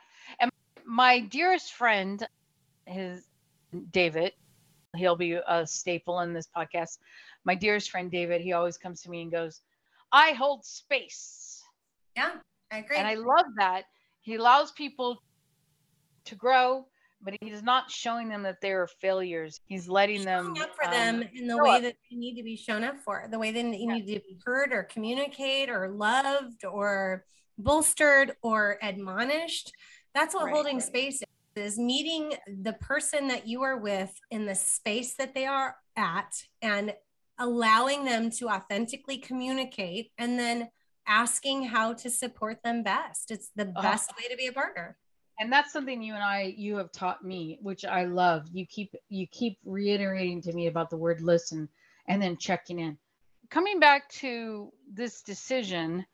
My 0.93 1.21
dearest 1.21 1.73
friend 1.73 2.23
his 2.85 3.25
David. 3.89 4.33
He'll 4.95 5.15
be 5.15 5.39
a 5.47 5.65
staple 5.65 6.19
in 6.19 6.33
this 6.33 6.47
podcast. 6.55 6.99
My 7.45 7.55
dearest 7.55 7.89
friend 7.89 8.11
David, 8.11 8.41
he 8.41 8.53
always 8.53 8.77
comes 8.77 9.01
to 9.01 9.09
me 9.09 9.23
and 9.23 9.31
goes, 9.31 9.61
I 10.11 10.33
hold 10.33 10.63
space. 10.63 11.63
Yeah, 12.15 12.33
I 12.71 12.77
agree. 12.77 12.97
And 12.97 13.07
I 13.07 13.15
love 13.15 13.47
that. 13.57 13.85
He 14.21 14.35
allows 14.35 14.71
people 14.73 15.23
to 16.25 16.35
grow, 16.35 16.85
but 17.23 17.33
he's 17.41 17.63
not 17.63 17.89
showing 17.89 18.29
them 18.29 18.43
that 18.43 18.61
they're 18.61 18.85
failures. 18.85 19.61
He's 19.65 19.89
letting 19.89 20.21
Showing 20.21 20.53
them 20.53 20.61
up 20.61 20.75
for 20.75 20.85
um, 20.85 20.91
them 20.91 21.29
in 21.33 21.47
the 21.47 21.57
way 21.57 21.77
up. 21.77 21.81
that 21.81 21.95
they 22.11 22.17
need 22.17 22.35
to 22.35 22.43
be 22.43 22.55
shown 22.55 22.83
up 22.83 22.99
for, 22.99 23.27
the 23.31 23.39
way 23.39 23.49
that 23.49 23.63
they 23.63 23.77
yeah. 23.79 23.93
need 23.95 24.13
to 24.13 24.19
be 24.19 24.37
heard 24.45 24.71
or 24.71 24.83
communicate 24.83 25.71
or 25.71 25.89
loved 25.89 26.65
or 26.65 27.25
bolstered 27.57 28.35
or 28.43 28.77
admonished. 28.83 29.73
That's 30.13 30.35
what 30.35 30.45
right, 30.45 30.53
holding 30.53 30.75
right. 30.75 30.83
space 30.83 31.21
is, 31.55 31.73
is 31.73 31.79
meeting 31.79 32.33
the 32.61 32.73
person 32.73 33.27
that 33.27 33.47
you 33.47 33.63
are 33.63 33.77
with 33.77 34.13
in 34.31 34.45
the 34.45 34.55
space 34.55 35.15
that 35.15 35.33
they 35.33 35.45
are 35.45 35.75
at 35.95 36.33
and 36.61 36.93
allowing 37.39 38.05
them 38.05 38.29
to 38.29 38.49
authentically 38.49 39.17
communicate 39.17 40.11
and 40.17 40.37
then 40.37 40.69
asking 41.07 41.63
how 41.63 41.93
to 41.93 42.09
support 42.09 42.61
them 42.63 42.83
best. 42.83 43.31
It's 43.31 43.49
the 43.55 43.63
uh-huh. 43.63 43.81
best 43.81 44.11
way 44.17 44.27
to 44.29 44.37
be 44.37 44.47
a 44.47 44.53
partner 44.53 44.97
and 45.39 45.51
that's 45.51 45.73
something 45.73 46.01
you 46.01 46.13
and 46.13 46.23
I 46.23 46.53
you 46.57 46.77
have 46.77 46.91
taught 46.91 47.23
me, 47.23 47.57
which 47.61 47.85
I 47.85 48.05
love. 48.05 48.47
You 48.51 48.65
keep 48.65 48.93
you 49.09 49.27
keep 49.27 49.57
reiterating 49.65 50.41
to 50.43 50.53
me 50.53 50.67
about 50.67 50.89
the 50.89 50.97
word 50.97 51.21
listen 51.21 51.69
and 52.07 52.21
then 52.21 52.37
checking 52.37 52.79
in. 52.79 52.97
Coming 53.49 53.79
back 53.79 54.09
to 54.09 54.71
this 54.91 55.21
decision, 55.21 56.05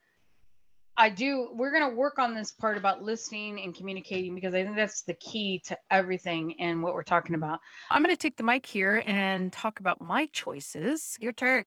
I 1.00 1.10
do 1.10 1.50
we're 1.54 1.72
going 1.72 1.90
to 1.90 1.96
work 1.96 2.20
on 2.20 2.36
this 2.36 2.52
part 2.52 2.78
about 2.78 3.02
listening 3.02 3.60
and 3.62 3.74
communicating 3.76 4.36
because 4.36 4.54
I 4.54 4.64
think 4.64 4.76
that's 4.76 5.02
the 5.02 5.16
key 5.16 5.62
to 5.66 5.78
everything 5.90 6.60
and 6.60 6.84
what 6.84 6.94
we're 6.94 7.04
talking 7.04 7.36
about. 7.36 7.60
I'm 7.90 8.04
going 8.04 8.16
to 8.16 8.22
take 8.22 8.38
the 8.38 8.44
mic 8.44 8.66
here 8.66 9.02
and 9.08 9.52
talk 9.52 9.80
about 9.80 10.02
my 10.02 10.28
choices. 10.28 11.18
Your 11.20 11.32
turn. 11.32 11.64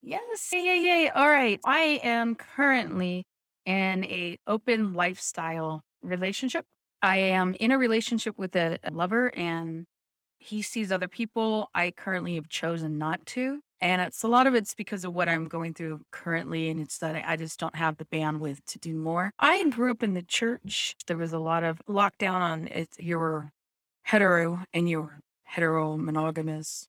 Yes. 0.00 0.48
Yay, 0.52 0.60
yay, 0.60 0.80
yay. 0.80 1.08
All 1.10 1.28
right. 1.28 1.60
I 1.66 2.00
am 2.02 2.36
currently 2.36 3.26
in 3.66 4.04
a 4.04 4.38
open 4.46 4.94
lifestyle 4.94 5.82
relationship 6.02 6.64
I 7.02 7.18
am 7.18 7.54
in 7.60 7.70
a 7.70 7.78
relationship 7.78 8.38
with 8.38 8.56
a, 8.56 8.78
a 8.82 8.90
lover 8.90 9.32
and 9.36 9.86
he 10.38 10.62
sees 10.62 10.90
other 10.90 11.08
people. 11.08 11.70
I 11.74 11.92
currently 11.92 12.34
have 12.36 12.48
chosen 12.48 12.98
not 12.98 13.24
to. 13.26 13.60
And 13.80 14.02
it's 14.02 14.22
a 14.22 14.28
lot 14.28 14.46
of 14.46 14.54
it's 14.54 14.74
because 14.74 15.04
of 15.04 15.14
what 15.14 15.28
I'm 15.28 15.46
going 15.46 15.74
through 15.74 16.00
currently. 16.10 16.68
And 16.68 16.80
it's 16.80 16.98
that 16.98 17.22
I 17.26 17.36
just 17.36 17.60
don't 17.60 17.76
have 17.76 17.96
the 17.96 18.04
bandwidth 18.06 18.64
to 18.66 18.78
do 18.78 18.94
more. 18.94 19.32
I 19.38 19.68
grew 19.68 19.90
up 19.90 20.02
in 20.02 20.14
the 20.14 20.22
church. 20.22 20.96
There 21.06 21.16
was 21.16 21.32
a 21.32 21.38
lot 21.38 21.62
of 21.62 21.80
lockdown 21.88 22.40
on 22.40 22.68
it. 22.68 22.88
You 22.98 23.18
were 23.18 23.52
hetero 24.02 24.64
and 24.72 24.88
you 24.88 25.02
were 25.02 25.20
hetero 25.44 25.96
monogamous 25.96 26.88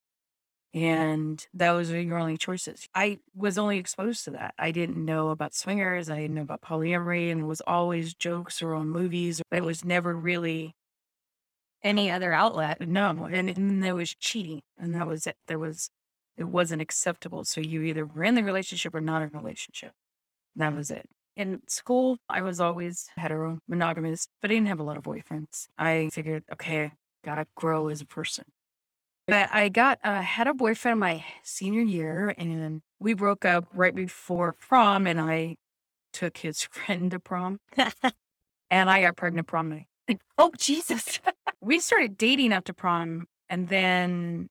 and 0.74 1.46
those 1.54 1.92
are 1.92 2.00
your 2.00 2.18
only 2.18 2.38
choices. 2.38 2.88
I 2.94 3.20
was 3.36 3.58
only 3.58 3.78
exposed 3.78 4.24
to 4.26 4.32
that. 4.32 4.54
I 4.60 4.72
didn't 4.72 5.04
know 5.04 5.30
about 5.30 5.56
swingers. 5.56 6.10
I 6.10 6.20
didn't 6.20 6.36
know 6.36 6.44
about 6.44 6.62
polyamory, 6.62 7.32
and 7.32 7.42
it 7.42 7.46
was 7.46 7.62
always 7.66 8.14
jokes 8.14 8.62
or 8.62 8.76
on 8.76 8.90
movies. 8.90 9.42
It 9.52 9.64
was 9.64 9.84
never 9.84 10.16
really 10.16 10.76
any 11.82 12.12
other 12.12 12.34
outlet. 12.34 12.88
No, 12.88 13.28
and, 13.32 13.50
and 13.50 13.84
there 13.84 13.96
was 13.96 14.14
cheating, 14.14 14.62
and 14.78 14.94
that 14.94 15.08
was 15.08 15.26
it. 15.26 15.38
There 15.48 15.60
was 15.60 15.90
it 16.38 16.45
wasn't 16.45 16.82
acceptable. 16.82 17.43
So 17.43 17.61
you 17.61 17.82
either 17.82 18.05
were 18.05 18.23
in 18.23 18.36
the 18.36 18.43
relationship 18.43 18.95
or 18.95 19.01
not 19.01 19.21
in 19.21 19.32
a 19.34 19.38
relationship. 19.38 19.91
That 20.55 20.75
was 20.75 20.91
it. 20.91 21.09
In 21.36 21.61
school, 21.67 22.17
I 22.27 22.41
was 22.41 22.59
always 22.59 23.07
hetero, 23.15 23.59
monogamous, 23.67 24.27
but 24.41 24.51
I 24.51 24.55
didn't 24.55 24.67
have 24.67 24.80
a 24.80 24.84
lot 24.84 24.97
of 24.97 25.03
boyfriends. 25.03 25.67
I 25.77 26.09
figured, 26.11 26.43
okay, 26.51 26.91
gotta 27.23 27.45
grow 27.55 27.88
as 27.88 28.01
a 28.01 28.05
person. 28.05 28.45
But 29.27 29.49
I 29.53 29.69
got 29.69 29.99
uh, 30.03 30.21
had 30.21 30.47
a 30.47 30.53
boyfriend 30.53 30.99
my 30.99 31.23
senior 31.43 31.84
year, 31.84 32.34
and 32.38 32.82
we 32.99 33.13
broke 33.13 33.45
up 33.45 33.65
right 33.73 33.93
before 33.93 34.53
prom, 34.53 35.05
and 35.05 35.21
I 35.21 35.57
took 36.11 36.38
his 36.38 36.63
friend 36.71 37.11
to 37.11 37.19
prom, 37.19 37.59
and 38.71 38.89
I 38.89 39.01
got 39.03 39.17
pregnant 39.17 39.47
prom 39.47 39.69
night. 39.69 40.19
Oh 40.38 40.51
Jesus! 40.57 41.19
we 41.61 41.80
started 41.80 42.17
dating 42.17 42.53
after 42.53 42.73
prom, 42.73 43.27
and 43.49 43.69
then 43.69 44.49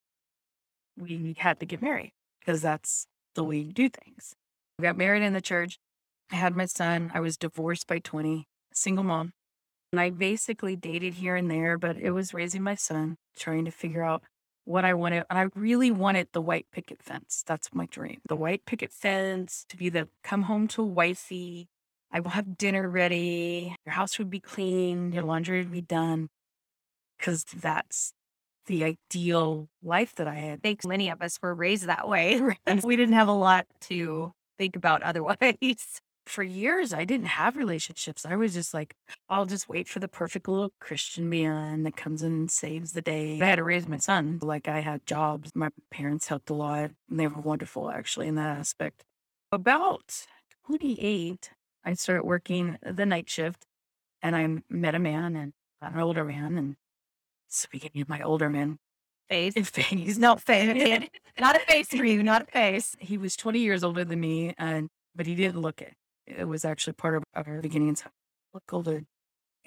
we 1.00 1.34
had 1.38 1.60
to 1.60 1.66
get 1.66 1.82
married 1.82 2.12
because 2.40 2.62
that's 2.62 3.06
the 3.34 3.44
way 3.44 3.58
you 3.58 3.72
do 3.72 3.88
things. 3.88 4.34
We 4.78 4.82
got 4.82 4.96
married 4.96 5.22
in 5.22 5.32
the 5.32 5.40
church. 5.40 5.78
I 6.30 6.36
had 6.36 6.56
my 6.56 6.66
son. 6.66 7.10
I 7.14 7.20
was 7.20 7.36
divorced 7.36 7.86
by 7.86 7.98
twenty, 7.98 8.46
single 8.72 9.04
mom. 9.04 9.32
And 9.92 10.00
I 10.00 10.10
basically 10.10 10.76
dated 10.76 11.14
here 11.14 11.34
and 11.34 11.50
there, 11.50 11.78
but 11.78 11.96
it 11.96 12.10
was 12.10 12.34
raising 12.34 12.62
my 12.62 12.74
son, 12.74 13.16
trying 13.38 13.64
to 13.64 13.70
figure 13.70 14.04
out 14.04 14.22
what 14.66 14.84
I 14.84 14.92
wanted. 14.92 15.24
And 15.30 15.38
I 15.38 15.46
really 15.54 15.90
wanted 15.90 16.28
the 16.32 16.42
white 16.42 16.66
picket 16.70 17.02
fence. 17.02 17.42
That's 17.46 17.70
my 17.72 17.86
dream. 17.86 18.20
The 18.28 18.36
white 18.36 18.66
picket 18.66 18.92
fence 18.92 19.64
to 19.70 19.78
be 19.78 19.88
the 19.88 20.08
come 20.22 20.42
home 20.42 20.68
to 20.68 20.82
wifey. 20.82 21.68
I 22.12 22.20
will 22.20 22.30
have 22.30 22.58
dinner 22.58 22.88
ready. 22.88 23.74
Your 23.86 23.94
house 23.94 24.18
would 24.18 24.28
be 24.28 24.40
clean. 24.40 25.12
Your 25.12 25.22
laundry 25.22 25.60
would 25.60 25.72
be 25.72 25.80
done. 25.80 26.28
Because 27.18 27.44
that's 27.44 28.12
the 28.68 28.84
ideal 28.84 29.68
life 29.82 30.14
that 30.14 30.28
I 30.28 30.34
had. 30.34 30.52
I 30.52 30.56
think 30.62 30.84
many 30.86 31.10
of 31.10 31.20
us 31.20 31.38
were 31.42 31.54
raised 31.54 31.86
that 31.86 32.08
way. 32.08 32.40
and 32.66 32.82
we 32.84 32.96
didn't 32.96 33.14
have 33.14 33.28
a 33.28 33.32
lot 33.32 33.66
to 33.82 34.32
think 34.58 34.76
about 34.76 35.02
otherwise 35.02 35.36
for 36.26 36.42
years 36.42 36.92
I 36.92 37.04
didn't 37.04 37.26
have 37.26 37.56
relationships. 37.56 38.24
I 38.24 38.36
was 38.36 38.54
just 38.54 38.74
like, 38.74 38.94
I'll 39.28 39.46
just 39.46 39.68
wait 39.68 39.88
for 39.88 39.98
the 39.98 40.08
perfect 40.08 40.46
little 40.46 40.72
Christian 40.80 41.28
man 41.28 41.82
that 41.84 41.96
comes 41.96 42.22
in 42.22 42.32
and 42.32 42.50
saves 42.50 42.92
the 42.92 43.02
day. 43.02 43.40
I 43.40 43.46
had 43.46 43.56
to 43.56 43.64
raise 43.64 43.88
my 43.88 43.96
son. 43.96 44.38
Like 44.42 44.68
I 44.68 44.80
had 44.80 45.06
jobs. 45.06 45.50
My 45.54 45.70
parents 45.90 46.28
helped 46.28 46.50
a 46.50 46.54
lot 46.54 46.90
and 47.08 47.18
they 47.18 47.26
were 47.26 47.40
wonderful 47.40 47.90
actually 47.90 48.28
in 48.28 48.36
that 48.36 48.58
aspect. 48.58 49.04
About 49.50 50.26
28, 50.66 51.50
I 51.84 51.94
started 51.94 52.24
working 52.24 52.76
the 52.82 53.06
night 53.06 53.30
shift 53.30 53.64
and 54.22 54.36
I 54.36 54.62
met 54.68 54.94
a 54.94 54.98
man 54.98 55.34
and 55.34 55.52
an 55.80 55.98
older 55.98 56.24
man. 56.24 56.58
And 56.58 56.76
speaking 57.48 58.00
of 58.02 58.08
my 58.08 58.20
older 58.22 58.48
man, 58.50 58.78
Face. 59.28 59.54
face, 59.70 60.16
No 60.18 60.36
face. 60.36 61.08
not 61.38 61.56
a 61.56 61.60
face 61.60 61.88
for 61.88 62.04
you, 62.04 62.22
not 62.22 62.42
a 62.42 62.46
face. 62.46 62.96
he 62.98 63.18
was 63.18 63.36
20 63.36 63.58
years 63.58 63.84
older 63.84 64.04
than 64.04 64.20
me, 64.20 64.54
and 64.58 64.88
but 65.14 65.26
he 65.26 65.34
didn't 65.34 65.60
look 65.60 65.82
it. 65.82 65.94
It 66.26 66.46
was 66.48 66.64
actually 66.64 66.94
part 66.94 67.16
of 67.16 67.24
our 67.34 67.60
beginnings. 67.60 68.04
Look 68.54 68.64
older, 68.72 69.02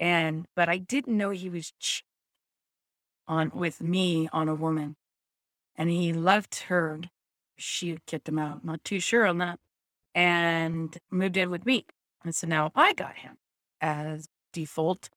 and 0.00 0.46
but 0.56 0.68
I 0.68 0.78
didn't 0.78 1.16
know 1.16 1.30
he 1.30 1.48
was 1.48 1.72
ch- 1.80 2.02
on 3.28 3.50
with 3.54 3.80
me 3.80 4.28
on 4.32 4.48
a 4.48 4.54
woman, 4.54 4.96
and 5.76 5.88
he 5.90 6.12
left 6.12 6.64
her. 6.64 7.00
She 7.56 7.98
kicked 8.06 8.28
him 8.28 8.38
out. 8.38 8.64
Not 8.64 8.82
too 8.84 8.98
sure 9.00 9.26
on 9.26 9.38
that, 9.38 9.58
and 10.14 10.96
moved 11.10 11.36
in 11.36 11.50
with 11.50 11.64
me. 11.66 11.86
And 12.24 12.34
so 12.34 12.46
now 12.46 12.72
I 12.74 12.92
got 12.94 13.16
him 13.18 13.36
as 13.80 14.26
default. 14.52 15.08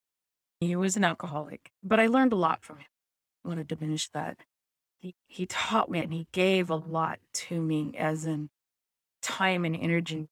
He 0.60 0.74
was 0.74 0.96
an 0.96 1.04
alcoholic, 1.04 1.70
but 1.82 2.00
I 2.00 2.06
learned 2.06 2.32
a 2.32 2.36
lot 2.36 2.64
from 2.64 2.78
him. 2.78 2.86
I 3.44 3.48
want 3.48 3.60
to 3.60 3.74
diminish 3.74 4.08
that. 4.10 4.38
He 4.98 5.14
he 5.26 5.46
taught 5.46 5.90
me 5.90 6.00
and 6.00 6.12
he 6.12 6.26
gave 6.32 6.70
a 6.70 6.76
lot 6.76 7.18
to 7.34 7.60
me 7.60 7.94
as 7.96 8.24
in 8.24 8.48
time 9.20 9.64
and 9.64 9.76
energy, 9.76 10.28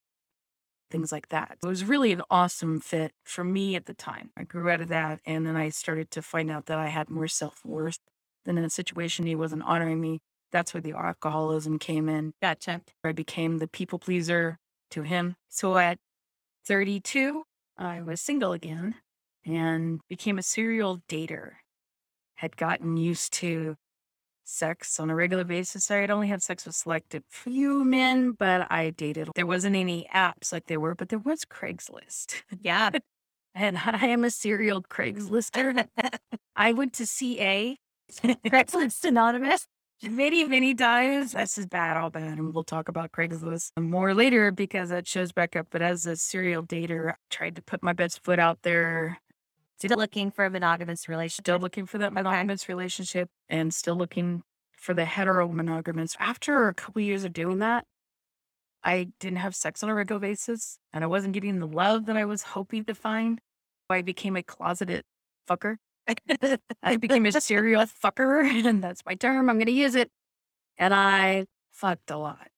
things 0.91 1.13
like 1.13 1.29
that. 1.29 1.59
It 1.63 1.67
was 1.67 1.85
really 1.85 2.13
an 2.13 2.23
awesome 2.31 2.81
fit 2.81 3.13
for 3.25 3.45
me 3.45 3.77
at 3.77 3.85
the 3.85 3.95
time. 3.95 4.31
I 4.37 4.45
grew 4.45 4.71
out 4.71 4.81
of 4.81 4.89
that 4.89 5.21
and 5.27 5.47
then 5.47 5.57
I 5.57 5.69
started 5.69 6.11
to 6.13 6.23
find 6.23 6.51
out 6.51 6.67
that 6.67 6.79
I 6.79 6.89
had 6.89 7.11
more 7.11 7.29
self-worth 7.29 7.99
than 8.45 8.57
in 8.57 8.65
a 8.65 8.71
situation 8.71 9.27
he 9.27 9.35
wasn't 9.35 9.65
honoring 9.65 10.01
me. 10.01 10.21
That's 10.53 10.73
where 10.73 10.81
the 10.81 10.93
alcoholism 10.93 11.79
came 11.79 12.09
in. 12.09 12.33
Gotcha. 12.41 12.81
I 13.03 13.13
became 13.13 13.59
the 13.59 13.69
people 13.69 13.99
pleaser 13.99 14.59
to 14.93 15.03
him. 15.03 15.37
So 15.49 15.77
at 15.77 15.99
32, 16.67 17.45
I 17.77 18.01
was 18.01 18.21
single 18.21 18.53
again 18.53 18.95
and 19.45 20.01
became 20.09 20.39
a 20.39 20.43
serial 20.43 21.03
dater. 21.09 21.53
Had 22.37 22.57
gotten 22.57 22.97
used 22.97 23.33
to 23.35 23.77
sex 24.45 25.01
on 25.01 25.11
a 25.11 25.15
regular 25.15 25.45
basis. 25.45 25.91
I 25.91 25.97
had 25.97 26.11
only 26.11 26.29
had 26.29 26.43
sex 26.43 26.67
with 26.67 26.75
selected 26.75 27.23
few 27.31 27.85
men, 27.85 28.33
but 28.33 28.71
I 28.71 28.91
dated. 28.91 29.31
There 29.35 29.47
wasn't 29.47 29.77
any 29.77 30.07
apps 30.15 30.53
like 30.53 30.67
there 30.67 30.81
were, 30.81 30.95
but 30.95 31.09
there 31.09 31.19
was 31.19 31.45
Craigslist. 31.45 32.43
Yeah. 32.61 32.91
And 33.57 33.79
I 33.79 34.09
am 34.09 34.25
a 34.25 34.31
serial 34.31 34.83
Craigslister. 34.83 35.87
I 36.57 36.73
went 36.73 36.93
to 36.95 37.07
CA 37.07 37.77
Craigslist 38.13 39.05
Anonymous. 39.05 39.69
many, 40.03 40.43
many 40.45 40.75
times. 40.75 41.35
This 41.35 41.57
is 41.57 41.67
bad, 41.67 41.97
all 41.97 42.11
bad. 42.11 42.39
And 42.39 42.53
we'll 42.53 42.65
talk 42.65 42.89
about 42.89 43.13
Craigslist 43.13 43.71
more 43.79 44.13
later 44.13 44.51
because 44.51 44.89
that 44.89 45.07
shows 45.07 45.31
back 45.31 45.55
up. 45.55 45.69
But 45.71 45.83
as 45.83 46.05
a 46.05 46.17
serial 46.17 46.65
dater, 46.65 47.13
I 47.13 47.15
tried 47.31 47.55
to 47.55 47.63
put 47.63 47.81
my 47.81 47.93
best 47.93 48.25
foot 48.25 48.41
out 48.41 48.59
there. 48.63 49.19
Still 49.79 49.99
looking 49.99 50.31
for 50.31 50.45
a 50.45 50.51
monogamous 50.51 51.09
relationship. 51.09 51.45
Still 51.45 51.59
looking 51.59 51.87
for 51.87 51.99
that 51.99 52.13
monogamous 52.13 52.69
relationship 52.69 53.29
and 53.49 53.75
still 53.75 53.97
looking 53.97 54.43
for 54.77 54.95
the 54.95 55.05
hetero 55.05 55.49
monogamous. 55.49 56.17
After 56.19 56.69
a 56.69 56.75
couple 56.75 57.03
years 57.03 57.25
of 57.25 57.33
doing 57.33 57.59
that, 57.59 57.85
I 58.83 59.09
didn't 59.19 59.39
have 59.39 59.57
sex 59.57 59.83
on 59.83 59.89
a 59.89 59.95
regular 59.95 60.21
basis 60.21 60.79
and 60.93 61.03
I 61.03 61.07
wasn't 61.07 61.35
getting 61.35 61.59
the 61.59 61.67
love 61.67 62.07
that 62.07 62.17
I 62.17 62.25
was 62.25 62.43
hoping 62.43 62.85
to 62.85 62.95
find. 62.95 63.41
I 63.91 64.03
became 64.03 64.37
a 64.37 64.43
closeted 64.43 65.05
fucker. 65.49 65.77
I 66.83 66.97
became 66.97 67.27
a 67.27 67.41
serial 67.41 67.83
fucker, 67.85 68.45
and 68.67 68.83
that's 68.83 69.03
my 69.07 69.15
term. 69.15 69.49
I'm 69.49 69.57
going 69.57 69.67
to 69.67 69.73
use 69.73 69.95
it. 69.95 70.11
And 70.77 70.93
I 70.93 71.47
fucked 71.73 72.11
a 72.11 72.17
lot 72.19 72.49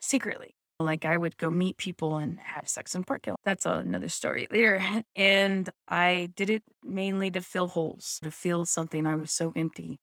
secretly. 0.00 0.55
Like 0.78 1.04
I 1.04 1.16
would 1.16 1.38
go 1.38 1.50
meet 1.50 1.78
people 1.78 2.18
and 2.18 2.38
have 2.38 2.68
sex 2.68 2.94
in 2.94 3.04
Park 3.04 3.24
Hill. 3.26 3.36
That's 3.44 3.64
another 3.64 4.08
story 4.08 4.46
later. 4.50 4.82
And 5.14 5.70
I 5.88 6.28
did 6.36 6.50
it 6.50 6.62
mainly 6.82 7.30
to 7.30 7.40
fill 7.40 7.68
holes, 7.68 8.20
to 8.22 8.30
feel 8.30 8.66
something. 8.66 9.06
I 9.06 9.14
was 9.14 9.32
so 9.32 9.52
empty 9.56 9.98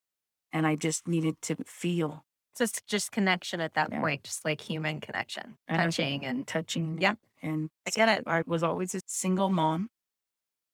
and 0.52 0.66
I 0.66 0.76
just 0.76 1.08
needed 1.08 1.42
to 1.44 1.56
feel 1.66 2.26
Just 2.58 2.86
just 2.88 3.12
connection 3.12 3.62
at 3.62 3.74
that 3.76 3.92
Yeah. 3.92 4.02
point, 4.02 4.24
just 4.24 4.46
like 4.46 4.62
human 4.62 5.00
connection, 5.00 5.58
And 5.68 5.92
touching 5.92 6.26
and 6.26 6.48
touching. 6.48 7.00
Yep. 7.00 7.18
And 7.42 7.70
I 7.86 7.90
get 7.92 8.10
it. 8.10 8.24
I 8.28 8.44
was 8.48 8.64
always 8.64 8.96
a 8.96 9.02
single 9.06 9.50
mom. 9.50 9.90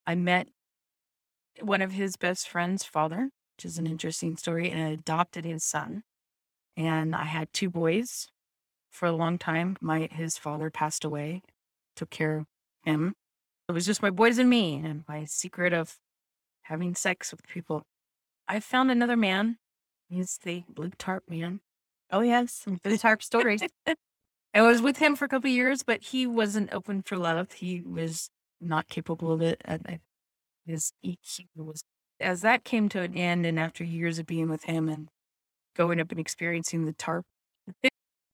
I 0.08 0.16
met 0.16 0.48
one 1.62 1.82
of 1.82 1.92
his 1.92 2.16
best 2.16 2.48
friend's 2.48 2.84
father, 2.86 3.32
which 3.58 3.66
is 3.66 3.78
an 3.78 3.88
interesting 3.88 4.38
story, 4.38 4.70
and 4.70 4.82
I 4.82 4.90
adopted 4.92 5.44
his 5.46 5.64
son. 5.64 6.04
And 6.78 7.14
I 7.16 7.26
had 7.26 7.52
two 7.52 7.70
boys 7.70 8.28
for 8.90 9.06
a 9.06 9.12
long 9.12 9.38
time. 9.38 9.78
My 9.82 10.10
his 10.12 10.38
father 10.38 10.70
passed 10.70 11.04
away, 11.04 11.42
took 11.96 12.10
care 12.10 12.38
of 12.38 12.46
him. 12.84 13.16
It 13.68 13.74
was 13.74 13.86
just 13.86 14.02
my 14.02 14.10
boys 14.10 14.38
and 14.38 14.50
me, 14.50 14.76
and 14.76 15.04
my 15.08 15.26
secret 15.26 15.74
of 15.74 15.98
having 16.64 16.96
sex 16.96 17.32
with 17.32 17.48
people. 17.48 17.84
I 18.48 18.60
found 18.60 18.92
another 18.92 19.18
man. 19.18 19.58
He's 20.10 20.40
the 20.44 20.64
blue 20.68 20.92
tarp 20.98 21.24
man. 21.30 21.62
Oh 22.12 22.22
yes, 22.22 22.66
the 22.84 22.98
tarp 22.98 23.22
stories. 23.22 23.62
I 24.54 24.62
was 24.64 24.82
with 24.82 24.98
him 24.98 25.16
for 25.16 25.26
a 25.26 25.30
couple 25.30 25.50
years, 25.50 25.84
but 25.84 26.02
he 26.02 26.26
wasn't 26.26 26.74
open 26.74 27.04
for 27.04 27.18
love. 27.18 27.52
He 27.52 27.82
was 27.82 28.30
not 28.60 28.90
capable 28.90 29.32
of 29.32 29.42
it. 29.42 29.62
And 29.64 30.00
his 30.66 30.92
EQ 31.06 31.46
was 31.56 31.84
as 32.20 32.42
that 32.42 32.64
came 32.64 32.90
to 32.90 33.02
an 33.02 33.16
end, 33.16 33.46
and 33.46 33.60
after 33.60 33.84
years 33.84 34.20
of 34.20 34.26
being 34.26 34.50
with 34.50 34.64
him 34.64 34.90
and 34.90 35.10
going 35.76 36.00
up 36.00 36.12
and 36.12 36.20
experiencing 36.20 36.86
the 36.86 36.94
tarp, 36.94 37.26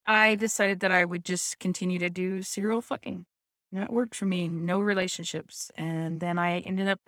I 0.07 0.35
decided 0.35 0.79
that 0.81 0.91
I 0.91 1.05
would 1.05 1.25
just 1.25 1.59
continue 1.59 1.99
to 1.99 2.09
do 2.09 2.41
serial 2.43 2.81
fucking. 2.81 3.25
And 3.71 3.81
That 3.81 3.91
worked 3.91 4.15
for 4.15 4.25
me. 4.25 4.47
No 4.47 4.79
relationships, 4.79 5.71
and 5.75 6.19
then 6.19 6.37
I 6.37 6.59
ended 6.59 6.87
up 6.87 6.99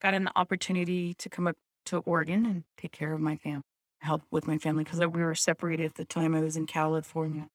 got 0.00 0.14
an 0.14 0.28
opportunity 0.36 1.14
to 1.14 1.28
come 1.28 1.46
up 1.46 1.56
to 1.86 1.98
Oregon 1.98 2.44
and 2.44 2.64
take 2.76 2.92
care 2.92 3.12
of 3.12 3.20
my 3.20 3.36
family, 3.36 3.62
help 4.00 4.22
with 4.30 4.46
my 4.46 4.58
family 4.58 4.84
because 4.84 5.00
we 5.00 5.22
were 5.22 5.34
separated 5.34 5.86
at 5.86 5.94
the 5.94 6.04
time. 6.04 6.34
I 6.34 6.40
was 6.40 6.56
in 6.56 6.66
California. 6.66 7.48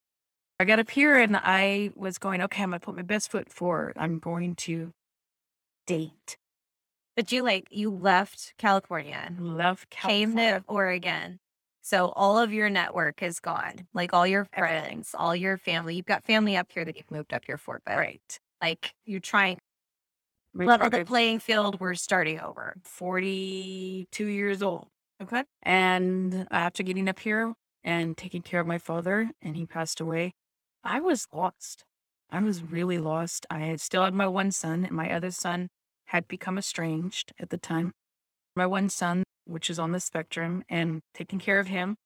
I 0.59 0.65
got 0.65 0.79
up 0.79 0.91
here 0.91 1.17
and 1.17 1.37
I 1.37 1.91
was 1.95 2.17
going, 2.17 2.41
okay, 2.41 2.63
I'm 2.63 2.69
going 2.69 2.79
to 2.79 2.85
put 2.85 2.95
my 2.95 3.01
best 3.01 3.31
foot 3.31 3.51
forward. 3.51 3.93
I'm 3.97 4.19
going 4.19 4.55
to 4.55 4.93
date. 5.87 6.37
But 7.15 7.31
you 7.31 7.43
like 7.43 7.67
you 7.71 7.89
left 7.91 8.53
California, 8.57 9.31
Love 9.37 9.89
came 9.89 10.35
to 10.37 10.63
Oregon. 10.67 11.39
So 11.81 12.13
all 12.15 12.37
of 12.37 12.53
your 12.53 12.69
network 12.69 13.23
is 13.23 13.39
gone. 13.39 13.87
Like 13.93 14.13
all 14.13 14.27
your 14.27 14.45
friends, 14.45 15.15
all 15.17 15.35
your 15.35 15.57
family. 15.57 15.95
You've 15.95 16.05
got 16.05 16.23
family 16.23 16.55
up 16.55 16.71
here 16.71 16.85
that 16.85 16.95
you've 16.95 17.11
moved 17.11 17.33
up 17.33 17.43
here 17.45 17.57
for, 17.57 17.81
but 17.85 17.97
Right. 17.97 18.39
like 18.61 18.93
you're 19.05 19.19
trying 19.19 19.57
level 20.53 20.89
the 20.89 21.05
playing 21.05 21.39
field. 21.39 21.79
We're 21.79 21.95
starting 21.95 22.39
over. 22.39 22.75
42 22.83 24.25
years 24.25 24.61
old. 24.61 24.87
Okay. 25.21 25.43
And 25.63 26.47
after 26.51 26.83
getting 26.83 27.07
up 27.07 27.19
here 27.19 27.53
and 27.83 28.17
taking 28.17 28.41
care 28.41 28.59
of 28.59 28.67
my 28.67 28.77
father, 28.77 29.31
and 29.41 29.55
he 29.55 29.65
passed 29.65 29.99
away, 29.99 30.33
I 30.83 30.99
was 30.99 31.27
lost. 31.33 31.83
I 32.29 32.41
was 32.41 32.63
really 32.63 32.97
lost. 32.97 33.45
I 33.49 33.59
had 33.59 33.81
still 33.81 34.03
had 34.03 34.13
my 34.13 34.27
one 34.27 34.51
son, 34.51 34.85
and 34.85 34.95
my 34.95 35.11
other 35.11 35.31
son 35.31 35.69
had 36.05 36.27
become 36.27 36.57
estranged 36.57 37.33
at 37.39 37.49
the 37.49 37.57
time. 37.57 37.91
My 38.55 38.65
one 38.65 38.89
son, 38.89 39.23
which 39.51 39.69
is 39.69 39.79
on 39.79 39.91
the 39.91 39.99
spectrum, 39.99 40.63
and 40.69 41.01
taking 41.13 41.39
care 41.39 41.59
of 41.59 41.67
him, 41.67 41.97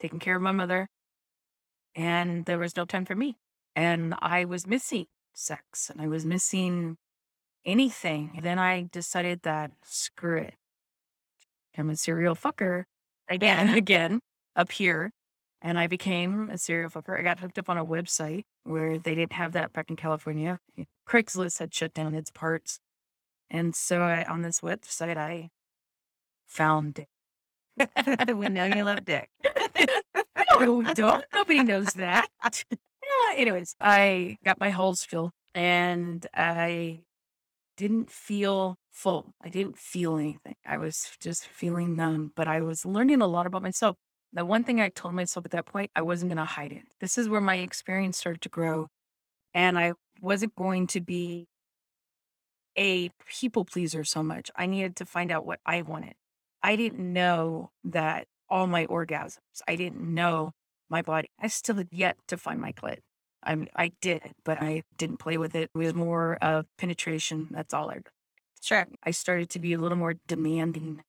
taking 0.00 0.18
care 0.18 0.36
of 0.36 0.42
my 0.42 0.52
mother, 0.52 0.88
and 1.94 2.44
there 2.44 2.58
was 2.58 2.76
no 2.76 2.84
time 2.84 3.04
for 3.04 3.16
me. 3.16 3.36
And 3.74 4.14
I 4.20 4.44
was 4.44 4.66
missing 4.66 5.06
sex, 5.34 5.90
and 5.90 6.00
I 6.00 6.08
was 6.08 6.24
missing 6.24 6.96
anything. 7.64 8.38
Then 8.42 8.58
I 8.58 8.88
decided 8.90 9.42
that 9.42 9.72
screw 9.82 10.38
it. 10.38 10.54
I'm 11.76 11.90
a 11.90 11.96
serial 11.96 12.34
fucker 12.34 12.84
again, 13.28 13.68
again 13.76 14.20
up 14.54 14.72
here. 14.72 15.10
And 15.62 15.78
I 15.78 15.86
became 15.86 16.50
a 16.50 16.58
serial 16.58 16.90
fucker. 16.90 17.18
I 17.18 17.22
got 17.22 17.40
hooked 17.40 17.58
up 17.58 17.68
on 17.68 17.78
a 17.78 17.84
website 17.84 18.44
where 18.64 18.98
they 18.98 19.14
didn't 19.14 19.32
have 19.32 19.52
that 19.52 19.72
back 19.72 19.90
in 19.90 19.96
California. 19.96 20.60
Craigslist 21.08 21.58
had 21.58 21.74
shut 21.74 21.94
down 21.94 22.14
its 22.14 22.30
parts. 22.30 22.78
And 23.50 23.74
so 23.74 24.02
I, 24.02 24.24
on 24.24 24.42
this 24.42 24.60
website, 24.60 25.16
I 25.16 25.48
found 26.46 26.98
it. 26.98 27.08
we 28.36 28.48
know 28.48 28.64
you 28.64 28.84
love 28.84 29.04
dick. 29.04 29.28
no, 30.50 30.74
we 30.74 30.94
don't. 30.94 31.24
Nobody 31.34 31.62
knows 31.62 31.92
that. 31.94 32.28
Anyways, 33.36 33.76
I 33.80 34.38
got 34.44 34.58
my 34.58 34.70
holes 34.70 35.04
filled 35.04 35.32
and 35.54 36.26
I 36.34 37.00
didn't 37.76 38.10
feel 38.10 38.76
full. 38.90 39.34
I 39.42 39.48
didn't 39.48 39.78
feel 39.78 40.16
anything. 40.16 40.56
I 40.66 40.78
was 40.78 41.12
just 41.20 41.46
feeling 41.46 41.96
numb, 41.96 42.32
but 42.34 42.48
I 42.48 42.60
was 42.60 42.86
learning 42.86 43.20
a 43.20 43.26
lot 43.26 43.46
about 43.46 43.62
myself. 43.62 43.96
The 44.32 44.44
one 44.44 44.64
thing 44.64 44.80
I 44.80 44.88
told 44.88 45.14
myself 45.14 45.44
at 45.46 45.52
that 45.52 45.66
point, 45.66 45.90
I 45.94 46.02
wasn't 46.02 46.30
going 46.30 46.38
to 46.38 46.44
hide 46.44 46.72
it. 46.72 46.82
This 47.00 47.16
is 47.18 47.28
where 47.28 47.40
my 47.40 47.56
experience 47.56 48.18
started 48.18 48.42
to 48.42 48.48
grow. 48.48 48.88
And 49.54 49.78
I 49.78 49.92
wasn't 50.20 50.54
going 50.56 50.86
to 50.88 51.00
be 51.00 51.46
a 52.76 53.10
people 53.26 53.64
pleaser 53.64 54.04
so 54.04 54.22
much. 54.22 54.50
I 54.56 54.66
needed 54.66 54.96
to 54.96 55.06
find 55.06 55.30
out 55.30 55.46
what 55.46 55.60
I 55.64 55.82
wanted. 55.82 56.14
I 56.62 56.76
didn't 56.76 57.12
know 57.12 57.70
that 57.84 58.26
all 58.48 58.66
my 58.66 58.86
orgasms, 58.86 59.38
I 59.66 59.76
didn't 59.76 60.02
know 60.02 60.52
my 60.88 61.02
body. 61.02 61.28
I 61.40 61.48
still 61.48 61.76
had 61.76 61.88
yet 61.90 62.16
to 62.28 62.36
find 62.36 62.60
my 62.60 62.72
clit. 62.72 62.98
I 63.44 63.66
I 63.76 63.92
did, 64.00 64.32
but 64.44 64.60
I 64.62 64.82
didn't 64.98 65.18
play 65.18 65.38
with 65.38 65.54
it. 65.54 65.70
It 65.74 65.78
was 65.78 65.94
more 65.94 66.36
of 66.42 66.66
penetration. 66.78 67.48
That's 67.50 67.74
all 67.74 67.90
I. 67.90 68.00
Sure. 68.62 68.86
I 69.04 69.10
started 69.12 69.50
to 69.50 69.58
be 69.60 69.72
a 69.74 69.78
little 69.78 69.98
more 69.98 70.14
demanding, 70.26 71.02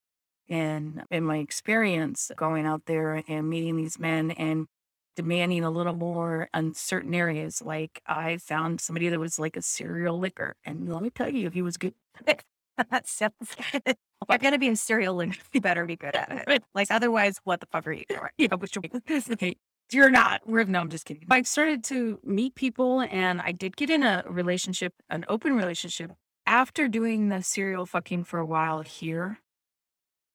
and 0.50 1.04
in 1.12 1.24
my 1.24 1.38
experience 1.38 2.32
going 2.36 2.66
out 2.66 2.86
there 2.86 3.24
and 3.28 3.50
meeting 3.50 3.78
these 3.78 4.00
men 4.00 4.32
and 4.32 4.68
demanding 5.16 5.64
a 5.64 5.72
little 5.72 5.94
more 5.96 6.50
on 6.54 6.74
certain 6.76 7.14
areas. 7.16 7.62
Like 7.62 8.02
I 8.08 8.38
found 8.38 8.82
somebody 8.82 9.10
that 9.10 9.20
was 9.20 9.40
like 9.40 9.58
a 9.58 9.62
serial 9.62 10.20
licker, 10.20 10.56
and 10.66 10.92
let 10.92 11.04
me 11.04 11.10
tell 11.10 11.30
you, 11.30 11.50
he 11.50 11.62
was 11.62 11.78
good. 11.78 11.96
that 12.92 13.08
sounds 13.08 13.56
good. 13.72 13.96
You're 14.30 14.38
gonna 14.40 14.58
be 14.58 14.70
a 14.70 14.76
serial 14.76 15.16
licker, 15.16 15.38
you 15.54 15.62
better 15.62 15.86
be 15.86 15.96
good 15.96 16.16
at 16.16 16.46
it. 16.48 16.64
Like 16.74 16.90
otherwise, 16.92 17.40
what 17.44 17.60
the 17.60 17.68
fuck 17.68 17.88
are 17.88 17.92
you 17.92 18.06
doing? 18.10 18.22
yeah, 18.38 18.56
which 18.56 18.78
okay, 18.78 19.56
you're 19.92 20.10
not. 20.10 20.42
We're, 20.46 20.64
no, 20.66 20.80
I'm 20.80 20.90
just 20.90 21.06
kidding. 21.06 21.24
I 21.30 21.42
started 21.44 21.84
to 21.86 22.20
meet 22.24 22.56
people, 22.56 23.02
and 23.02 23.42
I 23.42 23.52
did 23.52 23.78
get 23.78 23.90
in 23.90 24.04
a 24.04 24.24
relationship, 24.28 24.94
an 25.10 25.26
open 25.28 25.54
relationship, 25.54 26.12
after 26.46 26.88
doing 26.88 27.30
the 27.30 27.42
serial 27.42 27.86
fucking 27.86 28.26
for 28.26 28.40
a 28.40 28.46
while 28.46 28.82
here. 28.82 29.40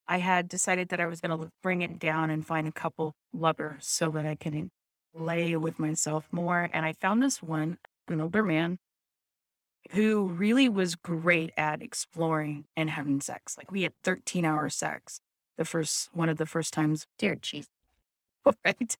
I 0.09 0.19
had 0.19 0.49
decided 0.49 0.89
that 0.89 1.01
I 1.01 1.07
was 1.07 1.21
going 1.21 1.39
to 1.39 1.49
bring 1.63 1.81
it 1.81 1.99
down 1.99 2.29
and 2.29 2.45
find 2.45 2.67
a 2.67 2.73
couple 2.73 3.15
lovers 3.33 3.87
so 3.87 4.11
that 4.11 4.27
I 4.27 4.35
can 4.35 4.71
lay 5.15 5.57
with 5.57 5.79
myself 5.79 6.27
more. 6.33 6.69
And 6.73 6.85
I 6.85 6.93
found 6.93 7.23
this 7.23 7.41
one, 7.41 7.79
an 8.09 8.21
older 8.21 8.43
man, 8.43 8.79
who 9.91 10.27
really 10.27 10.69
was 10.69 10.95
great 10.95 11.51
at 11.57 11.83
exploring 11.83 12.65
and 12.77 12.91
having 12.91 13.21
sex. 13.21 13.57
Like 13.59 13.71
we 13.71 13.83
had 13.83 13.93
13 14.05 14.45
hour 14.45 14.69
sex 14.69 15.21
the 15.57 15.65
first 15.65 16.09
one 16.13 16.29
of 16.29 16.39
the 16.39 16.47
first 16.47 16.73
times. 16.73 17.07
Dear 17.19 17.37
jeez. 17.37 17.67
Right. 18.65 18.97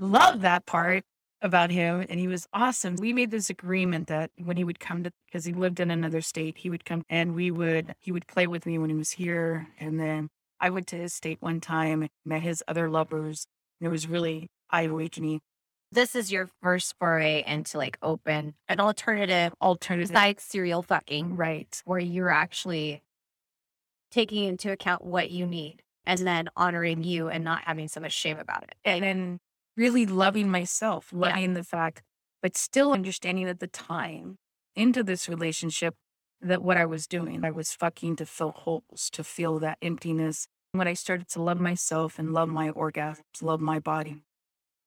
Love 0.00 0.40
that 0.40 0.66
part 0.66 1.04
about 1.42 1.70
him. 1.70 2.04
And 2.08 2.18
he 2.18 2.26
was 2.26 2.48
awesome. 2.52 2.96
We 2.96 3.12
made 3.12 3.30
this 3.30 3.50
agreement 3.50 4.08
that 4.08 4.30
when 4.36 4.56
he 4.56 4.64
would 4.64 4.80
come 4.80 5.04
to, 5.04 5.12
because 5.26 5.44
he 5.44 5.52
lived 5.52 5.78
in 5.78 5.92
another 5.92 6.20
state, 6.20 6.58
he 6.58 6.70
would 6.70 6.84
come 6.84 7.04
and 7.08 7.34
we 7.36 7.52
would, 7.52 7.94
he 8.00 8.10
would 8.10 8.26
play 8.26 8.48
with 8.48 8.66
me 8.66 8.78
when 8.78 8.90
he 8.90 8.96
was 8.96 9.12
here. 9.12 9.68
And 9.78 10.00
then 10.00 10.28
I 10.58 10.70
went 10.70 10.88
to 10.88 10.96
his 10.96 11.14
state 11.14 11.38
one 11.40 11.60
time, 11.60 12.08
met 12.24 12.42
his 12.42 12.64
other 12.66 12.90
lovers. 12.90 13.46
And 13.80 13.86
it 13.86 13.90
was 13.90 14.08
really 14.08 14.48
eye 14.70 14.82
awakening. 14.82 15.40
This 15.92 16.16
is 16.16 16.32
your 16.32 16.48
first 16.62 16.94
foray 16.98 17.44
into 17.46 17.76
like 17.76 17.98
open 18.00 18.54
an 18.66 18.80
alternative 18.80 19.52
Alternative. 19.60 20.08
besides 20.08 20.42
serial 20.42 20.82
fucking, 20.82 21.36
Right. 21.36 21.82
where 21.84 21.98
you're 22.00 22.30
actually 22.30 23.02
taking 24.10 24.44
into 24.44 24.72
account 24.72 25.04
what 25.04 25.30
you 25.30 25.46
need 25.46 25.82
and 26.06 26.20
then 26.20 26.48
honoring 26.56 27.04
you 27.04 27.28
and 27.28 27.44
not 27.44 27.64
having 27.64 27.88
so 27.88 28.00
much 28.00 28.12
shame 28.12 28.38
about 28.38 28.62
it. 28.62 28.74
And 28.86 29.04
then 29.04 29.38
really 29.76 30.06
loving 30.06 30.50
myself, 30.50 31.12
loving 31.12 31.52
the 31.52 31.62
fact, 31.62 32.02
but 32.40 32.56
still 32.56 32.94
understanding 32.94 33.46
at 33.46 33.60
the 33.60 33.66
time 33.66 34.38
into 34.74 35.02
this 35.02 35.28
relationship 35.28 35.94
that 36.40 36.62
what 36.62 36.78
I 36.78 36.86
was 36.86 37.06
doing, 37.06 37.44
I 37.44 37.50
was 37.50 37.72
fucking 37.72 38.16
to 38.16 38.24
fill 38.24 38.52
holes, 38.52 39.10
to 39.12 39.22
feel 39.22 39.58
that 39.58 39.76
emptiness. 39.82 40.48
When 40.72 40.88
I 40.88 40.94
started 40.94 41.28
to 41.28 41.42
love 41.42 41.60
myself 41.60 42.18
and 42.18 42.32
love 42.32 42.48
my 42.48 42.70
orgasms, 42.70 43.42
love 43.42 43.60
my 43.60 43.78
body, 43.78 44.22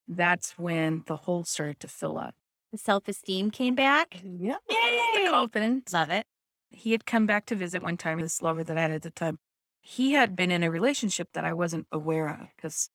that's 0.08 0.58
when 0.58 1.04
the 1.08 1.16
hole 1.16 1.44
started 1.44 1.80
to 1.82 1.88
fill 1.88 2.18
up. 2.18 2.36
The 2.72 2.78
self 2.78 3.08
esteem 3.08 3.52
came 3.52 3.76
back. 3.76 4.22
Yeah. 4.24 4.58
The 4.68 5.28
confidence. 5.30 5.94
Love 5.94 6.10
it. 6.10 6.26
He 6.70 6.92
had 6.92 7.06
come 7.06 7.26
back 7.26 7.46
to 7.48 7.56
visit 7.56 7.82
one 7.82 7.98
time, 7.98 8.20
this 8.20 8.42
lover 8.42 8.64
that 8.64 8.78
I 8.78 8.82
had 8.82 8.92
at 8.92 9.02
the 9.02 9.12
time. 9.12 9.40
He 9.82 10.14
had 10.14 10.36
been 10.36 10.52
in 10.52 10.64
a 10.64 10.72
relationship 10.72 11.30
that 11.34 11.46
I 11.46 11.54
wasn't 11.54 11.88
aware 11.92 12.28
of 12.28 12.48
because, 12.56 12.90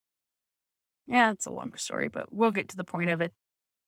yeah, 1.07 1.31
it's 1.31 1.47
a 1.47 1.51
longer 1.51 1.79
story, 1.79 2.09
but 2.09 2.33
we'll 2.33 2.51
get 2.51 2.69
to 2.71 2.77
the 2.77 2.85
point 2.85 3.11
of 3.11 3.21
it. 3.21 3.33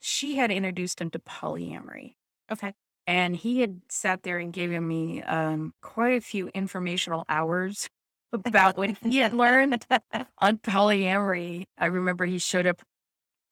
She 0.00 0.36
had 0.36 0.50
introduced 0.50 1.00
him 1.00 1.10
to 1.10 1.18
polyamory. 1.18 2.14
Okay. 2.50 2.72
And 3.06 3.36
he 3.36 3.60
had 3.60 3.82
sat 3.88 4.22
there 4.22 4.38
and 4.38 4.52
given 4.52 4.86
me 4.86 5.22
um, 5.22 5.74
quite 5.82 6.16
a 6.16 6.20
few 6.20 6.48
informational 6.54 7.24
hours 7.28 7.88
about 8.32 8.76
what 8.76 8.96
he 9.02 9.18
had 9.18 9.34
learned 9.34 9.84
on 10.38 10.58
polyamory. 10.58 11.64
I 11.76 11.86
remember 11.86 12.24
he 12.24 12.38
showed 12.38 12.66
up 12.66 12.82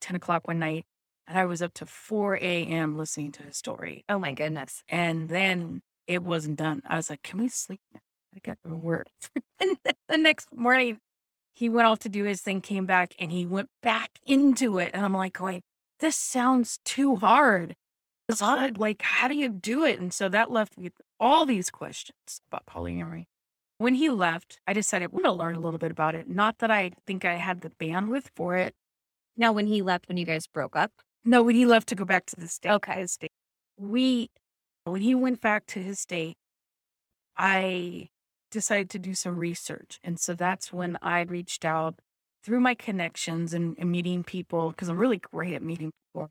10 0.00 0.16
o'clock 0.16 0.46
one 0.46 0.58
night 0.58 0.84
and 1.30 1.38
I 1.38 1.44
was 1.44 1.62
up 1.62 1.72
to 1.74 1.86
4 1.86 2.36
a.m. 2.36 2.98
listening 2.98 3.30
to 3.32 3.44
his 3.44 3.56
story. 3.56 4.04
Oh 4.08 4.18
my 4.18 4.32
goodness. 4.32 4.82
And 4.88 5.28
then 5.28 5.80
it 6.08 6.24
wasn't 6.24 6.58
done. 6.58 6.82
I 6.86 6.96
was 6.96 7.08
like, 7.08 7.22
can 7.22 7.40
we 7.40 7.48
sleep? 7.48 7.80
now? 7.94 8.00
I 8.34 8.40
got 8.42 8.58
to 8.66 8.74
work. 8.74 9.06
and 9.60 9.76
the 10.08 10.18
next 10.18 10.48
morning, 10.52 10.98
he 11.54 11.68
went 11.68 11.86
off 11.86 12.00
to 12.00 12.08
do 12.08 12.24
his 12.24 12.40
thing, 12.40 12.60
came 12.60 12.84
back, 12.84 13.14
and 13.18 13.30
he 13.30 13.46
went 13.46 13.68
back 13.80 14.18
into 14.26 14.78
it. 14.78 14.90
And 14.92 15.04
I'm 15.04 15.14
like, 15.14 15.34
going, 15.34 15.62
this 16.00 16.16
sounds 16.16 16.80
too 16.84 17.16
hard. 17.16 17.76
It's 18.28 18.40
hard. 18.40 18.78
Like, 18.78 19.02
how 19.02 19.28
do 19.28 19.36
you 19.36 19.48
do 19.48 19.84
it? 19.84 20.00
And 20.00 20.12
so 20.12 20.28
that 20.28 20.50
left 20.50 20.76
me 20.76 20.84
with 20.84 20.94
all 21.20 21.46
these 21.46 21.70
questions 21.70 22.40
about 22.50 22.66
polyamory. 22.66 23.26
When 23.78 23.94
he 23.94 24.10
left, 24.10 24.58
I 24.66 24.72
decided 24.72 25.06
I'm 25.06 25.12
going 25.12 25.24
to 25.24 25.32
learn 25.32 25.54
a 25.54 25.60
little 25.60 25.78
bit 25.78 25.92
about 25.92 26.16
it. 26.16 26.28
Not 26.28 26.58
that 26.58 26.72
I 26.72 26.90
think 27.06 27.24
I 27.24 27.34
had 27.34 27.60
the 27.60 27.70
bandwidth 27.70 28.26
for 28.34 28.56
it. 28.56 28.74
Now, 29.40 29.52
when 29.52 29.66
he 29.66 29.80
left, 29.80 30.06
when 30.06 30.18
you 30.18 30.26
guys 30.26 30.46
broke 30.46 30.76
up, 30.76 30.92
No, 31.24 31.42
when 31.42 31.54
he 31.54 31.64
left 31.64 31.88
to 31.88 31.94
go 31.94 32.04
back 32.04 32.26
to 32.26 32.36
the 32.36 32.46
state, 32.46 32.70
Okay. 32.72 33.00
his 33.00 33.12
state, 33.12 33.32
we, 33.78 34.28
when 34.84 35.00
he 35.00 35.14
went 35.14 35.40
back 35.40 35.64
to 35.68 35.82
his 35.82 35.98
state, 35.98 36.36
I 37.38 38.10
decided 38.50 38.90
to 38.90 38.98
do 38.98 39.14
some 39.14 39.38
research. 39.38 39.98
And 40.04 40.20
so 40.20 40.34
that's 40.34 40.74
when 40.74 40.98
I 41.00 41.22
reached 41.22 41.64
out 41.64 42.00
through 42.44 42.60
my 42.60 42.74
connections 42.74 43.54
and, 43.54 43.76
and 43.78 43.90
meeting 43.90 44.24
people, 44.24 44.70
because 44.70 44.90
I'm 44.90 44.98
really 44.98 45.16
great 45.18 45.54
at 45.54 45.62
meeting 45.62 45.90
people. 46.12 46.28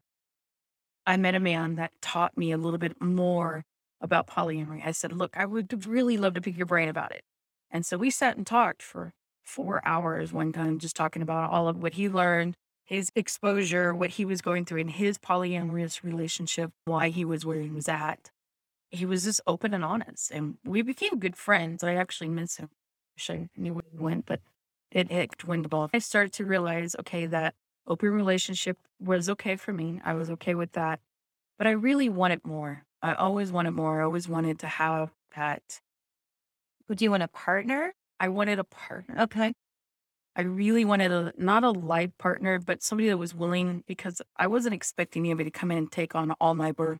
I 1.08 1.18
met 1.18 1.34
a 1.34 1.40
man 1.40 1.78
that 1.78 1.92
taught 2.04 2.38
me 2.38 2.52
a 2.52 2.58
little 2.58 2.78
bit 2.78 3.02
more 3.02 3.64
about 4.00 4.28
polyamory. 4.28 4.86
I 4.86 4.92
said, 4.92 5.14
Look, 5.14 5.36
I 5.36 5.48
would 5.48 5.88
really 5.88 6.18
love 6.18 6.36
to 6.36 6.42
pick 6.42 6.58
your 6.58 6.68
brain 6.68 6.90
about 6.90 7.12
it. 7.12 7.24
And 7.72 7.84
so 7.88 7.98
we 7.98 8.12
sat 8.12 8.38
and 8.38 8.46
talked 8.46 8.84
for 8.84 9.14
four 9.44 9.82
hours 9.84 10.32
one 10.32 10.52
time, 10.52 10.78
just 10.78 10.96
talking 10.96 11.24
about 11.24 11.50
all 11.50 11.68
of 11.68 11.82
what 11.82 11.96
he 11.96 12.08
learned, 12.08 12.56
his 12.90 13.12
exposure, 13.16 13.94
what 13.94 14.10
he 14.10 14.26
was 14.26 14.42
going 14.42 14.66
through 14.66 14.80
in 14.80 14.88
his 14.88 15.20
polyamorous 15.20 16.04
relationship, 16.04 16.72
why 16.86 17.10
he 17.10 17.24
was 17.24 17.46
where 17.46 17.62
he 17.62 17.70
was 17.70 17.88
at. 17.88 18.32
He 18.90 19.06
was 19.06 19.26
just 19.26 19.42
open 19.46 19.76
and 19.76 19.86
honest, 19.86 20.32
and 20.32 20.58
we 20.66 20.82
became 20.82 21.20
good 21.20 21.36
friends. 21.36 21.84
I 21.84 21.94
actually 21.94 22.30
miss 22.30 22.58
him. 22.58 22.70
Wish 23.16 23.30
I 23.30 23.48
knew 23.56 23.76
where 23.76 23.84
he 23.92 23.98
went, 24.00 24.26
but 24.26 24.42
it 24.92 25.12
hit 25.12 25.38
dwindled. 25.38 25.92
I 25.94 26.00
started 26.00 26.34
to 26.34 26.46
realize, 26.46 26.96
okay, 27.02 27.28
that 27.28 27.54
open 27.86 28.10
relationship 28.10 28.80
was 29.00 29.30
okay 29.30 29.56
for 29.56 29.72
me. 29.72 30.02
I 30.04 30.16
was 30.16 30.32
okay 30.32 30.56
with 30.56 30.72
that, 30.72 31.00
but 31.60 31.68
I 31.68 31.72
really 31.72 32.10
wanted 32.10 32.44
more. 32.44 32.86
I 33.04 33.14
always 33.14 33.52
wanted 33.52 33.72
more. 33.72 34.02
I 34.02 34.06
always 34.06 34.28
wanted 34.28 34.58
to 34.60 34.68
have 34.68 35.12
that. 35.36 35.80
would 36.88 37.04
you 37.04 37.12
want 37.12 37.22
a 37.22 37.28
partner? 37.28 37.94
I 38.20 38.30
wanted 38.30 38.58
a 38.58 38.64
partner. 38.64 39.22
Okay. 39.22 39.54
I 40.40 40.44
really 40.44 40.86
wanted 40.86 41.12
a 41.12 41.34
not 41.38 41.66
a 41.66 41.72
life 41.72 42.12
partner, 42.18 42.60
but 42.60 42.82
somebody 42.82 43.10
that 43.10 43.18
was 43.18 43.36
willing 43.36 43.84
because 43.86 44.22
I 44.38 44.48
wasn't 44.48 44.74
expecting 44.74 45.26
anybody 45.26 45.50
to 45.52 45.60
come 45.60 45.70
in 45.70 45.78
and 45.78 45.92
take 45.92 46.16
on 46.16 46.32
all 46.40 46.56
my 46.56 46.72
burdens 46.72 47.00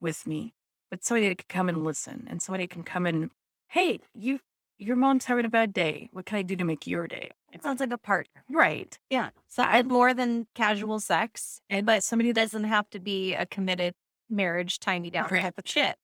with 0.00 0.26
me, 0.26 0.52
but 0.90 1.04
somebody 1.04 1.28
that 1.28 1.38
could 1.38 1.48
come 1.48 1.68
and 1.68 1.84
listen 1.84 2.26
and 2.28 2.42
somebody 2.42 2.66
can 2.66 2.82
come 2.82 3.06
and, 3.06 3.30
Hey, 3.68 4.00
you, 4.14 4.40
your 4.78 4.96
mom's 4.96 5.26
having 5.26 5.44
a 5.44 5.48
bad 5.48 5.72
day. 5.72 6.08
What 6.12 6.26
can 6.26 6.38
I 6.38 6.42
do 6.42 6.56
to 6.56 6.64
make 6.64 6.88
your 6.88 7.06
day? 7.06 7.30
It 7.52 7.62
sounds 7.62 7.78
like 7.78 7.92
a 7.92 7.98
partner. 7.98 8.42
Right. 8.50 8.98
Yeah. 9.10 9.30
So 9.46 9.62
I 9.62 9.76
had 9.76 9.86
more 9.86 10.12
than 10.12 10.48
casual 10.56 10.98
sex, 10.98 11.60
And 11.70 11.86
but 11.86 12.02
somebody 12.02 12.32
that 12.32 12.40
doesn't 12.40 12.64
have 12.64 12.90
to 12.90 12.98
be 12.98 13.32
a 13.34 13.46
committed 13.46 13.94
marriage, 14.28 14.80
tie 14.80 14.98
me 14.98 15.10
down 15.10 15.28
Right. 15.30 15.42
type 15.42 15.56
of 15.58 15.68
shit. 15.68 15.94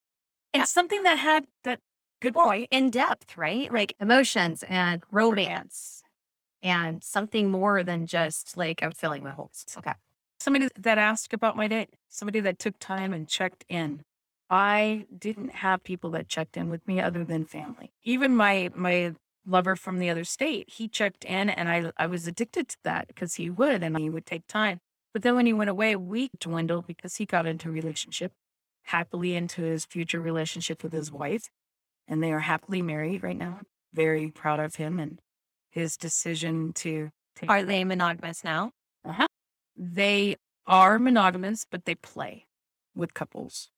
and 0.54 0.68
something 0.68 1.02
that 1.02 1.18
had 1.18 1.46
that 1.64 1.80
good 2.20 2.34
point. 2.34 2.68
In 2.70 2.90
depth, 2.90 3.36
right? 3.36 3.72
Like 3.72 3.94
emotions 3.98 4.62
and 4.68 5.02
romance 5.10 6.01
and 6.62 7.02
something 7.02 7.50
more 7.50 7.82
than 7.82 8.06
just 8.06 8.56
like 8.56 8.82
I'm 8.82 8.92
filling 8.92 9.24
my 9.24 9.30
holes. 9.30 9.64
Okay. 9.76 9.92
Somebody 10.40 10.68
that 10.78 10.98
asked 10.98 11.32
about 11.32 11.56
my 11.56 11.68
day, 11.68 11.88
somebody 12.08 12.40
that 12.40 12.58
took 12.58 12.78
time 12.78 13.12
and 13.12 13.28
checked 13.28 13.64
in. 13.68 14.02
I 14.50 15.06
didn't 15.16 15.50
have 15.56 15.82
people 15.82 16.10
that 16.10 16.28
checked 16.28 16.56
in 16.56 16.68
with 16.68 16.86
me 16.86 17.00
other 17.00 17.24
than 17.24 17.44
family. 17.46 17.92
Even 18.02 18.36
my 18.36 18.70
my 18.74 19.14
lover 19.46 19.76
from 19.76 19.98
the 19.98 20.10
other 20.10 20.24
state, 20.24 20.68
he 20.70 20.88
checked 20.88 21.24
in 21.24 21.48
and 21.48 21.68
I 21.68 21.92
I 21.96 22.06
was 22.06 22.26
addicted 22.26 22.68
to 22.68 22.76
that 22.84 23.08
because 23.08 23.36
he 23.36 23.50
would 23.50 23.82
and 23.82 23.98
he 23.98 24.10
would 24.10 24.26
take 24.26 24.46
time. 24.46 24.80
But 25.12 25.22
then 25.22 25.36
when 25.36 25.46
he 25.46 25.52
went 25.52 25.70
away, 25.70 25.94
we 25.96 26.30
dwindled 26.38 26.86
because 26.86 27.16
he 27.16 27.26
got 27.26 27.46
into 27.46 27.68
a 27.68 27.72
relationship, 27.72 28.32
happily 28.84 29.34
into 29.34 29.62
his 29.62 29.84
future 29.84 30.20
relationship 30.20 30.82
with 30.82 30.92
his 30.92 31.12
wife. 31.12 31.50
And 32.08 32.22
they 32.22 32.32
are 32.32 32.40
happily 32.40 32.82
married 32.82 33.22
right 33.22 33.36
now. 33.36 33.60
Very 33.92 34.28
proud 34.28 34.58
of 34.58 34.76
him 34.76 34.98
and 34.98 35.20
his 35.72 35.96
decision 35.96 36.72
to 36.74 37.10
take 37.34 37.50
Are 37.50 37.64
they 37.64 37.82
monogamous 37.82 38.44
now? 38.44 38.70
uh-huh. 39.04 39.26
They 39.76 40.36
are 40.66 40.98
monogamous, 40.98 41.66
but 41.68 41.86
they 41.86 41.94
play 41.96 42.46
with 42.94 43.14
couples. 43.14 43.70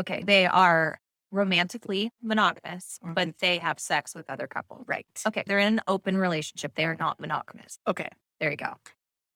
Okay. 0.00 0.22
They 0.24 0.46
are 0.46 0.98
romantically 1.32 2.10
monogamous, 2.22 2.98
Mhm. 3.04 3.14
but 3.14 3.38
they 3.38 3.58
have 3.58 3.78
sex 3.80 4.14
with 4.14 4.30
other 4.30 4.46
couples. 4.46 4.84
Right. 4.86 5.06
Okay. 5.26 5.42
They're 5.46 5.58
in 5.58 5.74
an 5.74 5.80
open 5.88 6.16
relationship. 6.16 6.74
They 6.74 6.84
are 6.86 6.94
not 6.96 7.18
monogamous. 7.20 7.78
Okay. 7.86 8.08
There 8.40 8.50
you 8.50 8.56
go. 8.56 8.74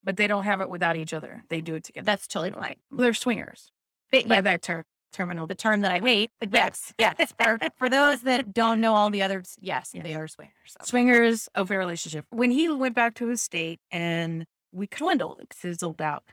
but 0.03 0.17
they 0.17 0.27
don't 0.27 0.45
have 0.45 0.63
it 0.63 0.71
without 0.71 0.97
each 0.97 1.13
other. 1.13 1.45
They 1.51 1.61
do 1.61 1.75
it 1.75 1.85
together. 1.85 2.07
That's 2.07 2.27
totally 2.27 2.53
fine. 2.53 2.77
They're 2.91 3.13
swingers. 3.13 3.71
But 4.11 4.27
By 4.27 4.37
yeah, 4.37 4.41
that 4.41 4.63
ter- 4.63 4.87
terminal. 5.13 5.47
the 5.47 5.55
term 5.55 5.81
that 5.83 5.93
I 5.93 5.99
hate. 6.01 6.31
Yes, 6.51 6.93
yes. 6.99 7.33
For, 7.43 7.59
for 7.77 7.89
those 7.89 8.23
that 8.23 8.53
don't 8.53 8.81
know 8.81 8.95
all 8.95 9.11
the 9.11 9.23
others, 9.23 9.57
yes, 9.61 9.91
Yes. 9.95 10.05
they 10.05 10.15
are 10.15 10.29
swingers. 10.29 10.53
So. 10.69 10.79
swingers 10.85 11.49
open 11.57 11.77
relationship. 11.77 12.27
When 12.31 12.51
he 12.51 12.69
went 12.69 12.95
back 12.95 13.15
to 13.17 13.27
his 13.29 13.43
state 13.43 13.81
and 13.91 14.47
we 14.73 14.87
dwindled, 14.87 15.41
it 15.41 15.53
fizzled 15.55 16.01
out. 16.01 16.25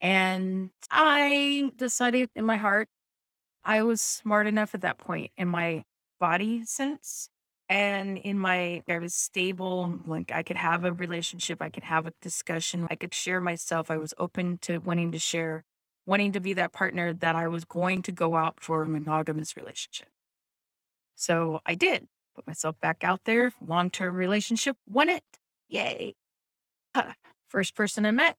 And 0.00 0.70
I 0.90 1.70
decided 1.76 2.30
in 2.34 2.44
my 2.44 2.56
heart, 2.56 2.88
I 3.64 3.82
was 3.82 4.00
smart 4.00 4.46
enough 4.46 4.74
at 4.74 4.80
that 4.82 4.98
point 4.98 5.30
in 5.36 5.48
my 5.48 5.84
body 6.18 6.64
sense 6.64 7.28
and 7.68 8.16
in 8.18 8.38
my, 8.38 8.82
I 8.88 8.98
was 8.98 9.14
stable. 9.14 9.98
Like 10.06 10.32
I 10.32 10.42
could 10.42 10.56
have 10.56 10.84
a 10.84 10.92
relationship, 10.92 11.60
I 11.60 11.68
could 11.68 11.84
have 11.84 12.06
a 12.06 12.12
discussion, 12.22 12.86
I 12.90 12.96
could 12.96 13.12
share 13.12 13.40
myself. 13.40 13.90
I 13.90 13.98
was 13.98 14.14
open 14.18 14.58
to 14.62 14.78
wanting 14.78 15.12
to 15.12 15.18
share, 15.18 15.64
wanting 16.06 16.32
to 16.32 16.40
be 16.40 16.54
that 16.54 16.72
partner 16.72 17.12
that 17.12 17.36
I 17.36 17.48
was 17.48 17.64
going 17.64 18.02
to 18.02 18.12
go 18.12 18.36
out 18.36 18.60
for 18.60 18.82
a 18.82 18.88
monogamous 18.88 19.56
relationship. 19.56 20.08
So 21.14 21.60
I 21.66 21.74
did 21.74 22.08
put 22.34 22.46
myself 22.46 22.76
back 22.80 23.04
out 23.04 23.20
there. 23.24 23.52
Long 23.64 23.90
term 23.90 24.14
relationship, 24.14 24.76
won 24.88 25.08
it. 25.08 25.24
Yay. 25.68 26.14
Huh. 26.94 27.12
First 27.48 27.74
person 27.74 28.06
I 28.06 28.10
met, 28.12 28.36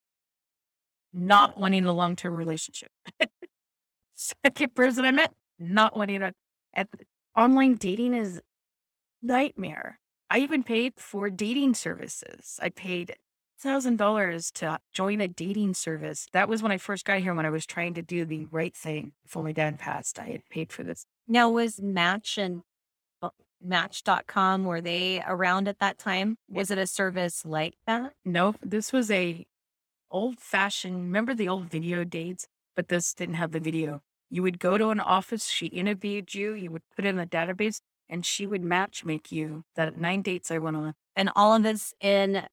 not 1.14 1.60
wanting 1.60 1.86
a 1.86 1.94
long 1.94 2.16
term 2.16 2.36
relationship. 2.36 2.92
Second 4.16 4.76
person 4.76 5.06
I 5.06 5.12
met, 5.12 5.34
not 5.60 5.96
wanting 5.98 6.22
a. 6.22 6.34
At, 6.74 6.88
online 7.36 7.76
dating 7.76 8.14
is 8.14 8.42
nightmare. 9.22 10.00
I 10.30 10.40
even 10.40 10.64
paid 10.64 10.94
for 10.98 11.30
dating 11.30 11.74
services. 11.74 12.60
I 12.62 12.70
paid 12.70 13.16
thousand 13.62 13.98
dollars 13.98 14.52
to 14.56 14.80
join 14.94 15.22
a 15.22 15.28
dating 15.28 15.76
service. 15.76 16.28
That 16.34 16.50
was 16.50 16.64
when 16.64 16.72
I 16.72 16.78
first 16.78 17.06
got 17.06 17.20
here 17.20 17.34
when 17.34 17.46
I 17.46 17.50
was 17.50 17.66
trying 17.66 17.94
to 17.94 18.02
do 18.02 18.26
the 18.26 18.48
right 18.52 18.76
thing 18.76 19.14
before 19.24 19.44
my 19.44 19.52
dad 19.52 19.80
passed. 19.80 20.20
I 20.20 20.26
had 20.26 20.50
paid 20.50 20.72
for 20.72 20.84
this. 20.84 21.06
Now, 21.28 21.50
was 21.50 21.80
Match 21.80 22.38
and 22.38 22.64
uh, 23.22 23.30
Match.com, 23.64 24.66
were 24.66 24.82
they 24.82 25.24
around 25.28 25.68
at 25.68 25.80
that 25.80 25.98
time? 25.98 26.38
Was 26.50 26.72
it 26.72 26.78
a 26.78 26.88
service 26.88 27.46
like 27.46 27.76
that? 27.86 28.14
No, 28.26 28.56
this 28.62 28.92
was 28.92 29.12
a 29.12 29.46
old 30.10 30.40
fashioned. 30.40 30.96
Remember 30.96 31.34
the 31.34 31.48
old 31.48 31.70
video 31.70 32.04
dates, 32.04 32.48
but 32.76 32.90
this 32.90 33.14
didn't 33.14 33.36
have 33.36 33.52
the 33.52 33.60
video. 33.60 34.02
You 34.30 34.44
would 34.44 34.60
go 34.60 34.78
to 34.78 34.90
an 34.90 35.00
office. 35.00 35.48
She 35.48 35.68
interviewed 35.68 36.34
you. 36.34 36.54
You 36.54 36.72
would 36.72 36.84
put 36.96 37.06
in 37.06 37.20
a 37.20 37.26
database, 37.26 37.82
and 38.10 38.26
she 38.26 38.48
would 38.48 38.64
match 38.64 39.06
make 39.06 39.32
you. 39.32 39.64
That 39.76 39.98
nine 39.98 40.22
dates 40.22 40.52
I 40.52 40.58
went 40.58 40.78
on. 40.78 40.94
And 41.16 41.30
all 41.36 41.54
of 41.54 41.64
this 41.64 41.94
in 42.02 42.44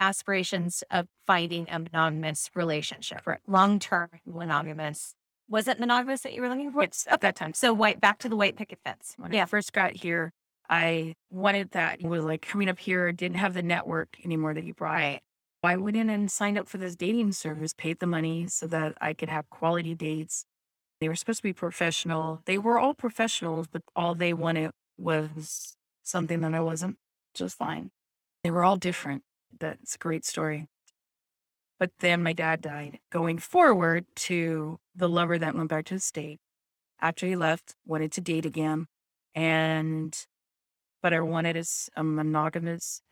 aspirations 0.00 0.82
of 0.90 1.06
finding 1.26 1.66
a 1.70 1.78
monogamous 1.78 2.50
relationship, 2.54 3.24
Correct. 3.24 3.48
long 3.48 3.78
term 3.78 4.08
monogamous. 4.24 5.14
Was 5.48 5.68
it 5.68 5.78
monogamous 5.78 6.22
that 6.22 6.32
you 6.34 6.42
were 6.42 6.48
looking 6.48 6.72
for? 6.72 6.82
It's 6.82 7.06
at 7.08 7.20
that 7.20 7.36
time. 7.36 7.54
So, 7.54 7.72
white 7.72 8.00
back 8.00 8.18
to 8.20 8.28
the 8.28 8.36
white 8.36 8.56
picket 8.56 8.80
fence. 8.84 9.14
When 9.16 9.32
Yeah. 9.32 9.42
I 9.42 9.46
first 9.46 9.72
got 9.72 9.92
here, 9.92 10.32
I 10.68 11.14
wanted 11.30 11.70
that. 11.70 12.00
It 12.00 12.06
was 12.06 12.24
like 12.24 12.42
coming 12.42 12.68
up 12.68 12.78
here, 12.80 13.12
didn't 13.12 13.36
have 13.38 13.54
the 13.54 13.62
network 13.62 14.16
anymore 14.24 14.54
that 14.54 14.64
you 14.64 14.74
brought. 14.74 14.94
Right. 14.94 15.20
I 15.62 15.76
went 15.76 15.96
in 15.96 16.08
and 16.10 16.30
signed 16.30 16.58
up 16.58 16.68
for 16.68 16.78
this 16.78 16.94
dating 16.94 17.32
service, 17.32 17.72
paid 17.74 17.98
the 17.98 18.06
money 18.06 18.46
so 18.46 18.68
that 18.68 18.96
I 19.00 19.14
could 19.14 19.28
have 19.28 19.50
quality 19.50 19.94
dates. 19.96 20.44
They 21.00 21.08
were 21.08 21.16
supposed 21.16 21.38
to 21.38 21.42
be 21.42 21.52
professional. 21.52 22.40
They 22.46 22.56
were 22.56 22.78
all 22.78 22.94
professionals, 22.94 23.66
but 23.66 23.82
all 23.96 24.14
they 24.14 24.32
wanted 24.32 24.70
was 24.96 25.76
something 26.04 26.40
that 26.42 26.54
I 26.54 26.60
wasn't, 26.60 26.98
just 27.34 27.58
fine. 27.58 27.90
They 28.44 28.50
were 28.52 28.62
all 28.62 28.76
different. 28.76 29.22
That's 29.58 29.94
a 29.94 29.98
great 29.98 30.24
story. 30.24 30.68
But 31.78 31.90
then 32.00 32.22
my 32.22 32.32
dad 32.32 32.62
died. 32.62 33.00
Going 33.10 33.38
forward 33.38 34.06
to 34.16 34.78
the 34.94 35.08
lover 35.08 35.38
that 35.38 35.54
went 35.54 35.68
back 35.68 35.84
to 35.86 35.94
the 35.94 36.00
state 36.00 36.40
after 37.00 37.26
he 37.26 37.36
left, 37.36 37.74
wanted 37.84 38.12
to 38.12 38.20
date 38.20 38.46
again. 38.46 38.86
And, 39.34 40.16
but 41.02 41.12
I 41.12 41.20
wanted 41.20 41.56
a, 41.96 42.02
monogamous 42.02 43.02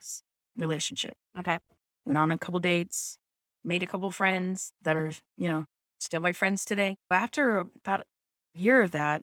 relationship 0.57 1.14
Okay. 1.38 1.59
went 2.07 2.16
on 2.16 2.30
a 2.30 2.38
couple 2.38 2.61
dates, 2.61 3.18
made 3.62 3.82
a 3.82 3.86
couple 3.86 4.11
friends 4.11 4.72
that 4.82 4.97
are, 4.97 5.12
you 5.36 5.49
know, 5.49 5.66
still 5.99 6.20
my 6.20 6.32
friends 6.32 6.64
today. 6.64 6.97
But 7.11 7.16
after 7.16 7.59
about 7.59 8.01
a 8.01 8.59
year 8.59 8.82
of 8.82 8.92
that, 8.92 9.22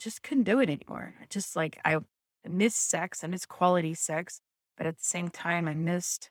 just 0.00 0.22
couldn't 0.22 0.44
do 0.44 0.58
it 0.58 0.70
anymore. 0.70 1.14
Just 1.28 1.54
like 1.54 1.78
I 1.84 1.98
missed 2.48 2.88
sex 2.88 3.22
and 3.22 3.34
it's 3.34 3.46
quality 3.46 3.94
sex, 3.94 4.40
but 4.76 4.86
at 4.86 4.96
the 4.96 5.04
same 5.04 5.28
time 5.28 5.68
I 5.68 5.74
missed 5.74 6.30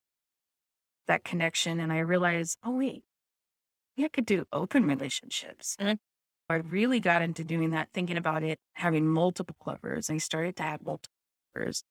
that 1.10 1.26
connection 1.26 1.80
and 1.82 1.92
I 1.92 2.00
realized, 2.00 2.58
oh 2.64 2.78
wait, 2.78 3.04
yeah, 3.98 4.06
I 4.06 4.10
could 4.10 4.26
do 4.26 4.46
open 4.54 4.86
relationships. 4.86 5.76
Mhm. 5.80 6.00
I 6.50 6.56
really 6.56 7.00
got 7.02 7.22
into 7.22 7.44
doing 7.44 7.72
that, 7.72 7.90
thinking 7.94 8.18
about 8.18 8.44
it, 8.44 8.60
having 8.74 9.08
multiple 9.08 9.56
lovers. 9.66 10.10
I 10.10 10.18
started 10.18 10.56
to 10.56 10.64
have 10.64 10.82
multiple 10.82 11.14
lovers. 11.54 11.84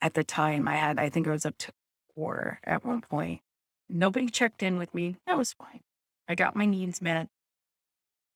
At 0.00 0.14
the 0.14 0.24
time, 0.24 0.66
I 0.66 0.76
had, 0.76 0.98
I 0.98 1.10
think 1.10 1.28
I 1.28 1.30
was 1.30 1.46
up 1.46 1.56
to 1.58 1.72
four 2.14 2.58
at 2.64 2.84
one 2.84 3.02
point. 3.02 3.40
Nobody 3.88 4.28
checked 4.28 4.62
in 4.62 4.78
with 4.78 4.94
me. 4.94 5.16
That 5.26 5.38
was 5.38 5.52
fine. 5.52 5.80
I 6.28 6.34
got 6.34 6.56
my 6.56 6.66
needs 6.66 7.00
met 7.02 7.28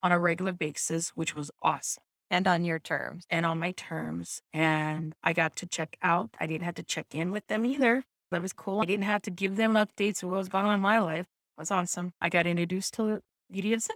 on 0.03 0.13
a 0.13 0.19
regular 0.19 0.53
basis, 0.53 1.11
which 1.11 1.35
was 1.35 1.51
awesome 1.63 2.05
And 2.31 2.47
on 2.47 2.65
your 2.65 2.79
terms. 2.79 3.25
and 3.31 3.45
on 3.47 3.59
my 3.59 3.73
terms. 3.73 4.43
And 4.53 5.15
I 5.25 5.33
got 5.33 5.57
to 5.57 5.67
check 5.67 5.97
out. 6.03 6.31
I 6.39 6.47
didn't 6.47 6.65
have 6.65 6.75
to 6.77 6.83
check 6.85 7.15
in 7.15 7.33
with 7.33 7.47
them 7.49 7.65
either. 7.67 8.05
That 8.31 8.43
was 8.43 8.53
cool. 8.53 8.81
I 8.81 8.85
didn't 8.85 9.05
have 9.05 9.23
to 9.23 9.31
give 9.31 9.57
them 9.57 9.75
updates 9.75 10.23
of 10.23 10.31
what 10.31 10.39
was 10.39 10.49
going 10.49 10.67
on 10.67 10.75
in 10.75 10.81
my 10.81 10.99
life. 10.99 11.27
It 11.57 11.61
was 11.61 11.71
awesome. 11.71 12.13
I 12.21 12.29
got 12.29 12.47
introduced 12.47 12.95
to 12.95 13.21
BDSM. 13.53 13.91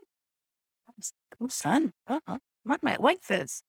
I 0.89 0.93
was 0.97 1.13
oh, 1.41 1.49
son, 1.49 1.93
uh-huh. 2.07 2.39
I 2.69 2.77
might 2.83 3.01
like 3.01 3.27
this. 3.27 3.63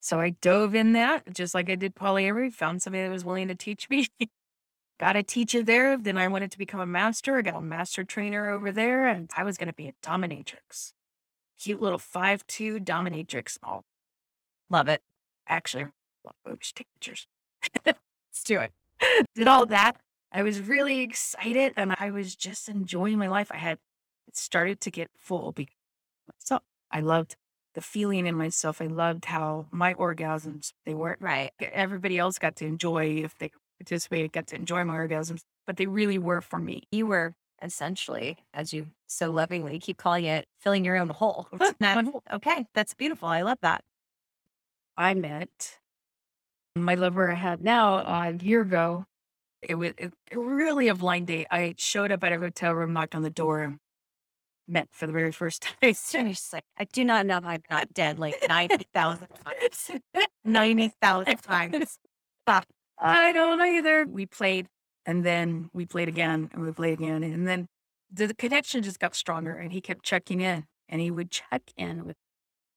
So 0.00 0.20
I 0.20 0.30
dove 0.30 0.74
in 0.74 0.92
that, 0.92 1.34
just 1.34 1.54
like 1.54 1.70
I 1.70 1.74
did 1.74 1.94
polyamory, 1.94 2.52
found 2.52 2.82
somebody 2.82 3.04
that 3.04 3.10
was 3.10 3.24
willing 3.24 3.48
to 3.48 3.54
teach 3.54 3.88
me. 3.88 4.08
got 5.00 5.16
a 5.16 5.22
teacher 5.22 5.62
there. 5.62 5.96
Then 5.96 6.18
I 6.18 6.28
wanted 6.28 6.52
to 6.52 6.58
become 6.58 6.80
a 6.80 6.86
master. 6.86 7.38
I 7.38 7.42
got 7.42 7.56
a 7.56 7.60
master 7.62 8.04
trainer 8.04 8.50
over 8.50 8.70
there, 8.70 9.08
and 9.08 9.30
I 9.36 9.42
was 9.44 9.56
going 9.56 9.68
to 9.68 9.74
be 9.74 9.88
a 9.88 9.94
dominatrix. 10.02 10.92
Cute 11.58 11.80
little 11.80 11.98
five-two 11.98 12.80
dominatrix. 12.80 13.58
Oh, 13.66 13.82
Love 14.70 14.88
it. 14.88 15.02
actually, 15.48 15.86
we 16.46 16.52
should 16.60 16.76
take 16.76 16.88
pictures. 16.94 17.26
Let's 17.86 18.44
do 18.44 18.60
it. 18.60 18.72
Did 19.34 19.48
all 19.48 19.66
that. 19.66 19.96
I 20.32 20.42
was 20.42 20.60
really 20.60 21.00
excited 21.00 21.74
and 21.76 21.94
I 21.98 22.10
was 22.10 22.34
just 22.34 22.68
enjoying 22.68 23.18
my 23.18 23.28
life. 23.28 23.50
I 23.52 23.56
had 23.58 23.78
it 24.26 24.36
started 24.36 24.80
to 24.82 24.90
get 24.90 25.10
full 25.16 25.52
because 25.52 25.74
so 26.38 26.60
I 26.90 27.00
loved 27.00 27.36
the 27.74 27.80
feeling 27.80 28.26
in 28.26 28.34
myself. 28.34 28.80
I 28.80 28.86
loved 28.86 29.26
how 29.26 29.66
my 29.70 29.94
orgasms 29.94 30.72
they 30.86 30.94
weren't 30.94 31.20
Right. 31.20 31.52
everybody 31.60 32.18
else 32.18 32.38
got 32.38 32.56
to 32.56 32.66
enjoy 32.66 33.22
if 33.24 33.36
they 33.38 33.50
participated, 33.78 34.32
got 34.32 34.46
to 34.48 34.56
enjoy 34.56 34.84
my 34.84 34.94
orgasms, 34.96 35.42
but 35.66 35.76
they 35.76 35.86
really 35.86 36.18
were 36.18 36.40
for 36.40 36.58
me. 36.58 36.84
You 36.90 37.06
were 37.06 37.34
essentially, 37.62 38.38
as 38.52 38.72
you 38.72 38.88
so 39.06 39.30
lovingly 39.30 39.78
keep 39.78 39.96
calling 39.98 40.24
it, 40.24 40.46
filling 40.60 40.84
your 40.84 40.96
own 40.96 41.08
hole. 41.10 41.48
It's 41.52 41.74
That- 41.78 41.96
my 42.04 42.10
hole. 42.10 42.22
okay. 42.32 42.66
That's 42.74 42.94
beautiful. 42.94 43.28
I 43.28 43.42
love 43.42 43.58
that. 43.62 43.84
I 44.96 45.14
met 45.14 45.78
my 46.76 46.94
lover 46.94 47.30
I 47.30 47.34
have 47.34 47.62
now 47.62 47.96
uh, 47.98 48.32
a 48.34 48.44
year 48.44 48.62
ago. 48.62 49.06
It 49.62 49.76
was 49.76 49.92
it, 49.96 50.12
really 50.34 50.88
a 50.88 50.94
blind 50.94 51.28
date. 51.28 51.46
I 51.50 51.74
showed 51.78 52.12
up 52.12 52.22
at 52.24 52.32
a 52.32 52.38
hotel 52.38 52.72
room, 52.74 52.92
knocked 52.92 53.14
on 53.14 53.22
the 53.22 53.30
door, 53.30 53.78
met 54.68 54.88
for 54.92 55.06
the 55.06 55.12
very 55.12 55.32
first 55.32 55.62
time. 55.80 55.94
Seriously. 55.94 56.60
I 56.78 56.84
do 56.84 57.04
not 57.04 57.26
know 57.26 57.38
if 57.38 57.44
I'm 57.44 57.62
not 57.70 57.94
dead 57.94 58.18
like 58.18 58.34
90,000 58.48 59.28
times. 59.44 59.90
90,000 60.44 61.36
times. 61.42 61.98
Fuck. 62.46 62.66
I 62.98 63.32
don't 63.32 63.58
know 63.58 63.64
either. 63.64 64.06
We 64.06 64.26
played 64.26 64.66
and 65.06 65.24
then 65.24 65.70
we 65.72 65.86
played 65.86 66.08
again 66.08 66.50
and 66.52 66.62
we 66.62 66.72
played 66.72 66.94
again. 67.00 67.22
And 67.22 67.46
then 67.46 67.68
the, 68.12 68.26
the 68.26 68.34
connection 68.34 68.82
just 68.82 68.98
got 68.98 69.14
stronger 69.14 69.54
and 69.54 69.72
he 69.72 69.80
kept 69.80 70.04
checking 70.04 70.40
in 70.40 70.64
and 70.88 71.00
he 71.00 71.10
would 71.10 71.30
check 71.30 71.62
in 71.76 72.04
with, 72.04 72.16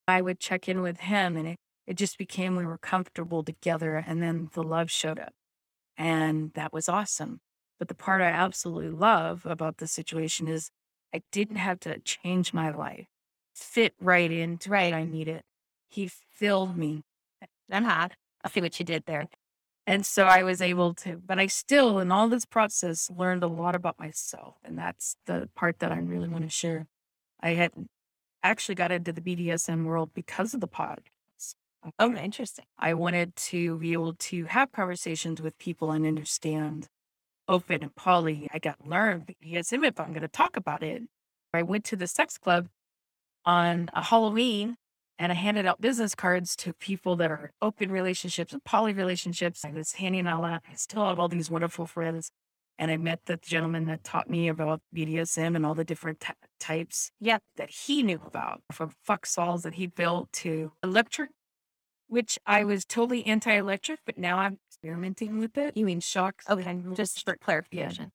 I 0.07 0.21
would 0.21 0.39
check 0.39 0.69
in 0.69 0.81
with 0.81 1.01
him 1.01 1.35
and 1.35 1.47
it, 1.47 1.57
it 1.87 1.95
just 1.95 2.17
became 2.17 2.55
we 2.55 2.65
were 2.65 2.77
comfortable 2.77 3.43
together. 3.43 4.03
And 4.05 4.21
then 4.21 4.49
the 4.53 4.63
love 4.63 4.91
showed 4.91 5.19
up 5.19 5.33
and 5.97 6.51
that 6.53 6.73
was 6.73 6.89
awesome. 6.89 7.39
But 7.79 7.87
the 7.87 7.95
part 7.95 8.21
I 8.21 8.25
absolutely 8.27 8.89
love 8.91 9.45
about 9.45 9.77
the 9.77 9.87
situation 9.87 10.47
is 10.47 10.69
I 11.13 11.21
didn't 11.31 11.57
have 11.57 11.79
to 11.81 11.99
change 11.99 12.53
my 12.53 12.69
life, 12.71 13.07
fit 13.55 13.93
right 13.99 14.31
into 14.31 14.69
what 14.71 14.93
I 14.93 15.05
needed. 15.05 15.41
He 15.89 16.09
filled 16.31 16.77
me 16.77 17.03
I'm 17.71 17.83
hot. 17.83 18.13
I 18.43 18.49
see 18.49 18.61
what 18.61 18.79
you 18.79 18.85
did 18.85 19.03
there. 19.05 19.27
and 19.85 20.05
so 20.05 20.25
I 20.25 20.43
was 20.43 20.61
able 20.61 20.93
to, 20.95 21.17
but 21.17 21.39
I 21.39 21.47
still, 21.47 21.99
in 21.99 22.11
all 22.11 22.29
this 22.29 22.45
process, 22.45 23.09
learned 23.15 23.43
a 23.43 23.47
lot 23.47 23.75
about 23.75 23.99
myself. 23.99 24.55
And 24.63 24.77
that's 24.77 25.17
the 25.25 25.49
part 25.55 25.79
that 25.79 25.91
I 25.91 25.99
really 25.99 26.29
want 26.29 26.43
to 26.43 26.49
share. 26.49 26.87
I 27.41 27.51
had 27.51 27.71
actually 28.43 28.75
got 28.75 28.91
into 28.91 29.11
the 29.13 29.21
BDSM 29.21 29.85
world 29.85 30.11
because 30.13 30.53
of 30.53 30.61
the 30.61 30.67
podcast. 30.67 31.07
Oh, 31.99 32.13
interesting. 32.15 32.65
I 32.77 32.93
wanted 32.93 33.35
to 33.35 33.77
be 33.77 33.93
able 33.93 34.13
to 34.13 34.45
have 34.45 34.71
conversations 34.71 35.41
with 35.41 35.57
people 35.57 35.91
and 35.91 36.05
understand 36.05 36.87
open 37.47 37.81
and 37.83 37.95
poly. 37.95 38.47
I 38.53 38.59
got 38.59 38.85
learned 38.87 39.27
BDSM 39.43 39.85
if 39.87 39.99
I'm 39.99 40.09
going 40.09 40.21
to 40.21 40.27
talk 40.27 40.57
about 40.57 40.83
it. 40.83 41.03
I 41.53 41.63
went 41.63 41.85
to 41.85 41.95
the 41.95 42.07
sex 42.07 42.37
club 42.37 42.67
on 43.45 43.89
a 43.93 44.03
Halloween 44.03 44.75
and 45.17 45.31
I 45.31 45.35
handed 45.35 45.65
out 45.65 45.81
business 45.81 46.13
cards 46.13 46.55
to 46.57 46.73
people 46.73 47.15
that 47.17 47.31
are 47.31 47.51
open 47.61 47.91
relationships 47.91 48.53
and 48.53 48.63
poly 48.63 48.93
relationships. 48.93 49.63
I 49.65 49.71
was 49.71 49.93
handing 49.93 50.27
out. 50.27 50.43
I 50.43 50.59
still 50.75 51.05
have 51.07 51.19
all 51.19 51.27
these 51.29 51.49
wonderful 51.49 51.85
friends. 51.87 52.31
And 52.79 52.91
I 52.91 52.97
met 52.97 53.21
the 53.25 53.37
gentleman 53.37 53.85
that 53.85 54.03
taught 54.03 54.29
me 54.29 54.47
about 54.49 54.81
BDSM 54.95 55.55
and 55.55 55.65
all 55.65 55.73
the 55.73 55.83
different 55.83 56.19
t- 56.19 56.33
types 56.59 57.09
Yeah. 57.19 57.39
that 57.55 57.71
he 57.71 58.03
knew 58.03 58.21
about, 58.23 58.61
from 58.71 58.91
fuck 59.03 59.25
saws 59.25 59.63
that 59.63 59.75
he 59.75 59.87
built 59.87 60.31
to 60.33 60.73
electric, 60.83 61.31
which 62.07 62.39
I 62.45 62.63
was 62.63 62.85
totally 62.85 63.25
anti-electric, 63.25 63.99
but 64.05 64.17
now 64.17 64.37
I'm 64.37 64.59
experimenting 64.69 65.39
with 65.39 65.57
it. 65.57 65.75
You 65.75 65.85
mean 65.85 65.99
shocks? 65.99 66.45
Oh, 66.47 66.57
okay, 66.57 66.77
just 66.93 67.23
for 67.25 67.35
clarification. 67.35 68.11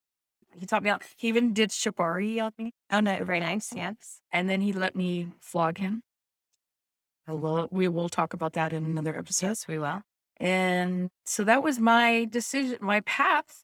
Yeah. 0.53 0.59
He 0.59 0.65
taught 0.65 0.83
me 0.83 0.89
out. 0.89 1.03
He 1.17 1.27
even 1.27 1.53
did 1.53 1.71
shibari 1.71 2.41
on 2.41 2.51
me. 2.57 2.73
Oh 2.91 2.99
no, 2.99 3.23
very 3.23 3.39
nice. 3.39 3.71
Yes. 3.75 4.19
And 4.31 4.49
then 4.49 4.61
he 4.61 4.71
let 4.71 4.95
me 4.95 5.29
flog 5.39 5.79
him. 5.79 6.03
Will, 7.27 7.69
we 7.71 7.87
will 7.87 8.09
talk 8.09 8.33
about 8.33 8.53
that 8.53 8.73
in 8.73 8.85
another 8.85 9.17
episode. 9.17 9.47
Yes, 9.47 9.67
we 9.67 9.79
will. 9.79 10.01
And 10.37 11.09
so 11.25 11.43
that 11.45 11.63
was 11.63 11.79
my 11.79 12.25
decision, 12.25 12.77
my 12.81 12.99
path 13.01 13.63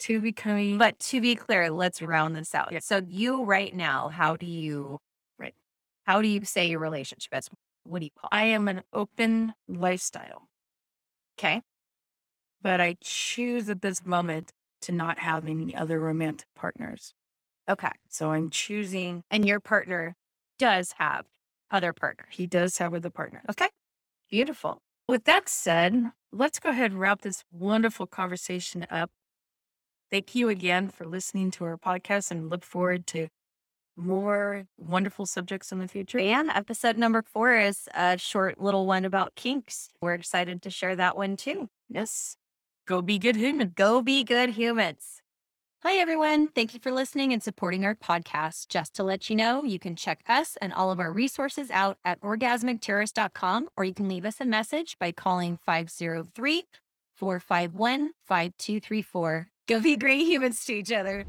to 0.00 0.20
becoming. 0.20 0.78
But 0.78 0.98
to 1.00 1.20
be 1.20 1.34
clear, 1.34 1.70
let's 1.70 2.02
round 2.02 2.36
this 2.36 2.54
out. 2.54 2.70
Yeah. 2.70 2.80
So 2.80 3.02
you 3.08 3.44
right 3.44 3.74
now, 3.74 4.08
how 4.08 4.36
do 4.36 4.46
you 4.46 4.98
Right. 5.38 5.54
How 6.04 6.22
do 6.22 6.28
you 6.28 6.44
say 6.44 6.66
your 6.68 6.80
relationship 6.80 7.32
is? 7.34 7.48
What 7.84 7.98
do 8.00 8.04
you 8.06 8.10
call 8.18 8.28
it? 8.32 8.36
I 8.36 8.44
am 8.44 8.68
an 8.68 8.82
open 8.92 9.54
lifestyle, 9.68 10.48
Okay. 11.38 11.62
but 12.60 12.80
I 12.80 12.96
choose 13.00 13.68
at 13.68 13.82
this 13.82 14.04
moment 14.06 14.52
to 14.82 14.92
not 14.92 15.18
have 15.18 15.46
any 15.48 15.74
other 15.74 15.98
romantic 15.98 16.46
partners. 16.54 17.12
Okay. 17.68 17.90
So 18.08 18.32
I'm 18.32 18.50
choosing, 18.50 19.22
And 19.30 19.46
your 19.46 19.60
partner 19.60 20.14
does 20.58 20.92
have 20.98 21.26
other 21.70 21.92
partners. 21.92 22.28
he 22.30 22.46
does 22.46 22.78
have 22.78 22.94
other 22.94 23.10
partners. 23.10 23.44
Okay. 23.50 23.68
Beautiful. 24.30 24.78
With 25.08 25.24
that 25.24 25.48
said, 25.48 26.12
let's 26.32 26.58
go 26.58 26.70
ahead 26.70 26.92
and 26.92 27.00
wrap 27.00 27.22
this 27.22 27.44
wonderful 27.52 28.06
conversation 28.06 28.86
up. 28.90 29.10
Thank 30.10 30.34
you 30.34 30.48
again 30.48 30.88
for 30.90 31.06
listening 31.06 31.50
to 31.52 31.64
our 31.64 31.76
podcast 31.78 32.30
and 32.30 32.50
look 32.50 32.64
forward 32.64 33.06
to 33.08 33.28
more 33.96 34.64
wonderful 34.78 35.26
subjects 35.26 35.72
in 35.72 35.78
the 35.78 35.88
future. 35.88 36.18
And 36.18 36.50
episode 36.50 36.96
number 36.96 37.22
four 37.22 37.54
is 37.54 37.88
a 37.94 38.18
short 38.18 38.60
little 38.60 38.86
one 38.86 39.04
about 39.04 39.34
kinks. 39.34 39.90
We're 40.00 40.14
excited 40.14 40.62
to 40.62 40.70
share 40.70 40.96
that 40.96 41.16
one 41.16 41.36
too. 41.36 41.68
Yes. 41.88 42.36
Go 42.86 43.02
be 43.02 43.18
good 43.18 43.36
humans. 43.36 43.72
Go 43.74 44.02
be 44.02 44.24
good 44.24 44.50
humans. 44.50 45.22
Hi, 45.84 45.94
everyone. 45.94 46.46
Thank 46.46 46.74
you 46.74 46.80
for 46.80 46.92
listening 46.92 47.32
and 47.32 47.42
supporting 47.42 47.84
our 47.84 47.96
podcast. 47.96 48.68
Just 48.68 48.94
to 48.94 49.02
let 49.02 49.28
you 49.28 49.34
know, 49.34 49.64
you 49.64 49.80
can 49.80 49.96
check 49.96 50.20
us 50.28 50.56
and 50.62 50.72
all 50.72 50.92
of 50.92 51.00
our 51.00 51.12
resources 51.12 51.72
out 51.72 51.98
at 52.04 52.20
orgasmicterrorist.com, 52.20 53.68
or 53.76 53.84
you 53.84 53.92
can 53.92 54.08
leave 54.08 54.24
us 54.24 54.40
a 54.40 54.44
message 54.44 54.96
by 55.00 55.10
calling 55.10 55.58
503 55.66 56.64
451 57.16 58.10
5234. 58.24 59.48
Go 59.66 59.80
be 59.80 59.96
great 59.96 60.24
humans 60.24 60.64
to 60.66 60.72
each 60.72 60.92
other. 60.92 61.24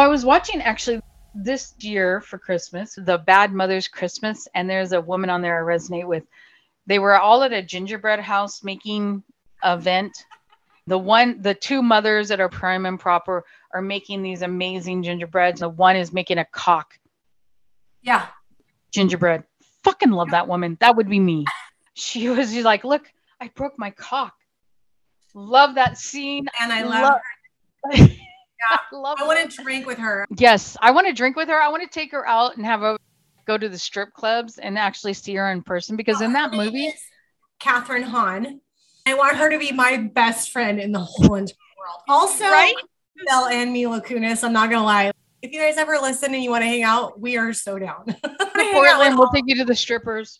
I 0.00 0.08
was 0.08 0.24
watching 0.24 0.60
actually 0.62 1.00
this 1.34 1.74
year 1.78 2.20
for 2.20 2.38
Christmas, 2.38 2.94
the 2.96 3.18
Bad 3.18 3.52
Mother's 3.52 3.88
Christmas, 3.88 4.48
and 4.54 4.68
there's 4.68 4.92
a 4.92 5.00
woman 5.00 5.30
on 5.30 5.42
there 5.42 5.58
I 5.58 5.76
resonate 5.76 6.06
with. 6.06 6.24
They 6.86 6.98
were 6.98 7.18
all 7.18 7.42
at 7.42 7.52
a 7.52 7.62
gingerbread 7.62 8.20
house 8.20 8.64
making 8.64 9.22
event. 9.64 10.24
The 10.86 10.98
one, 10.98 11.40
the 11.40 11.54
two 11.54 11.82
mothers 11.82 12.28
that 12.28 12.40
are 12.40 12.48
prime 12.48 12.86
and 12.86 12.98
proper 12.98 13.44
are 13.72 13.82
making 13.82 14.22
these 14.22 14.42
amazing 14.42 15.02
gingerbreads. 15.02 15.60
The 15.60 15.68
one 15.68 15.96
is 15.96 16.12
making 16.12 16.38
a 16.38 16.44
cock 16.46 16.98
Yeah. 18.02 18.26
gingerbread. 18.92 19.44
Fucking 19.84 20.10
love 20.10 20.30
that 20.32 20.48
woman. 20.48 20.76
That 20.80 20.96
would 20.96 21.08
be 21.08 21.20
me. 21.20 21.44
She 21.94 22.28
was 22.28 22.54
like, 22.56 22.82
look, 22.84 23.10
I 23.40 23.48
broke 23.48 23.78
my 23.78 23.90
cock. 23.90 24.34
Love 25.34 25.76
that 25.76 25.96
scene. 25.98 26.48
And 26.60 26.72
I 26.72 26.82
love, 26.82 27.20
Love- 27.92 28.10
I 28.70 28.78
love 28.92 29.18
I 29.20 29.26
want 29.26 29.50
to 29.50 29.62
drink 29.62 29.86
with 29.86 29.98
her. 29.98 30.26
Yes, 30.36 30.76
I 30.80 30.90
want 30.90 31.06
to 31.06 31.12
drink 31.12 31.36
with 31.36 31.48
her. 31.48 31.60
I 31.60 31.68
want 31.68 31.82
to 31.82 31.88
take 31.88 32.12
her 32.12 32.26
out 32.26 32.56
and 32.56 32.64
have 32.64 32.82
a 32.82 32.98
go 33.46 33.56
to 33.58 33.68
the 33.68 33.78
strip 33.78 34.12
clubs 34.12 34.58
and 34.58 34.78
actually 34.78 35.14
see 35.14 35.34
her 35.34 35.50
in 35.50 35.62
person 35.62 35.96
because 35.96 36.20
in 36.20 36.32
that 36.34 36.52
movie, 36.52 36.92
Kathryn 37.60 38.02
Hahn. 38.02 38.60
I 39.06 39.14
want 39.14 39.36
her 39.36 39.50
to 39.50 39.58
be 39.58 39.72
my 39.72 39.96
best 39.96 40.50
friend 40.52 40.78
in 40.78 40.92
the 40.92 41.00
whole 41.00 41.34
entire 41.34 41.56
world. 41.78 42.02
Also, 42.08 42.44
Right? 42.44 42.74
Bell 43.26 43.46
and 43.46 43.72
Mila 43.72 44.00
Kunis. 44.00 44.44
I'm 44.44 44.52
not 44.52 44.70
gonna 44.70 44.84
lie. 44.84 45.10
If 45.42 45.52
you 45.52 45.60
guys 45.60 45.78
ever 45.78 45.98
listen 45.98 46.34
and 46.34 46.42
you 46.42 46.50
want 46.50 46.62
to 46.62 46.66
hang 46.68 46.82
out, 46.82 47.18
we 47.18 47.36
are 47.36 47.52
so 47.52 47.78
down. 47.78 48.04
Portland, 48.72 49.18
we'll 49.18 49.30
take 49.30 49.44
you 49.46 49.56
to 49.56 49.64
the 49.64 49.74
strippers. 49.74 50.38